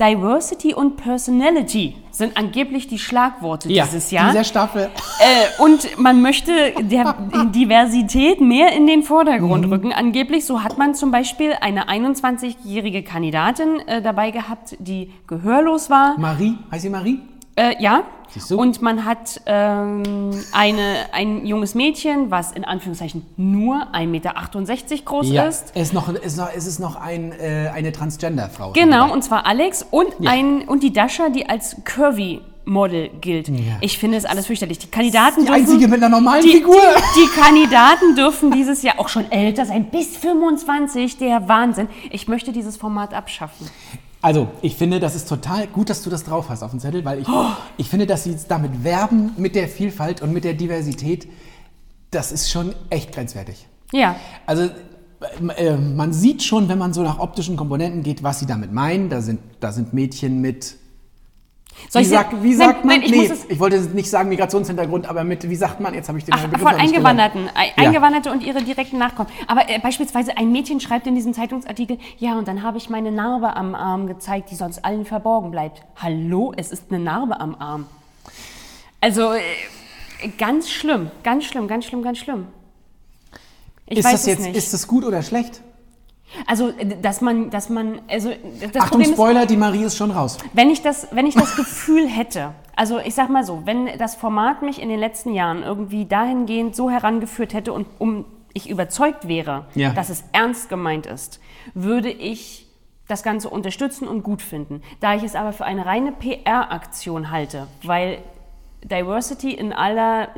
Diversity 0.00 0.72
und 0.72 0.96
Personality 0.96 1.94
sind 2.10 2.36
angeblich 2.36 2.86
die 2.88 2.98
Schlagworte 2.98 3.68
dieses 3.68 4.10
Jahr. 4.10 4.30
Dieser 4.30 4.44
Staffel. 4.44 4.88
Äh, 5.18 5.62
und 5.62 5.98
man 5.98 6.22
möchte 6.22 6.52
der 6.80 7.14
Diversität 7.54 8.40
mehr 8.40 8.72
in 8.72 8.86
den 8.86 9.02
Vordergrund 9.02 9.68
rücken. 9.68 9.92
Angeblich, 9.92 10.46
so 10.46 10.62
hat 10.62 10.78
man 10.78 10.94
zum 10.94 11.10
Beispiel 11.10 11.52
eine 11.60 11.90
21-jährige 11.90 13.02
Kandidatin 13.02 13.80
äh, 13.80 14.00
dabei 14.00 14.30
gehabt, 14.30 14.76
die 14.78 15.12
gehörlos 15.26 15.90
war. 15.90 16.18
Marie, 16.18 16.56
heißt 16.70 16.82
sie 16.82 16.90
Marie? 16.90 17.20
Äh, 17.60 17.82
ja. 17.82 18.04
Siehst 18.30 18.50
du? 18.50 18.58
Und 18.60 18.80
man 18.80 19.04
hat 19.04 19.40
ähm, 19.46 20.30
eine, 20.52 21.06
ein 21.12 21.44
junges 21.44 21.74
Mädchen, 21.74 22.30
was 22.30 22.52
in 22.52 22.64
Anführungszeichen 22.64 23.26
nur 23.36 23.88
1,68 23.92 24.06
Meter 24.06 24.32
groß 25.04 25.30
ist. 25.30 25.72
Es 25.74 25.82
ist 25.88 25.92
noch, 25.92 26.08
es 26.08 26.20
ist 26.20 26.36
noch, 26.38 26.48
es 26.54 26.66
ist 26.66 26.78
noch 26.78 26.96
ein, 26.96 27.32
äh, 27.32 27.70
eine 27.74 27.90
Transgender-Frau. 27.92 28.72
Genau, 28.72 29.12
und 29.12 29.22
zwar 29.22 29.46
Alex 29.46 29.84
und, 29.90 30.08
Ja. 30.20 30.30
ein, 30.30 30.62
und 30.62 30.82
die 30.82 30.92
Dasha, 30.92 31.28
die 31.28 31.48
als 31.48 31.76
Curvy 31.84 32.40
Model 32.64 33.10
gilt. 33.20 33.50
Ich 33.80 33.98
finde 33.98 34.16
es 34.16 34.24
alles 34.24 34.46
fürchterlich. 34.46 34.78
Die 34.78 34.86
Kandidaten 34.86 35.40
Die 35.40 35.46
dürfen, 35.46 35.62
einzige 35.62 35.88
mit 35.88 36.00
einer 36.02 36.08
normalen 36.08 36.44
die, 36.44 36.52
Figur. 36.52 36.76
Die, 36.76 37.20
die 37.22 37.40
Kandidaten 37.40 38.14
dürfen 38.14 38.52
dieses 38.52 38.82
Jahr 38.82 39.00
auch 39.00 39.08
schon 39.08 39.30
älter 39.32 39.66
sein, 39.66 39.86
bis 39.90 40.16
25. 40.16 41.16
Der 41.18 41.48
Wahnsinn. 41.48 41.88
Ich 42.10 42.28
möchte 42.28 42.52
dieses 42.52 42.76
Format 42.76 43.12
abschaffen. 43.12 43.68
Also, 44.22 44.48
ich 44.60 44.76
finde, 44.76 45.00
das 45.00 45.14
ist 45.14 45.28
total 45.28 45.66
gut, 45.66 45.88
dass 45.88 46.02
du 46.02 46.10
das 46.10 46.24
drauf 46.24 46.50
hast 46.50 46.62
auf 46.62 46.70
dem 46.72 46.80
Zettel, 46.80 47.04
weil 47.04 47.20
ich, 47.20 47.28
ich 47.78 47.88
finde, 47.88 48.06
dass 48.06 48.24
sie 48.24 48.36
damit 48.48 48.84
werben 48.84 49.32
mit 49.38 49.54
der 49.54 49.66
Vielfalt 49.66 50.20
und 50.20 50.32
mit 50.32 50.44
der 50.44 50.54
Diversität. 50.54 51.26
Das 52.10 52.32
ist 52.32 52.50
schon 52.50 52.74
echt 52.90 53.12
grenzwertig. 53.12 53.66
Ja, 53.92 54.16
Also, 54.46 54.68
äh, 55.56 55.76
man 55.76 56.12
sieht 56.12 56.42
schon, 56.42 56.68
wenn 56.68 56.78
man 56.78 56.92
so 56.92 57.02
nach 57.02 57.18
optischen 57.18 57.56
Komponenten 57.56 58.02
geht, 58.02 58.22
was 58.22 58.40
sie 58.40 58.46
damit 58.46 58.72
meinen. 58.72 59.08
Da 59.08 59.20
sind, 59.22 59.40
da 59.60 59.72
sind 59.72 59.92
Mädchen 59.92 60.40
mit. 60.40 60.76
Soll 61.88 62.02
wie, 62.02 62.06
ich 62.06 62.10
sagt, 62.10 62.42
wie 62.42 62.48
nein, 62.48 62.58
sagt 62.58 62.84
man? 62.84 63.00
Nein, 63.00 63.02
ich 63.04 63.10
nee, 63.10 63.26
es, 63.26 63.44
ich 63.48 63.58
wollte 63.58 63.80
nicht 63.80 64.10
sagen 64.10 64.28
Migrationshintergrund, 64.28 65.08
aber 65.08 65.24
mit, 65.24 65.48
wie 65.48 65.56
sagt 65.56 65.80
man? 65.80 65.94
Jetzt 65.94 66.08
habe 66.08 66.18
ich 66.18 66.24
den 66.24 66.34
Ach, 66.34 66.44
Begriff 66.44 66.60
von 66.60 66.74
Eingewanderten. 66.74 67.46
gelernt. 67.46 67.72
Ja. 67.76 67.84
Eingewanderte 67.84 68.30
und 68.30 68.42
ihre 68.44 68.62
direkten 68.62 68.98
Nachkommen. 68.98 69.30
Aber 69.46 69.68
äh, 69.68 69.78
beispielsweise 69.78 70.36
ein 70.36 70.52
Mädchen 70.52 70.80
schreibt 70.80 71.06
in 71.06 71.14
diesem 71.14 71.34
Zeitungsartikel, 71.34 71.98
ja, 72.18 72.38
und 72.38 72.46
dann 72.46 72.62
habe 72.62 72.78
ich 72.78 72.90
meine 72.90 73.10
Narbe 73.10 73.56
am 73.56 73.74
Arm 73.74 74.06
gezeigt, 74.06 74.50
die 74.50 74.54
sonst 74.54 74.84
allen 74.84 75.04
verborgen 75.04 75.50
bleibt. 75.50 75.82
Hallo, 75.96 76.52
es 76.56 76.70
ist 76.72 76.84
eine 76.90 76.98
Narbe 77.02 77.40
am 77.40 77.54
Arm. 77.56 77.86
Also, 79.00 79.32
äh, 79.32 79.40
ganz 80.38 80.70
schlimm, 80.70 81.10
ganz 81.22 81.44
schlimm, 81.44 81.68
ganz 81.68 81.86
schlimm, 81.86 82.02
ganz 82.02 82.18
schlimm. 82.18 82.46
Ich 83.86 83.98
Ist 83.98 84.04
weiß 84.04 84.12
das 84.12 84.20
es 84.22 84.26
jetzt, 84.26 84.42
nicht. 84.42 84.56
ist 84.56 84.72
das 84.72 84.86
gut 84.86 85.04
oder 85.04 85.22
schlecht? 85.22 85.62
Also, 86.46 86.68
äh, 86.70 86.96
dass 87.00 87.20
man, 87.20 87.50
dass 87.50 87.68
man, 87.68 88.00
also, 88.08 88.30
das 88.30 88.68
Achtung, 88.76 88.88
Problem 88.88 89.10
ist, 89.10 89.12
Spoiler, 89.14 89.46
die 89.46 89.56
Marie 89.56 89.82
ist 89.84 89.96
schon 89.96 90.10
raus. 90.10 90.38
wenn 90.52 90.70
ich 90.70 90.82
das, 90.82 91.08
wenn 91.12 91.26
ich 91.26 91.34
das 91.34 91.56
Gefühl 91.56 92.06
hätte, 92.08 92.52
also 92.76 92.98
ich 92.98 93.14
sag 93.14 93.28
mal 93.30 93.44
so, 93.44 93.62
wenn 93.66 93.86
das 93.98 94.14
Format 94.14 94.62
mich 94.62 94.80
in 94.80 94.88
den 94.88 94.98
letzten 94.98 95.34
Jahren 95.34 95.62
irgendwie 95.62 96.06
dahingehend 96.06 96.74
so 96.76 96.90
herangeführt 96.90 97.52
hätte 97.54 97.72
und 97.72 97.86
um 97.98 98.24
ich 98.52 98.68
überzeugt 98.68 99.28
wäre, 99.28 99.66
Ja. 99.74 99.90
dass 99.90 100.08
es 100.08 100.24
ernst 100.32 100.68
gemeint 100.68 101.06
ist, 101.06 101.40
würde 101.74 102.10
ich 102.10 102.66
das 103.06 103.22
Ganze 103.22 103.48
unterstützen 103.50 104.08
und 104.08 104.22
gut 104.22 104.40
finden. 104.42 104.82
Da 105.00 105.14
ich 105.14 105.22
es 105.24 105.34
aber 105.34 105.52
für 105.52 105.64
eine 105.64 105.84
reine 105.86 106.12
PR-Aktion 106.12 107.30
halte, 107.30 107.66
weil 107.82 108.18
Diversity 108.84 109.52
in 109.52 109.72
aller, 109.72 110.28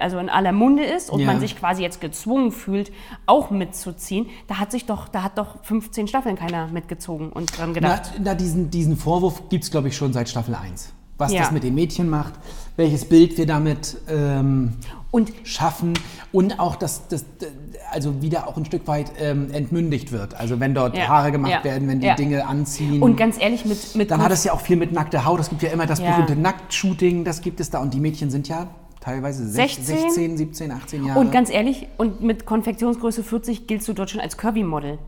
also 0.00 0.18
in 0.18 0.28
aller 0.28 0.52
Munde 0.52 0.84
ist 0.84 1.10
und 1.10 1.20
Ja. 1.20 1.26
man 1.26 1.40
sich 1.40 1.56
quasi 1.58 1.82
jetzt 1.82 2.00
gezwungen 2.00 2.50
fühlt, 2.52 2.90
auch 3.26 3.50
mitzuziehen, 3.50 4.26
da 4.48 4.56
hat 4.58 4.70
sich 4.70 4.86
doch, 4.86 5.08
da 5.08 5.22
hat 5.22 5.36
doch 5.38 5.62
15 5.64 6.08
Staffeln 6.08 6.36
keiner 6.36 6.68
mitgezogen 6.68 7.30
und 7.30 7.56
dran 7.56 7.70
Na, 7.70 7.74
gedacht. 7.74 8.12
na, 8.22 8.34
diesen, 8.34 8.70
diesen 8.70 8.96
Vorwurf 8.96 9.48
gibt 9.50 9.64
es, 9.64 9.70
glaube 9.70 9.88
ich, 9.88 9.96
schon 9.96 10.12
seit 10.12 10.28
Staffel 10.28 10.54
1. 10.54 10.92
was 11.18 11.32
Ja. 11.32 11.40
das 11.42 11.50
mit 11.52 11.62
den 11.62 11.74
Mädchen 11.74 12.08
macht, 12.08 12.32
welches 12.76 13.04
Bild 13.06 13.36
wir 13.36 13.44
damit 13.46 13.98
ähm, 14.08 14.72
Und 15.10 15.32
schaffen 15.42 15.94
und 16.30 16.60
auch, 16.60 16.76
dass 16.76 17.08
das 17.08 17.24
also 17.90 18.22
wieder 18.22 18.46
auch 18.46 18.56
ein 18.56 18.64
Stück 18.64 18.86
weit 18.86 19.10
ähm, 19.18 19.50
entmündigt 19.50 20.12
wird. 20.12 20.34
Also 20.34 20.60
wenn 20.60 20.72
dort 20.72 20.96
Ja, 20.96 21.08
Haare 21.08 21.32
gemacht 21.32 21.52
ja, 21.52 21.64
werden, 21.64 21.88
wenn 21.88 22.00
die 22.00 22.06
ja. 22.06 22.14
Dinge 22.14 22.46
anziehen. 22.46 23.02
Und 23.02 23.16
ganz 23.16 23.40
ehrlich, 23.40 23.64
mit, 23.64 23.96
mit 23.96 24.10
dann 24.10 24.22
hat 24.22 24.30
es 24.30 24.44
ja 24.44 24.52
auch 24.52 24.60
viel 24.60 24.76
mit 24.76 24.92
nackter 24.92 25.24
Haut. 25.24 25.40
Es 25.40 25.48
gibt 25.48 25.62
ja 25.62 25.70
immer 25.70 25.86
das 25.86 26.00
berühmte 26.00 26.36
Nacktshooting, 26.36 27.24
das 27.24 27.40
gibt 27.40 27.58
es 27.58 27.70
da. 27.70 27.80
Und 27.80 27.92
die 27.92 28.00
Mädchen 28.00 28.30
sind 28.30 28.46
ja 28.46 28.68
teilweise 29.00 29.48
16, 29.48 29.84
16, 29.84 30.36
16 30.36 30.36
17, 30.36 30.70
18 30.70 31.04
Jahre. 31.06 31.20
Und 31.20 31.32
ganz 31.32 31.50
ehrlich, 31.50 31.88
und 31.96 32.22
mit 32.22 32.46
Konfektionsgröße 32.46 33.24
40 33.24 33.66
giltst 33.66 33.88
du 33.88 33.92
dort 33.92 34.10
schon 34.10 34.20
als 34.20 34.36
Curvy-Model. 34.36 34.98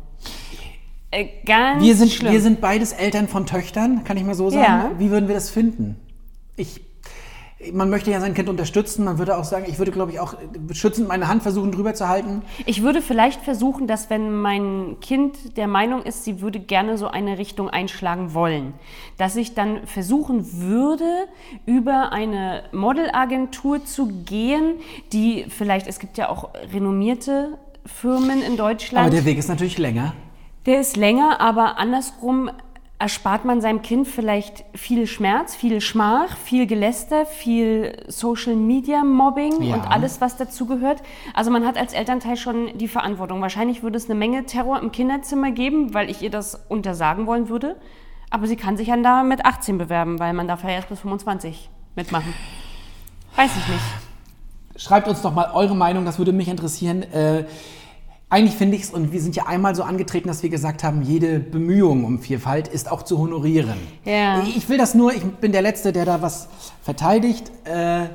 Äh, 1.11 1.27
ganz 1.45 1.85
wir, 1.85 1.95
sind, 1.95 2.11
schlimm. 2.11 2.33
wir 2.33 2.41
sind 2.41 2.61
beides 2.61 2.93
Eltern 2.93 3.29
von 3.29 3.45
Töchtern, 3.47 4.03
kann 4.05 4.17
ich 4.17 4.25
mal 4.25 4.35
so 4.35 4.49
sagen. 4.51 4.65
Ja. 4.65 4.91
Wie 4.99 5.11
würden 5.11 5.29
wir 5.29 5.35
das 5.35 5.51
finden? 5.51 5.97
Ich, 6.57 6.81
man 7.73 7.91
möchte 7.91 8.11
ja 8.11 8.21
sein 8.21 8.35
Kind 8.35 8.49
unterstützen. 8.49 9.05
Man 9.05 9.19
würde 9.19 9.37
auch 9.37 9.45
sagen, 9.45 9.67
ich 9.69 9.79
würde, 9.79 9.93
glaube 9.93 10.13
ich, 10.13 10.21
auch 10.21 10.35
schützend 10.73 11.09
meine 11.09 11.29
Hand 11.29 11.43
versuchen, 11.43 11.71
drüber 11.73 11.95
zu 11.95 12.09
halten. 12.09 12.43
Ich 12.67 12.83
würde 12.83 13.03
vielleicht 13.03 13.41
versuchen, 13.43 13.87
dass 13.87 14.11
wenn 14.11 14.35
mein 14.35 14.97
Kind 15.01 15.57
der 15.57 15.69
Meinung 15.69 16.03
ist, 16.03 16.25
sie 16.25 16.41
würde 16.41 16.59
gerne 16.59 16.99
so 16.99 17.09
eine 17.09 17.39
Richtung 17.39 17.71
einschlagen 17.71 18.35
wollen, 18.35 18.75
dass 19.19 19.37
ich 19.37 19.55
dann 19.55 19.87
versuchen 19.87 20.61
würde, 20.61 21.29
über 21.67 22.13
eine 22.13 22.65
Modelagentur 22.73 23.85
zu 23.85 24.09
gehen, 24.25 24.75
die 25.13 25.47
vielleicht, 25.49 25.87
es 25.87 25.99
gibt 25.99 26.19
ja 26.19 26.29
auch 26.29 26.51
renommierte 26.73 27.59
Firmen 27.87 28.43
in 28.43 28.57
Deutschland. 28.57 29.07
Aber 29.07 29.15
der 29.15 29.25
Weg 29.25 29.39
ist 29.39 29.49
natürlich 29.49 29.79
länger. 29.79 30.15
Der 30.67 30.81
ist 30.81 30.97
länger, 30.97 31.41
aber 31.41 31.79
andersrum 31.79 32.51
erspart 33.03 33.45
man 33.45 33.61
seinem 33.61 33.83
Kind 33.83 34.07
vielleicht 34.07 34.65
viel 34.75 35.09
Schmerz, 35.09 35.57
viel 35.57 35.81
Schmach, 35.81 36.37
viel 36.37 36.69
Geläster, 36.69 37.27
viel 37.27 37.97
Social 38.07 38.55
Media 38.55 39.03
Mobbing 39.03 39.61
Ja. 39.61 39.75
und 39.75 39.83
alles, 39.91 40.21
was 40.21 40.37
dazugehört. 40.37 41.03
Also 41.35 41.51
man 41.51 41.67
hat 41.67 41.77
als 41.77 41.93
Elternteil 41.95 42.37
schon 42.37 42.79
die 42.79 42.87
Verantwortung. 42.87 43.41
Wahrscheinlich 43.43 43.83
würde 43.83 43.97
es 43.97 44.07
eine 44.09 44.15
Menge 44.15 44.47
Terror 44.47 44.81
im 44.81 44.93
Kinderzimmer 44.93 45.51
geben, 45.51 45.95
weil 45.95 46.09
ich 46.11 46.23
ihr 46.23 46.31
das 46.31 46.55
untersagen 46.69 47.27
wollen 47.27 47.49
würde. 47.49 47.75
Aber 48.31 48.47
sie 48.47 48.55
kann 48.57 48.77
sich 48.77 48.87
dann 48.87 49.03
da 49.03 49.25
mit 49.25 49.45
18 49.45 49.79
bewerben, 49.79 50.21
weil 50.21 50.33
man 50.33 50.47
darf 50.47 50.63
ja 50.63 50.71
erst 50.71 50.89
bis 50.89 51.01
25 51.01 51.69
mitmachen. 51.97 52.33
Weiß 53.35 53.51
ich 53.51 53.69
nicht. 53.69 54.81
Schreibt 54.83 55.09
uns 55.09 55.21
doch 55.23 55.35
mal 55.35 55.51
eure 55.55 55.75
Meinung, 55.75 56.05
das 56.05 56.19
würde 56.19 56.33
mich 56.33 56.47
interessieren. 56.49 57.03
Äh, 57.03 57.47
eigentlich 58.33 58.57
finde 58.57 58.77
ich 58.77 58.85
es, 58.85 58.91
und 58.91 59.13
wir 59.13 59.21
sind 59.21 59.37
ja 59.37 59.45
einmal 59.47 59.75
so 59.75 59.83
angetreten, 59.83 60.27
dass 60.27 60.43
wir 60.43 60.49
gesagt 60.49 60.83
haben, 60.83 61.03
jede 61.03 61.39
Bemühung 61.39 62.05
um 62.05 62.19
Vielfalt 62.19 62.67
ist 62.67 62.91
auch 62.91 63.03
zu 63.03 63.19
honorieren. 63.19 63.77
Ja. 64.07 64.43
Ich 64.43 64.71
will 64.71 64.79
das 64.79 64.95
nur, 64.95 65.13
ich 65.13 65.23
bin 65.23 65.53
der 65.53 65.61
Letzte, 65.61 65.93
der 65.93 66.07
da 66.07 66.23
was 66.23 66.49
verteidigt. 66.83 67.53
Äh, 67.65 68.07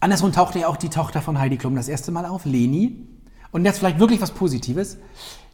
andersrum 0.00 0.32
tauchte 0.32 0.58
ja 0.58 0.66
auch 0.66 0.76
die 0.76 0.88
Tochter 0.88 1.22
von 1.22 1.38
Heidi 1.38 1.56
Klum 1.56 1.76
das 1.76 1.86
erste 1.86 2.10
Mal 2.10 2.26
auf, 2.26 2.46
Leni. 2.46 3.06
Und 3.52 3.64
jetzt 3.64 3.78
vielleicht 3.78 4.00
wirklich 4.00 4.20
was 4.20 4.32
Positives. 4.32 4.98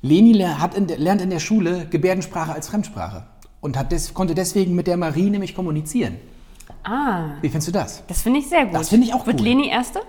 Leni 0.00 0.30
in 0.30 0.86
der, 0.86 0.96
lernt 0.96 1.20
in 1.20 1.28
der 1.28 1.40
Schule 1.40 1.86
Gebärdensprache 1.90 2.52
als 2.52 2.68
Fremdsprache 2.68 3.26
und 3.60 3.76
des, 3.92 4.14
konnte 4.14 4.34
deswegen 4.34 4.74
mit 4.74 4.86
der 4.86 4.96
Marie 4.96 5.28
nämlich 5.28 5.54
kommunizieren. 5.54 6.16
Ah, 6.84 7.32
Wie 7.42 7.50
findest 7.50 7.68
du 7.68 7.72
das? 7.72 8.02
das 8.06 8.22
finde 8.22 8.38
ich 8.38 8.48
sehr 8.48 8.64
gut. 8.64 8.74
Das 8.74 8.88
finde 8.88 9.06
ich 9.06 9.12
auch 9.12 9.26
Wird 9.26 9.40
cool. 9.40 9.46
Leni 9.46 9.68
Erste? 9.68 10.00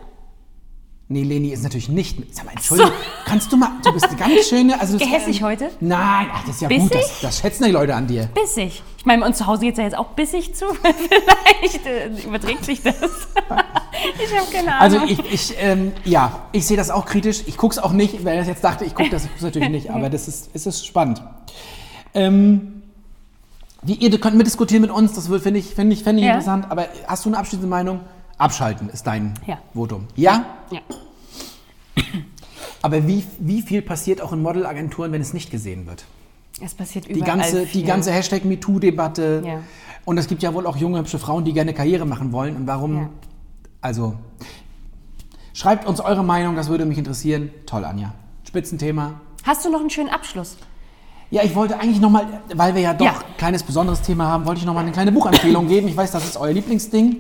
Nee, 1.11 1.23
Leni 1.23 1.49
ist 1.49 1.63
natürlich 1.63 1.89
nicht. 1.89 2.17
Sag 2.33 2.45
mal, 2.45 2.51
Entschuldigung, 2.51 2.93
kannst 3.25 3.51
du 3.51 3.57
mal. 3.57 3.71
Du 3.83 3.91
bist 3.91 4.05
eine 4.07 4.15
ganz 4.15 4.47
schöne. 4.47 4.79
Also 4.79 4.93
das- 4.97 5.05
Gehässig 5.07 5.43
heute? 5.43 5.69
Nein, 5.81 6.27
ach, 6.33 6.45
das 6.45 6.55
ist 6.55 6.61
ja 6.61 6.69
Bissig? 6.69 6.83
gut. 6.89 6.93
Das, 7.01 7.19
das 7.21 7.39
schätzen 7.39 7.65
die 7.65 7.71
Leute 7.71 7.93
an 7.95 8.07
dir. 8.07 8.29
Bissig. 8.33 8.81
Ich 8.97 9.05
meine, 9.05 9.25
uns 9.25 9.37
zu 9.39 9.45
Hause 9.47 9.61
geht 9.61 9.73
es 9.73 9.77
ja 9.79 9.83
jetzt 9.83 9.97
auch 9.97 10.07
bissig 10.09 10.55
zu. 10.55 10.65
Vielleicht 10.73 11.85
äh, 11.85 12.07
überträgt 12.25 12.63
sich 12.63 12.81
das. 12.81 12.95
ich 13.01 14.39
habe 14.39 14.51
keine 14.53 14.79
Also 14.79 14.97
Ahnung. 14.97 15.09
ich, 15.09 15.33
ich 15.33 15.53
ähm, 15.59 15.91
ja, 16.05 16.43
ich 16.53 16.65
sehe 16.65 16.77
das 16.77 16.89
auch 16.89 17.05
kritisch. 17.05 17.41
Ich 17.45 17.57
gucke 17.57 17.73
es 17.73 17.79
auch 17.79 17.91
nicht, 17.91 18.23
weil 18.23 18.39
ich 18.41 18.47
jetzt 18.47 18.63
dachte, 18.63 18.85
ich 18.85 18.95
gucke 18.95 19.09
das 19.09 19.23
guck's 19.27 19.41
natürlich 19.41 19.69
nicht. 19.69 19.89
Aber 19.89 20.09
das 20.09 20.27
ist, 20.29 20.51
es 20.53 20.65
ist 20.65 20.85
spannend. 20.85 21.21
Ähm, 22.13 22.83
wie, 23.81 23.95
ihr 23.95 24.17
könnt 24.19 24.37
mitdiskutieren 24.37 24.81
mit 24.81 24.91
uns, 24.91 25.13
das 25.13 25.27
finde 25.27 25.59
ich, 25.59 25.73
finde 25.73 25.93
ich, 25.93 26.03
finde 26.03 26.21
ich 26.21 26.27
Ja. 26.27 26.33
interessant. 26.35 26.67
Aber 26.69 26.87
hast 27.07 27.25
du 27.25 27.29
eine 27.29 27.37
abschließende 27.39 27.67
Meinung? 27.67 28.01
Abschalten 28.41 28.89
ist 28.89 29.05
dein 29.07 29.33
Ja. 29.45 29.57
Votum. 29.73 30.07
Ja? 30.15 30.45
ja. 30.71 30.79
Aber 32.81 33.07
wie, 33.07 33.23
wie 33.39 33.61
viel 33.61 33.81
passiert 33.81 34.21
auch 34.21 34.33
in 34.33 34.41
Modelagenturen, 34.41 35.11
wenn 35.11 35.21
es 35.21 35.33
nicht 35.33 35.51
gesehen 35.51 35.85
wird? 35.87 36.05
Es 36.63 36.73
passiert 36.73 37.07
Die 37.07 37.11
überall 37.13 37.37
ganze, 37.37 37.65
viel. 37.65 37.81
die 37.81 37.87
ganze 37.87 38.11
Hashtag 38.11 38.43
MeToo-Debatte. 38.45 39.43
Ja. 39.45 39.59
Und 40.05 40.17
es 40.17 40.27
gibt 40.27 40.41
ja 40.43 40.53
wohl 40.53 40.65
auch 40.65 40.77
junge, 40.77 40.99
hübsche 40.99 41.19
Frauen, 41.19 41.45
die 41.45 41.53
gerne 41.53 41.73
Karriere 41.73 42.05
machen 42.05 42.31
wollen. 42.31 42.55
Und 42.55 42.67
warum? 42.67 42.95
Ja. 42.97 43.09
Also, 43.81 44.15
schreibt 45.53 45.85
uns 45.87 45.99
eure 45.99 46.23
Meinung, 46.23 46.55
das 46.55 46.69
würde 46.69 46.85
mich 46.85 46.97
interessieren. 46.97 47.51
Toll, 47.65 47.85
Anja. 47.85 48.13
Spitzenthema. 48.47 49.13
Hast 49.43 49.63
du 49.65 49.69
noch 49.71 49.79
einen 49.79 49.89
schönen 49.89 50.09
Abschluss? 50.09 50.57
Ja, 51.29 51.43
ich 51.43 51.55
wollte 51.55 51.79
eigentlich 51.79 52.01
nochmal, 52.01 52.27
weil 52.53 52.75
wir 52.75 52.81
ja 52.81 52.93
doch 52.93 53.05
Ja. 53.05 53.11
ein 53.13 53.37
kleines 53.37 53.63
besonderes 53.63 54.01
Thema 54.01 54.25
haben, 54.27 54.45
wollte 54.45 54.59
ich 54.59 54.65
nochmal 54.65 54.83
eine 54.83 54.91
kleine 54.91 55.11
Buchempfehlung 55.11 55.67
geben. 55.67 55.87
Ich 55.87 55.95
weiß, 55.95 56.11
das 56.11 56.25
ist 56.25 56.37
euer 56.37 56.51
Lieblingsding. 56.53 57.17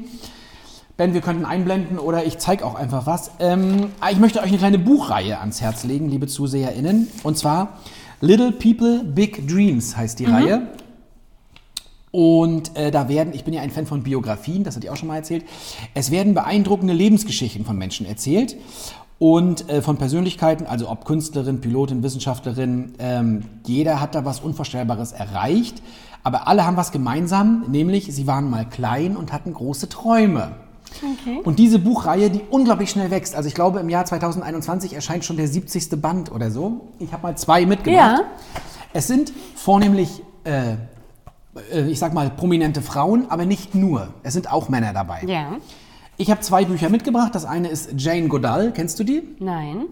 Ben, 0.97 1.13
wir 1.13 1.21
könnten 1.21 1.45
einblenden 1.45 1.97
oder 1.97 2.25
ich 2.25 2.37
zeige 2.37 2.65
auch 2.65 2.75
einfach 2.75 3.05
was. 3.05 3.31
Ähm, 3.39 3.91
ich 4.11 4.19
möchte 4.19 4.39
euch 4.39 4.49
eine 4.49 4.57
kleine 4.57 4.79
Buchreihe 4.79 5.39
ans 5.39 5.61
Herz 5.61 5.83
legen, 5.83 6.09
liebe 6.09 6.27
ZuseherInnen. 6.27 7.07
Und 7.23 7.37
zwar 7.37 7.79
Little 8.19 8.51
People, 8.51 9.03
Big 9.03 9.47
Dreams 9.47 9.97
heißt 9.97 10.19
die 10.19 10.25
Reihe. 10.25 10.67
Und 12.11 12.75
äh, 12.77 12.91
da 12.91 13.07
werden, 13.07 13.33
ich 13.33 13.45
bin 13.45 13.53
ja 13.53 13.61
ein 13.61 13.71
Fan 13.71 13.85
von 13.85 14.03
Biografien, 14.03 14.63
das 14.63 14.75
hatte 14.75 14.85
ich 14.85 14.91
auch 14.91 14.97
schon 14.97 15.07
mal 15.07 15.15
erzählt, 15.15 15.45
es 15.93 16.11
werden 16.11 16.33
beeindruckende 16.33 16.93
Lebensgeschichten 16.93 17.63
von 17.63 17.77
Menschen 17.77 18.05
erzählt 18.05 18.57
und 19.17 19.69
äh, 19.69 19.81
von 19.81 19.97
Persönlichkeiten, 19.97 20.65
also 20.65 20.89
ob 20.89 21.05
Künstlerin, 21.05 21.61
Pilotin, 21.61 22.03
Wissenschaftlerin, 22.03 22.93
ähm, 22.99 23.45
jeder 23.65 24.01
hat 24.01 24.13
da 24.13 24.25
was 24.25 24.41
Unvorstellbares 24.41 25.13
erreicht, 25.13 25.81
aber 26.23 26.49
alle 26.49 26.65
haben 26.65 26.75
was 26.75 26.91
gemeinsam, 26.91 27.63
nämlich 27.69 28.13
sie 28.13 28.27
waren 28.27 28.49
mal 28.49 28.67
klein 28.67 29.15
und 29.15 29.31
hatten 29.31 29.53
große 29.53 29.87
Träume. 29.87 30.51
Und 31.43 31.59
diese 31.59 31.79
Buchreihe, 31.79 32.29
die 32.29 32.41
unglaublich 32.49 32.89
schnell 32.89 33.11
wächst, 33.11 33.35
also 33.35 33.47
ich 33.47 33.55
glaube 33.55 33.79
im 33.79 33.89
Jahr 33.89 34.05
2021 34.05 34.93
erscheint 34.93 35.25
schon 35.25 35.37
der 35.37 35.47
70. 35.47 36.01
Band 36.01 36.31
oder 36.31 36.51
so. 36.51 36.89
Ich 36.99 37.11
habe 37.13 37.23
mal 37.23 37.37
zwei 37.37 37.65
mitgebracht. 37.65 38.19
Ja. 38.19 38.25
Es 38.93 39.07
sind 39.07 39.31
vornehmlich, 39.55 40.21
äh, 40.43 40.73
äh, 41.71 41.89
ich 41.89 41.99
sag 41.99 42.13
mal, 42.13 42.29
prominente 42.29 42.81
Frauen, 42.81 43.29
aber 43.29 43.45
nicht 43.45 43.73
nur. 43.73 44.13
Es 44.23 44.33
sind 44.33 44.51
auch 44.51 44.69
Männer 44.69 44.93
dabei. 44.93 45.23
Ja. 45.25 45.57
Ich 46.17 46.29
habe 46.29 46.41
zwei 46.41 46.65
Bücher 46.65 46.89
mitgebracht. 46.89 47.33
Das 47.33 47.45
eine 47.45 47.69
ist 47.69 47.93
Jane 47.97 48.27
Goodall. 48.27 48.73
Kennst 48.73 48.99
du 48.99 49.03
die? 49.03 49.23
Nein. 49.39 49.85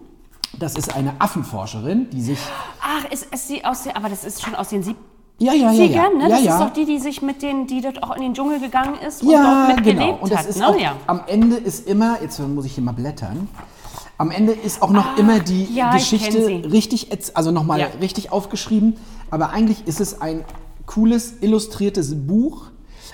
Das 0.58 0.76
ist 0.76 0.94
eine 0.94 1.14
Affenforscherin, 1.20 2.10
die 2.10 2.22
sich. 2.22 2.38
Ach, 2.82 3.04
ist, 3.10 3.32
ist 3.32 3.48
sie 3.48 3.64
aus 3.64 3.84
den, 3.84 3.96
aber 3.96 4.08
das 4.08 4.24
ist 4.24 4.42
schon 4.42 4.54
aus 4.54 4.68
den 4.68 4.82
70ern, 4.82 4.94
Ja, 5.40 5.54
ja, 5.54 5.72
ja. 5.72 5.84
ja. 5.84 6.08
ne? 6.10 6.22
ja, 6.22 6.28
Das 6.28 6.44
ja. 6.44 6.54
ist 6.54 6.60
doch 6.60 6.72
die, 6.72 6.84
die 6.84 6.98
sich 6.98 7.22
mit 7.22 7.40
den, 7.42 7.66
die 7.66 7.80
dort 7.80 8.02
auch 8.02 8.14
in 8.14 8.22
den 8.22 8.34
Dschungel 8.34 8.60
gegangen 8.60 8.94
ist 9.06 9.22
und 9.22 9.30
Ja, 9.30 9.66
dort 9.68 9.76
mit 9.76 9.84
genau. 9.86 10.18
Und 10.20 10.30
das 10.30 10.40
hat, 10.40 10.46
ist 10.46 10.58
ne? 10.58 10.68
auch, 10.68 10.78
ja. 10.78 10.96
am 11.06 11.22
Ende 11.26 11.56
ist 11.56 11.88
immer, 11.88 12.20
jetzt 12.22 12.38
muss 12.40 12.66
ich 12.66 12.74
hier 12.74 12.84
mal 12.84 12.92
blättern, 12.92 13.48
am 14.18 14.30
Ende 14.30 14.52
ist 14.52 14.82
auch 14.82 14.90
noch 14.90 15.16
immer 15.16 15.40
die 15.40 15.66
Ah, 15.70 15.74
ja, 15.74 15.96
ich 15.96 16.10
Geschichte 16.10 16.44
sie. 16.44 16.54
richtig, 16.56 17.08
also 17.34 17.50
nochmal 17.52 17.88
richtig 18.02 18.30
aufgeschrieben. 18.32 18.96
Aber 19.30 19.48
eigentlich 19.50 19.86
ist 19.88 19.98
es 20.00 20.20
ein 20.20 20.44
cooles, 20.84 21.34
illustriertes 21.40 22.26
Buch, 22.26 22.64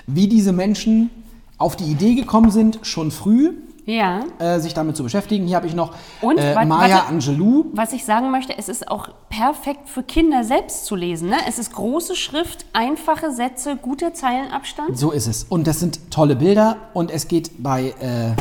wie 0.05 0.27
diese 0.27 0.51
Menschen 0.51 1.09
auf 1.57 1.77
die 1.77 1.85
Idee 1.85 2.15
gekommen 2.15 2.51
sind, 2.51 2.79
schon 2.81 3.11
früh 3.11 3.53
Ja. 3.87 4.19
äh, 4.39 4.59
sich 4.59 4.73
damit 4.73 4.97
zu 4.97 5.03
beschäftigen. 5.03 5.47
Hier 5.47 5.55
habe 5.55 5.65
ich 5.65 5.73
noch 5.73 5.93
Und, 6.21 6.37
äh, 6.37 6.53
Maya 6.65 6.97
warte. 6.97 7.07
Angelou. 7.07 7.65
Was 7.73 7.93
ich 7.93 8.03
sagen 8.03 8.31
möchte, 8.31 8.57
es 8.57 8.67
ist 8.67 8.89
auch 8.91 9.09
perfekt 9.29 9.87
für 9.87 10.03
Kinder 10.03 10.43
selbst 10.43 10.85
zu 10.85 10.95
lesen. 10.95 11.29
Ne? 11.29 11.37
Es 11.47 11.57
ist 11.57 11.73
große 11.73 12.17
Schrift, 12.17 12.65
einfache 12.73 13.31
Sätze, 13.31 13.77
guter 13.77 14.13
Zeilenabstand. 14.13 14.97
So 14.97 15.11
ist 15.11 15.27
es. 15.27 15.45
Und 15.45 15.67
das 15.67 15.79
sind 15.79 16.11
tolle 16.11 16.35
Bilder. 16.35 16.75
Und 16.93 17.11
es 17.11 17.29
geht 17.29 17.63
bei 17.63 17.93
äh, 18.01 18.33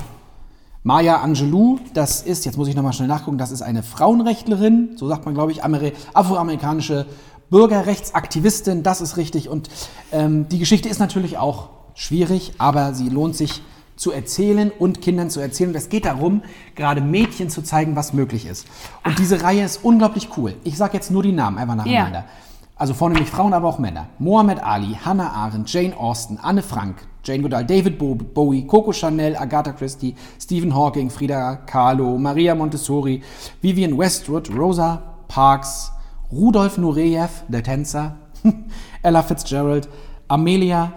Maya 0.83 1.21
Angelou, 1.21 1.79
das 1.95 2.23
ist, 2.23 2.45
jetzt 2.45 2.59
muss 2.59 2.67
ich 2.69 2.75
nochmal 2.75 2.93
schnell 2.93 3.09
nachgucken, 3.09 3.39
das 3.39 3.51
ist 3.53 3.63
eine 3.63 3.83
Frauenrechtlerin, 3.83 4.91
so 4.97 5.09
sagt 5.09 5.25
man, 5.27 5.35
glaube 5.35 5.51
ich, 5.53 5.65
Ameri 5.65 5.93
afroamerikanische 6.13 7.07
Bürgerrechtsaktivistin, 7.51 8.83
das 8.83 9.01
ist 9.01 9.17
richtig. 9.17 9.49
Und 9.49 9.69
ähm, 10.13 10.49
die 10.49 10.59
Geschichte 10.59 10.89
ist 10.89 10.99
natürlich 10.99 11.39
auch 11.39 11.69
schwierig, 11.95 12.53
aber 12.59 12.95
sie 12.95 13.09
lohnt 13.09 13.37
sich 13.37 13.63
zu 13.97 14.13
erzählen 14.13 14.71
und 14.79 15.01
Kindern 15.01 15.31
zu 15.31 15.41
erzählen. 15.41 15.71
Und 15.71 15.77
es 15.77 15.89
geht 15.89 16.05
darum, 16.05 16.43
gerade 16.75 17.01
Mädchen 17.01 17.49
zu 17.51 17.63
zeigen, 17.63 17.97
was 17.97 18.13
möglich 18.13 18.47
ist. 18.47 18.67
Und 19.05 19.19
diese 19.19 19.43
Reihe 19.43 19.65
ist 19.65 19.83
unglaublich 19.85 20.29
cool. 20.37 20.55
Ich 20.65 20.77
sage 20.77 20.95
jetzt 20.95 21.11
nur 21.11 21.23
die 21.23 21.33
Namen 21.33 21.59
einfach 21.59 21.75
nacheinander. 21.77 22.25
Also 22.79 22.93
vornehmlich 22.93 23.31
Frauen, 23.31 23.55
aber 23.55 23.69
auch 23.69 23.79
Männer. 23.79 24.09
Mohammed 24.19 24.63
Ali, 24.63 24.99
Hannah 25.03 25.33
Arendt, 25.33 25.73
Jane 25.73 25.97
Austen, 25.97 26.39
Anne 26.43 26.61
Frank, 26.63 26.97
Jane 27.25 27.43
Goodall, 27.43 27.65
David 27.65 27.99
Bo- 27.99 28.15
Bowie, 28.15 28.67
Coco 28.67 28.93
Chanel, 28.93 29.35
Agatha 29.35 29.73
Christie, 29.73 30.15
Stephen 30.39 30.75
Hawking, 30.75 31.09
Frida 31.09 31.57
Kahlo, 31.57 32.19
Maria 32.19 32.55
Montessori, 32.55 33.23
Vivian 33.63 33.97
Westwood, 33.97 34.51
Rosa 34.55 35.03
Parks, 35.27 35.91
Rudolf 36.31 36.77
Nureyev, 36.77 37.31
der 37.49 37.63
Tänzer, 37.63 38.17
Ella 39.03 39.23
Fitzgerald, 39.23 39.89
Amelia 40.29 40.93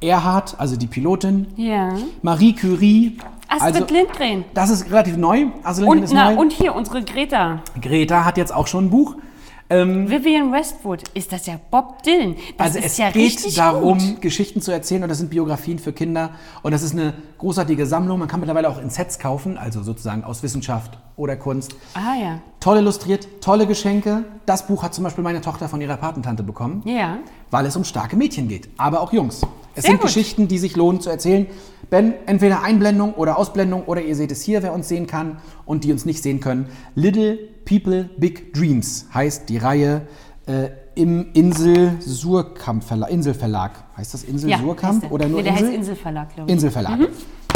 Erhard, 0.00 0.54
also 0.58 0.76
die 0.76 0.86
Pilotin, 0.86 1.46
Ja. 1.56 1.94
Marie 2.22 2.54
Curie. 2.54 3.18
Astrid 3.48 3.82
also, 3.82 3.94
Lindgren. 3.94 4.44
Das 4.54 4.70
ist 4.70 4.90
relativ 4.90 5.16
neu. 5.16 5.46
Astrid 5.62 5.84
Lindgren 5.84 5.98
Und, 5.98 6.02
ist 6.04 6.12
na, 6.12 6.30
neu. 6.32 6.40
und 6.40 6.52
hier 6.52 6.74
unsere 6.74 7.02
Greta. 7.04 7.62
Greta 7.80 8.24
hat 8.24 8.36
jetzt 8.36 8.52
auch 8.54 8.66
schon 8.66 8.86
ein 8.86 8.90
Buch. 8.90 9.16
Vivian 9.70 10.52
Westwood. 10.52 11.02
Ist 11.14 11.32
das 11.32 11.46
ja 11.46 11.58
Bob 11.70 12.02
Dylan? 12.04 12.36
Das 12.58 12.66
also 12.76 12.78
es 12.80 12.96
ja 12.98 13.10
geht 13.10 13.56
darum, 13.58 13.98
gut. 13.98 14.20
Geschichten 14.20 14.60
zu 14.60 14.70
erzählen 14.70 15.02
und 15.02 15.08
das 15.08 15.18
sind 15.18 15.30
Biografien 15.30 15.78
für 15.78 15.92
Kinder 15.92 16.30
und 16.62 16.70
das 16.72 16.82
ist 16.82 16.92
eine 16.92 17.14
großartige 17.38 17.86
Sammlung. 17.86 18.18
Man 18.18 18.28
kann 18.28 18.40
mittlerweile 18.40 18.68
auch 18.68 18.78
in 18.80 18.90
Sets 18.90 19.18
kaufen, 19.18 19.56
also 19.56 19.82
sozusagen 19.82 20.22
aus 20.22 20.42
Wissenschaft 20.42 20.98
oder 21.16 21.36
Kunst. 21.36 21.74
Ah 21.94 22.14
ja. 22.22 22.38
Toll 22.60 22.76
illustriert, 22.76 23.26
tolle 23.40 23.66
Geschenke. 23.66 24.24
Das 24.46 24.66
Buch 24.66 24.82
hat 24.82 24.94
zum 24.94 25.02
Beispiel 25.02 25.24
meine 25.24 25.40
Tochter 25.40 25.68
von 25.68 25.80
ihrer 25.80 25.96
Patentante 25.96 26.42
bekommen, 26.42 26.82
Ja. 26.84 27.16
weil 27.50 27.64
es 27.66 27.74
um 27.74 27.84
starke 27.84 28.16
Mädchen 28.16 28.46
geht, 28.48 28.68
aber 28.76 29.00
auch 29.00 29.12
Jungs. 29.12 29.40
Es 29.74 29.82
Sehr 29.82 29.90
sind 29.90 30.00
gut. 30.00 30.06
Geschichten, 30.06 30.48
die 30.48 30.58
sich 30.58 30.76
lohnen 30.76 31.00
zu 31.00 31.10
erzählen. 31.10 31.46
Ben, 31.90 32.14
entweder 32.26 32.62
Einblendung 32.62 33.14
oder 33.14 33.38
Ausblendung 33.38 33.84
oder 33.84 34.02
ihr 34.02 34.16
seht 34.16 34.32
es 34.32 34.42
hier, 34.42 34.62
wer 34.62 34.72
uns 34.72 34.88
sehen 34.88 35.06
kann 35.06 35.38
und 35.66 35.84
die 35.84 35.92
uns 35.92 36.04
nicht 36.04 36.22
sehen 36.22 36.40
können. 36.40 36.66
Little 36.94 37.36
People 37.64 38.08
Big 38.16 38.54
Dreams 38.54 39.06
heißt 39.12 39.48
die 39.48 39.58
Reihe 39.58 40.02
äh, 40.46 40.68
im 40.94 41.32
Insel 41.32 41.92
Surkamp 42.00 42.84
Verlag, 42.84 43.10
Inselverlag. 43.10 43.72
Heißt 43.96 44.14
das 44.14 44.22
Insel 44.24 44.50
Ja, 44.50 44.58
Surkamp 44.58 45.10
oder 45.10 45.26
nur 45.28 45.38
nee, 45.38 45.44
der 45.44 45.52
Insel? 45.52 45.66
heißt 45.68 45.76
Inselverlag, 45.76 46.34
glaube 46.34 46.48
ich. 46.50 46.54
Inselverlag. 46.54 46.98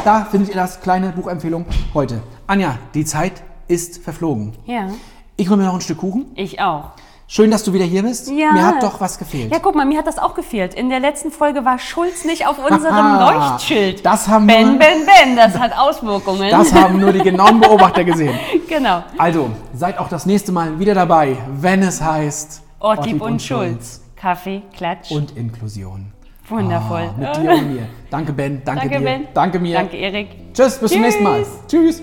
Da 0.04 0.24
findet 0.24 0.50
ihr 0.50 0.56
das 0.56 0.80
kleine 0.80 1.10
Buchempfehlung 1.10 1.66
heute. 1.94 2.20
Anja, 2.46 2.78
die 2.94 3.04
Zeit 3.04 3.42
ist 3.68 3.98
verflogen. 3.98 4.54
Ja. 4.66 4.88
Ich 5.36 5.48
hole 5.48 5.58
mir 5.58 5.66
noch 5.66 5.74
ein 5.74 5.80
Stück 5.80 5.98
Kuchen. 5.98 6.26
Ich 6.34 6.60
auch. 6.60 6.92
Schön, 7.30 7.50
dass 7.50 7.62
du 7.62 7.74
wieder 7.74 7.84
hier 7.84 8.02
bist. 8.04 8.30
Ja. 8.30 8.52
Mir 8.52 8.66
hat 8.66 8.82
doch 8.82 9.02
was 9.02 9.18
gefehlt. 9.18 9.52
Ja, 9.52 9.58
guck 9.58 9.74
mal, 9.74 9.84
mir 9.84 9.98
hat 9.98 10.06
das 10.06 10.18
auch 10.18 10.34
gefehlt. 10.34 10.72
In 10.72 10.88
der 10.88 10.98
letzten 10.98 11.30
Folge 11.30 11.62
war 11.62 11.78
Schulz 11.78 12.24
nicht 12.24 12.46
auf 12.46 12.56
unserem 12.58 12.94
Haha, 12.94 13.50
Leuchtschild. 13.52 14.04
das 14.06 14.26
haben 14.28 14.46
ben, 14.46 14.78
Ben, 14.78 15.04
Ben, 15.04 15.36
das 15.36 15.58
hat 15.58 15.76
Auswirkungen. 15.76 16.50
Das 16.50 16.72
haben 16.72 16.98
nur 16.98 17.12
die 17.12 17.18
genauen 17.20 17.60
Beobachter 17.60 18.02
gesehen. 18.02 18.34
genau. 18.68 19.04
Also, 19.18 19.50
seid 19.74 19.98
auch 19.98 20.08
das 20.08 20.24
nächste 20.24 20.52
Mal 20.52 20.78
wieder 20.78 20.94
dabei, 20.94 21.36
wenn 21.52 21.82
es 21.82 22.00
heißt 22.00 22.62
Ortlieb 22.80 23.20
und 23.20 23.42
Schulz. 23.42 24.00
Kaffee, 24.16 24.62
Klatsch. 24.74 25.10
und 25.10 25.36
Inklusion. 25.36 26.10
Wundervoll. 26.48 27.10
Ah, 27.14 27.20
mit 27.20 27.36
dir 27.36 27.52
und 27.52 27.74
mir. 27.74 27.88
Danke, 28.10 28.32
Ben. 28.32 28.62
Danke, 28.64 28.88
Danke, 28.88 28.98
dir. 29.00 29.04
Ben. 29.04 29.28
Danke 29.34 29.58
mir. 29.58 29.74
Danke, 29.76 29.96
Erik. 29.98 30.28
Tschüss, 30.54 30.78
bis 30.78 30.92
zum 30.92 31.02
nächsten 31.02 31.22
Mal. 31.22 31.44
Tschüss. 31.68 32.02